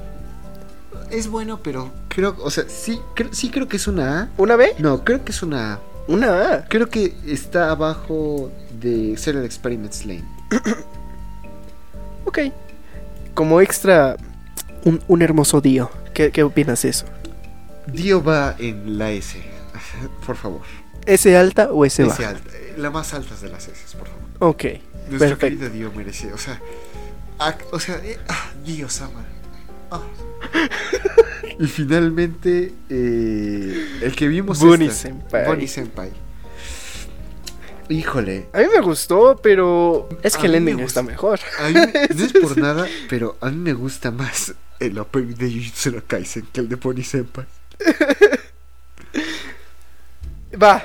Es 1.11 1.27
bueno, 1.29 1.59
pero 1.63 1.91
creo. 2.09 2.35
O 2.43 2.49
sea, 2.51 2.65
sí, 2.67 2.99
creo, 3.15 3.33
sí 3.33 3.49
creo 3.49 3.67
que 3.67 3.77
es 3.77 3.87
una 3.87 4.21
A. 4.23 4.29
¿Una 4.37 4.55
B? 4.55 4.73
No, 4.79 5.03
creo 5.03 5.23
que 5.23 5.31
es 5.31 5.41
una 5.41 5.73
A. 5.75 5.79
Una 6.07 6.53
A. 6.53 6.65
Creo 6.67 6.89
que 6.89 7.13
está 7.25 7.71
abajo 7.71 8.51
de 8.79 9.15
Serial 9.17 9.45
Experiments 9.45 10.05
Lane. 10.05 10.23
Ok. 12.25 12.39
Como 13.33 13.61
extra, 13.61 14.17
un, 14.83 15.01
un 15.07 15.21
hermoso 15.21 15.61
Dio. 15.61 15.89
¿Qué, 16.13 16.31
¿Qué 16.31 16.43
opinas 16.43 16.81
de 16.81 16.89
eso? 16.89 17.05
Dio 17.87 18.23
va 18.23 18.55
en 18.57 18.97
la 18.97 19.11
S. 19.11 19.41
Por 20.25 20.35
favor. 20.35 20.61
¿S 21.05 21.37
alta 21.37 21.71
o 21.71 21.85
S 21.85 22.01
S 22.03 22.09
baja? 22.09 22.29
alta. 22.29 22.49
eh, 22.53 22.73
La 22.77 22.89
más 22.91 23.13
alta 23.13 23.33
de 23.35 23.47
las 23.49 23.67
S, 23.69 23.95
por 23.97 24.07
favor. 24.09 24.23
Ok. 24.39 24.63
Nuestro 25.09 25.19
Perfecto. 25.37 25.39
querido 25.39 25.69
Dio 25.69 25.91
merece. 25.93 26.33
O 26.33 26.37
sea. 26.37 26.59
o 27.71 27.79
sea, 27.79 27.95
eh, 28.03 28.17
ah, 28.27 28.51
Dio 28.65 28.89
Sama. 28.89 29.23
Y 31.59 31.65
finalmente. 31.67 32.71
eh, 32.89 33.87
el 34.03 34.15
que 34.15 34.27
vimos. 34.27 34.59
Bunny 34.59 34.85
esta, 34.85 35.01
Senpai. 35.09 35.45
Bunny 35.47 35.67
Senpai. 35.67 36.11
Híjole. 37.89 38.47
A 38.53 38.59
mí 38.59 38.65
me 38.75 38.81
gustó, 38.81 39.37
pero 39.41 40.07
es 40.21 40.35
A 40.35 40.39
que 40.39 40.45
el 40.47 40.51
mí 40.53 40.59
me 40.59 40.71
ending 40.71 40.83
gusta. 40.85 40.99
está 40.99 41.11
mejor. 41.11 41.39
A 41.59 41.69
mí, 41.69 41.73
no 42.15 42.25
es 42.25 42.33
por 42.33 42.57
nada, 42.57 42.85
pero 43.09 43.37
a 43.41 43.49
mí 43.49 43.55
me 43.57 43.73
gusta 43.73 44.11
más 44.11 44.53
el 44.79 44.99
opening 44.99 45.33
de 45.35 45.49
Jujutsu 45.51 45.91
no 45.93 46.03
Kaisen 46.05 46.47
que 46.53 46.59
el 46.61 46.69
de 46.69 46.77
Pony 46.77 47.01
Senpai. 47.03 47.45
Va. 50.61 50.83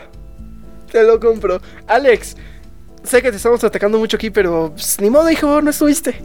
Te 0.91 1.03
lo 1.03 1.19
compro. 1.21 1.61
Alex, 1.87 2.37
sé 3.05 3.23
que 3.23 3.31
te 3.31 3.37
estamos 3.37 3.63
atacando 3.65 3.99
mucho 3.99 4.17
aquí, 4.17 4.31
pero 4.31 4.71
pues, 4.75 5.01
ni 5.01 5.11
modo, 5.11 5.31
hijo, 5.31 5.61
no 5.63 5.71
estuviste. 5.71 6.21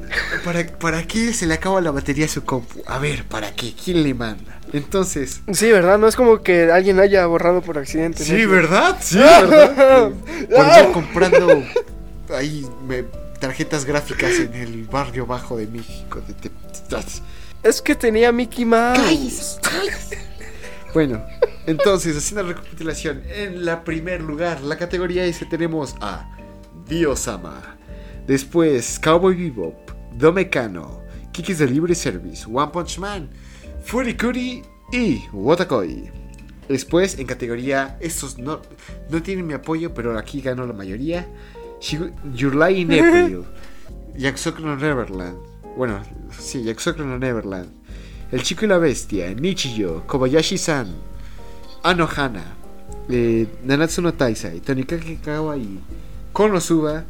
¿Para, 0.45 0.65
¿Para 0.67 1.03
qué 1.05 1.33
se 1.33 1.45
le 1.45 1.53
acaba 1.55 1.81
la 1.81 1.91
batería 1.91 2.25
a 2.25 2.29
su 2.29 2.43
compu? 2.43 2.81
A 2.85 2.99
ver, 2.99 3.23
¿para 3.25 3.53
qué? 3.55 3.73
¿Quién 3.73 4.03
le 4.03 4.13
manda? 4.13 4.59
Entonces... 4.73 5.41
Sí, 5.53 5.71
¿verdad? 5.71 5.97
No 5.97 6.07
es 6.07 6.15
como 6.15 6.41
que 6.43 6.71
alguien 6.71 6.99
haya 6.99 7.25
borrado 7.25 7.61
por 7.61 7.77
accidente. 7.77 8.23
Sí, 8.23 8.43
¿no? 8.43 8.49
¿verdad? 8.51 8.97
Sí, 9.01 9.17
¿verdad? 9.17 10.11
Por 10.49 10.65
estar 10.65 10.91
comprando 10.91 11.63
ahí 12.35 12.65
me- 12.87 13.05
tarjetas 13.39 13.85
gráficas 13.85 14.33
en 14.39 14.53
el 14.53 14.83
barrio 14.85 15.25
bajo 15.25 15.57
de 15.57 15.67
México. 15.67 16.21
de 16.27 16.33
Te- 16.33 16.51
Es 17.63 17.81
que 17.81 17.95
tenía 17.95 18.31
Mickey 18.31 18.65
Mouse. 18.65 19.59
Bueno, 20.93 21.23
entonces, 21.65 22.17
haciendo 22.17 22.43
la 22.43 22.49
recapitulación, 22.49 23.21
en 23.29 23.65
la 23.65 23.83
primer 23.83 24.21
lugar, 24.21 24.61
la 24.61 24.77
categoría 24.77 25.25
S 25.25 25.45
tenemos 25.45 25.95
a 26.01 26.27
Diosama. 26.87 27.77
Después, 28.25 28.99
Cowboy 28.99 29.35
Bebop, 29.35 29.75
Domekano, 30.17 31.01
Kiki's 31.31 31.59
Delivery 31.59 31.95
Service, 31.95 32.45
One 32.51 32.71
Punch 32.71 32.99
Man, 32.99 33.29
Furikuri 33.83 34.63
y 34.91 35.23
Watakoi. 35.31 36.11
Después, 36.67 37.17
en 37.17 37.25
categoría, 37.25 37.97
estos 38.01 38.37
no, 38.37 38.61
no 39.09 39.23
tienen 39.23 39.47
mi 39.47 39.53
apoyo, 39.53 39.93
pero 39.93 40.17
aquí 40.17 40.41
ganó 40.41 40.65
la 40.65 40.73
mayoría. 40.73 41.27
Lie 41.81 42.79
in 42.79 42.91
April, 42.91 43.45
Yakusoku 44.17 44.61
no 44.61 44.75
Neverland. 44.75 45.37
Bueno, 45.77 46.01
sí, 46.37 46.63
Yakusoku 46.63 47.03
no 47.03 47.17
Neverland. 47.17 47.69
El 48.31 48.43
chico 48.43 48.65
y 48.65 48.67
la 48.67 48.77
bestia, 48.77 49.33
Nichiyo, 49.33 50.05
Kobayashi-san, 50.05 50.87
Anohana, 51.83 52.43
eh, 53.09 53.47
Nanatsu 53.63 54.01
no 54.01 54.13
Taisai, 54.13 54.59
Tonikake 54.59 55.19
Kawaii, 55.23 55.79
Konosuba, 56.37 57.03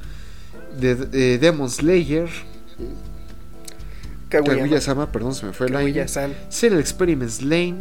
de, 0.80 0.96
de 0.96 1.38
Demon 1.38 1.70
Slayer, 1.70 2.30
Kaguya. 4.30 4.56
Kaguya-sama, 4.56 5.12
perdón, 5.12 5.34
se 5.36 5.46
me 5.46 5.52
fue 5.52 5.68
el 5.68 5.76
aire. 5.76 6.06
Serial 6.50 6.80
Experiments 6.80 7.42
Lane, 7.42 7.80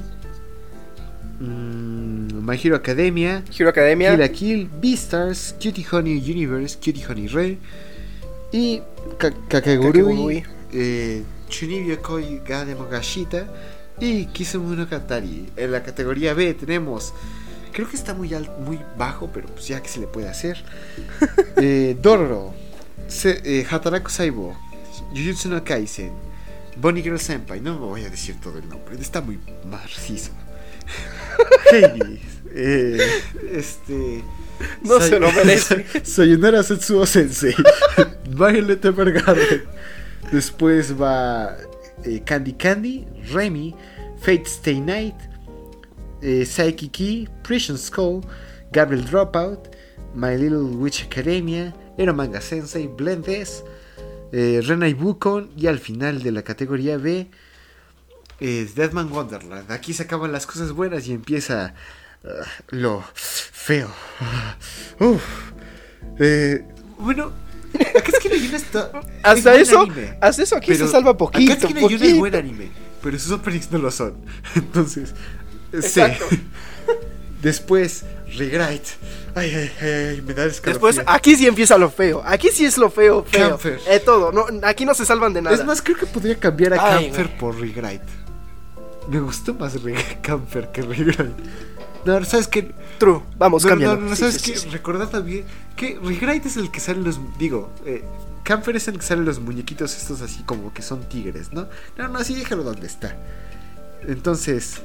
mm, 1.40 2.42
My 2.44 2.56
Hero 2.62 2.74
Academia, 2.74 3.44
Hero 3.56 3.68
Academia. 3.70 4.10
Kill 4.10 4.20
la 4.20 4.28
Kill, 4.28 4.70
Beastars, 4.80 5.54
Cutie 5.62 5.86
Honey 5.90 6.18
Universe, 6.18 6.76
Cutie 6.84 7.04
Honey 7.08 7.28
Re 7.28 7.58
y 8.52 8.82
Ka- 9.18 9.30
Kakegurui, 9.48 10.42
eh, 10.72 11.22
Chunibyo 11.48 12.02
Koi 12.02 12.40
ga 12.44 12.64
de 12.64 12.74
Mogashita 12.74 13.46
y 14.00 14.26
Kisumu 14.26 14.74
no 14.74 14.88
Katari. 14.88 15.48
En 15.56 15.70
la 15.70 15.82
categoría 15.84 16.34
B 16.34 16.54
tenemos, 16.54 17.12
creo 17.76 17.90
que 17.90 17.96
está 17.96 18.14
muy 18.14 18.32
alto, 18.32 18.50
muy 18.58 18.80
bajo, 18.96 19.28
pero 19.30 19.48
pues 19.48 19.68
ya 19.68 19.82
que 19.82 19.88
se 19.90 20.00
le 20.00 20.06
puede 20.06 20.30
hacer. 20.30 20.56
eh, 21.58 21.94
Dororo, 22.00 22.54
Se- 23.06 23.42
eh, 23.44 23.66
Hataraku 23.70 24.08
Saibo, 24.08 24.56
Jujutsu 25.14 25.50
no 25.50 25.62
Kaisen, 25.62 26.10
Bonnie 26.76 27.02
Girl 27.02 27.18
Senpai, 27.20 27.60
no 27.60 27.74
me 27.74 27.80
voy 27.80 28.04
a 28.04 28.08
decir 28.08 28.40
todo 28.40 28.58
el 28.58 28.66
nombre, 28.66 28.96
está 28.98 29.20
muy 29.20 29.38
marcizo. 29.70 30.30
Heidi, 31.70 32.18
eh, 32.54 32.98
este. 33.52 34.24
No 34.82 34.98
Say- 34.98 35.10
se 35.10 35.20
lo 35.20 35.30
merece. 35.32 35.84
Sayonara 36.04 36.62
Setsuo 36.62 37.04
Sensei, 37.04 37.54
Violet 38.30 38.82
Evergarden. 38.82 39.64
Después 40.32 40.98
va 40.98 41.56
eh, 42.04 42.22
Candy 42.24 42.54
Candy, 42.54 43.06
Remy, 43.32 43.74
Fate 44.20 44.46
Stay 44.46 44.80
Night, 44.80 45.14
eh, 46.26 46.44
Psyche 46.44 46.88
Key, 46.90 47.28
Prison 47.42 47.78
Skull, 47.78 48.20
Gabriel 48.72 49.04
Dropout, 49.04 49.68
My 50.14 50.36
Little 50.36 50.76
Witch 50.76 51.04
Academia, 51.04 51.72
Eromanga 51.96 52.40
Sensei, 52.40 52.88
Blendes, 52.88 53.62
eh, 54.32 54.60
Renai 54.62 54.92
Bukon 54.94 55.50
y 55.56 55.68
al 55.68 55.78
final 55.78 56.22
de 56.22 56.32
la 56.32 56.42
categoría 56.42 56.98
B, 56.98 57.28
es 58.40 58.74
Deadman 58.74 59.10
Wonderland. 59.12 59.70
Aquí 59.70 59.92
se 59.92 60.02
acaban 60.02 60.32
las 60.32 60.46
cosas 60.46 60.72
buenas 60.72 61.06
y 61.06 61.12
empieza 61.12 61.74
uh, 62.24 62.28
lo 62.70 63.04
feo. 63.14 63.88
Uf. 64.98 65.22
Eh, 66.18 66.64
bueno, 66.98 67.32
que 67.76 68.48
no 68.48 68.56
está. 68.56 68.90
Hasta 69.22 69.54
es 69.54 69.68
eso, 69.68 69.82
anime, 69.82 70.18
hasta 70.20 70.42
eso 70.42 70.56
aquí 70.56 70.72
pero 70.72 70.86
se 70.86 70.92
salva 70.92 71.16
poquito. 71.16 71.68
Que 71.68 71.74
no 71.74 71.88
es 71.88 72.16
buen 72.16 72.34
anime, 72.34 72.70
pero 73.02 73.18
sus 73.18 73.32
openings 73.32 73.70
no 73.70 73.78
lo 73.78 73.90
son. 73.90 74.16
Entonces, 74.54 75.14
sí. 75.82 76.00
Después, 77.42 78.04
Rewrite. 78.36 78.88
Ay, 79.34 79.54
ay, 79.54 79.70
ay, 79.80 79.88
ay, 79.88 80.22
me 80.22 80.32
da 80.34 80.44
Después, 80.46 81.00
aquí 81.06 81.36
sí 81.36 81.46
empieza 81.46 81.76
lo 81.76 81.90
feo. 81.90 82.22
Aquí 82.24 82.48
sí 82.52 82.64
es 82.64 82.78
lo 82.78 82.90
feo, 82.90 83.24
feo. 83.24 83.50
Camper. 83.50 83.80
Eh, 83.88 84.00
todo. 84.00 84.32
No, 84.32 84.46
aquí 84.66 84.84
no 84.84 84.94
se 84.94 85.04
salvan 85.04 85.32
de 85.32 85.42
nada. 85.42 85.54
Es 85.54 85.64
más, 85.64 85.82
creo 85.82 85.96
que 85.96 86.06
podría 86.06 86.38
cambiar 86.38 86.74
a 86.74 86.96
Ay, 86.96 87.06
Camper 87.06 87.26
güey. 87.26 87.38
por 87.38 87.54
Rewrite. 87.60 88.04
Me 89.08 89.20
gustó 89.20 89.54
más 89.54 89.80
Re 89.82 89.94
Camper 90.22 90.72
que 90.72 90.82
Rewrite. 90.82 91.30
No, 92.04 92.24
¿sabes 92.24 92.48
qué? 92.48 92.72
True. 92.98 93.20
Vamos, 93.36 93.62
No, 93.64 93.68
cámbialo. 93.70 93.96
no, 94.00 94.10
no, 94.10 94.16
¿sabes 94.16 94.36
sí, 94.36 94.52
qué? 94.52 94.58
sí. 94.58 94.68
Recordad 94.70 95.08
también 95.08 95.44
que 95.76 95.98
Rewrite 96.02 96.48
es 96.48 96.56
el 96.56 96.70
que 96.70 96.80
salen 96.80 97.04
los... 97.04 97.20
Digo, 97.38 97.70
eh, 97.84 98.02
Camper 98.44 98.76
es 98.76 98.88
el 98.88 98.96
que 98.98 99.02
salen 99.04 99.24
los 99.24 99.38
muñequitos 99.40 99.94
estos 99.96 100.22
así 100.22 100.42
como 100.44 100.72
que 100.72 100.80
son 100.82 101.04
tigres, 101.08 101.52
¿no? 101.52 101.68
No, 101.98 102.08
no, 102.08 102.18
así 102.18 102.34
déjalo 102.34 102.62
donde 102.62 102.86
está. 102.86 103.16
Entonces, 104.06 104.76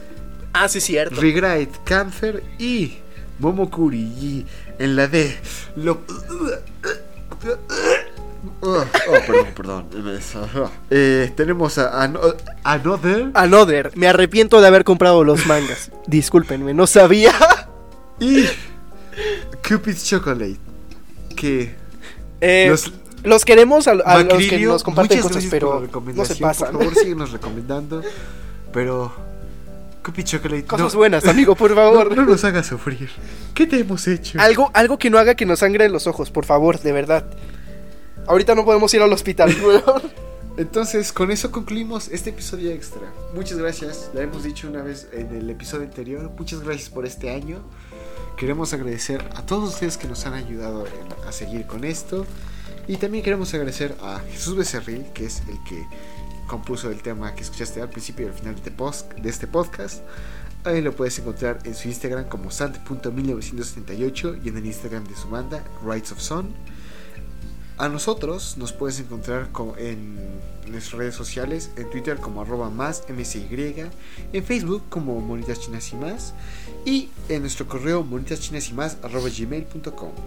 Ah, 0.54 0.68
sí, 0.68 0.82
cierto. 0.82 1.20
Rewrite, 1.22 1.72
Camper 1.84 2.44
y 2.60 2.98
Momokuri 3.40 4.00
y 4.00 4.46
en 4.80 4.96
la 4.96 5.08
D 5.08 5.36
lo... 5.76 6.02
Oh, 8.64 8.84
oh, 8.84 8.86
perdón, 9.28 9.48
perdón. 9.56 9.86
Eh, 10.90 11.32
tenemos 11.36 11.78
a, 11.78 12.02
Ano- 12.04 12.22
Another 12.64 13.30
Another. 13.34 13.92
Me 13.96 14.08
arrepiento 14.08 14.62
de 14.62 14.68
haber 14.68 14.84
comprado 14.84 15.24
los 15.24 15.46
mangas. 15.46 15.92
Discúlpenme, 16.08 16.74
no 16.74 16.88
sabía. 16.88 17.34
y 18.20 18.46
Cupid's 19.68 20.06
Chocolate. 20.06 20.58
Que 21.36 21.76
Eh, 22.42 22.68
los, 22.70 22.92
los 23.24 23.46
queremos 23.46 23.88
a, 23.88 23.92
a 23.92 24.24
los 24.24 24.44
que 24.48 24.60
nos 24.60 24.84
comparten 24.84 25.20
muchas 25.20 25.32
cosas, 25.34 25.48
pero 25.52 25.88
no 26.14 26.26
se 26.26 26.36
pasan. 26.36 26.72
Por 26.74 26.82
favor, 26.86 26.96
síguenos 27.02 27.32
recomendando. 27.32 28.02
Pero 28.74 29.12
Cupid 30.04 30.24
Chocolate, 30.24 30.66
Cosas 30.66 30.94
no, 30.94 31.00
buenas, 31.00 31.26
amigo, 31.28 31.56
por 31.56 31.70
no, 31.72 31.76
favor. 31.76 32.16
no 32.16 32.26
nos 32.26 32.44
hagas 32.44 32.68
sufrir. 32.68 33.10
¿Qué 33.54 33.68
te 33.68 33.80
hemos 33.80 34.08
hecho? 34.08 34.40
Algo, 34.40 34.72
algo 34.74 34.98
que 34.98 35.10
no 35.10 35.20
haga 35.20 35.36
que 35.36 35.46
nos 35.46 35.60
sangre 35.60 35.86
en 35.86 35.92
los 35.92 36.08
ojos, 36.08 36.32
por 36.32 36.46
favor, 36.46 36.80
de 36.80 36.92
verdad. 36.92 37.26
Ahorita 38.28 38.56
no 38.56 38.66
podemos 38.66 38.94
ir 38.94 39.02
al 39.02 39.14
hospital. 39.14 39.56
Entonces, 40.58 41.14
con 41.14 41.32
eso 41.32 41.52
concluimos 41.52 42.10
este 42.10 42.32
episodio 42.32 42.72
extra. 42.72 43.02
Muchas 43.34 43.58
gracias, 43.58 44.10
la 44.14 44.22
hemos 44.22 44.44
dicho 44.44 44.68
una 44.68 44.82
vez 44.82 45.08
en 45.14 45.36
el 45.36 45.50
episodio 45.50 45.86
anterior. 45.86 46.32
Muchas 46.38 46.62
gracias 46.62 46.90
por 46.90 47.06
este 47.06 47.30
año. 47.30 47.60
Queremos 48.38 48.74
agradecer 48.74 49.24
a 49.36 49.46
todos 49.46 49.74
ustedes 49.74 49.98
que 49.98 50.08
nos 50.08 50.26
han 50.26 50.34
ayudado 50.34 50.86
a 51.28 51.32
seguir 51.32 51.68
con 51.68 51.84
esto. 51.84 52.26
Y 52.88 52.98
también 52.98 53.24
queremos 53.24 53.54
agradecer 53.54 53.96
a 54.02 54.20
Jesús 54.32 54.56
Becerril, 54.56 55.06
que 55.14 55.26
es 55.26 55.42
el 55.48 55.58
que 55.64 55.86
compuso 56.52 56.92
el 56.92 57.02
tema 57.02 57.34
que 57.34 57.44
escuchaste 57.44 57.82
al 57.82 57.90
principio 57.90 58.26
y 58.26 58.30
al 58.30 58.34
final 58.36 58.56
de 58.56 58.62
este, 58.62 59.30
este 59.30 59.48
podcast. 59.48 60.02
Ahí 60.66 60.82
lo 60.82 60.94
puedes 60.94 61.18
encontrar 61.18 61.60
en 61.64 61.74
su 61.74 61.88
Instagram 61.88 62.26
como 62.28 62.52
sant.1978 62.52 64.42
y 64.44 64.50
en 64.50 64.58
el 64.58 64.66
Instagram 64.66 65.06
de 65.06 65.16
su 65.16 65.30
banda, 65.30 65.64
Rights 65.86 66.12
of 66.12 66.20
Son. 66.20 66.54
A 67.78 67.88
nosotros 67.88 68.58
nos 68.58 68.74
puedes 68.74 69.00
encontrar 69.00 69.50
co- 69.54 69.76
en 69.78 70.18
nuestras 70.68 71.00
redes 71.00 71.16
sociales, 71.16 71.72
en 71.78 71.90
Twitter 71.90 72.18
como 72.18 72.42
arroba 72.42 72.70
más 72.70 73.04
msy, 73.10 73.48
en 74.34 74.44
Facebook 74.44 74.84
como 74.90 75.20
monitas 75.22 75.62
chinas 75.62 75.92
y 75.94 75.96
más, 75.96 76.34
y 76.86 77.10
en 77.30 77.42
nuestro 77.42 77.68
correo 77.68 78.04
monitas 78.04 78.40
chinas 78.40 78.70
y 78.70 78.74
más 78.74 78.98
arroba 79.04 79.30
gmail.com. 79.30 80.12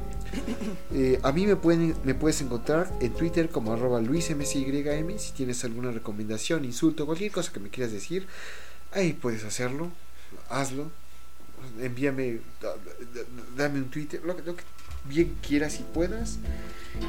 Eh, 0.93 1.19
a 1.23 1.33
mí 1.33 1.47
me, 1.47 1.55
pueden, 1.57 1.95
me 2.05 2.15
puedes 2.15 2.41
encontrar 2.41 2.93
en 3.01 3.13
Twitter 3.15 3.49
como 3.51 3.73
arroba 3.73 4.01
luismsym, 4.01 4.43
si 5.19 5.33
tienes 5.33 5.65
alguna 5.65 5.91
recomendación, 5.91 6.65
insulto, 6.65 7.07
cualquier 7.07 7.31
cosa 7.33 7.53
que 7.53 7.59
me 7.61 7.69
quieras 7.69 7.93
decir, 7.93 8.27
ahí 8.93 9.13
puedes 9.13 9.45
hacerlo, 9.45 9.91
hazlo, 10.49 10.91
envíame, 11.81 12.39
da- 12.61 12.75
da- 12.75 13.25
dame 13.57 13.79
un 13.79 13.91
Twitter, 13.91 14.21
lo, 14.25 14.37
que- 14.37 14.43
lo 14.43 14.57
que 14.57 14.63
bien 15.09 15.37
quieras 15.47 15.79
y 15.81 15.83
puedas. 15.83 16.39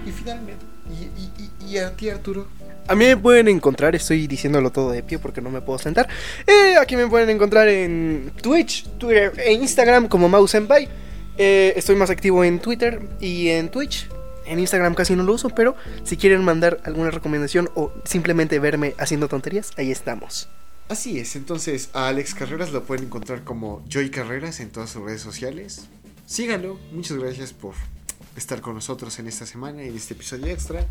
Y 0.06 0.12
finalmente, 0.12 0.66
y, 0.90 1.04
y- 1.04 1.32
y- 1.70 1.74
y 1.74 1.78
a 1.78 1.96
ti 1.96 2.10
Arturo, 2.10 2.48
A 2.88 2.94
mí 2.96 3.06
me 3.06 3.18
pueden 3.18 3.48
encontrar, 3.48 3.96
estoy 3.96 4.28
diciéndolo 4.28 4.72
todo 4.72 4.92
de 4.92 5.02
pie 5.02 5.18
porque 5.18 5.42
no 5.42 5.50
me 5.50 5.60
puedo 5.62 5.80
sentar. 5.80 6.08
Eh, 6.46 6.76
aquí 6.80 6.96
me 6.96 7.08
pueden 7.08 7.30
encontrar 7.32 7.68
en 7.68 8.32
Twitch, 8.42 8.88
Twitter 9.00 9.34
e 9.44 9.54
Instagram 9.54 10.08
como 10.08 10.30
Mausenpai. 10.30 10.88
Eh, 11.38 11.74
estoy 11.76 11.96
más 11.96 12.10
activo 12.12 12.44
en 12.44 12.60
Twitter 12.60 13.02
y 13.20 13.50
en 13.50 13.70
Twitch. 13.70 14.08
En 14.46 14.60
Instagram 14.60 14.94
casi 14.94 15.16
no 15.16 15.24
lo 15.24 15.34
uso, 15.34 15.50
pero 15.50 15.76
si 16.04 16.16
quieren 16.18 16.44
mandar 16.44 16.80
alguna 16.84 17.10
recomendación 17.10 17.70
o 17.74 17.92
simplemente 18.04 18.60
verme 18.60 18.94
haciendo 19.00 19.28
tonterías, 19.28 19.72
ahí 19.78 19.90
estamos. 19.92 20.48
así 20.88 21.18
es. 21.18 21.36
Entonces, 21.36 21.90
a 21.94 22.10
Alex 22.10 22.36
Carreras 22.36 22.72
lo 22.72 22.84
pueden 22.84 23.06
encontrar 23.06 23.44
como 23.44 23.84
Joy 23.90 24.12
Carreras 24.12 24.60
en 24.60 24.70
todas 24.70 24.92
sus 24.92 25.04
redes 25.04 25.22
sociales. 25.22 25.88
Síganlo, 26.28 26.80
muchas 26.92 27.18
gracias 27.18 27.54
por 27.54 27.74
estar 28.36 28.62
con 28.62 28.76
nosotros 28.76 29.18
en 29.20 29.28
esta 29.28 29.46
semana 29.46 29.84
y 29.84 29.90
en 29.90 29.96
este 29.96 30.14
episodio 30.14 30.48
extra. 30.48 30.86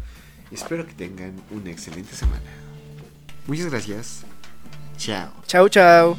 Espero 0.50 0.86
que 0.86 0.92
tengan 0.92 1.34
una 1.50 1.70
excelente 1.70 2.14
semana. 2.14 2.42
Muchas 3.46 3.66
gracias. 3.66 4.24
Chao. 4.96 5.32
Chao, 5.46 5.68
chao. 5.68 6.16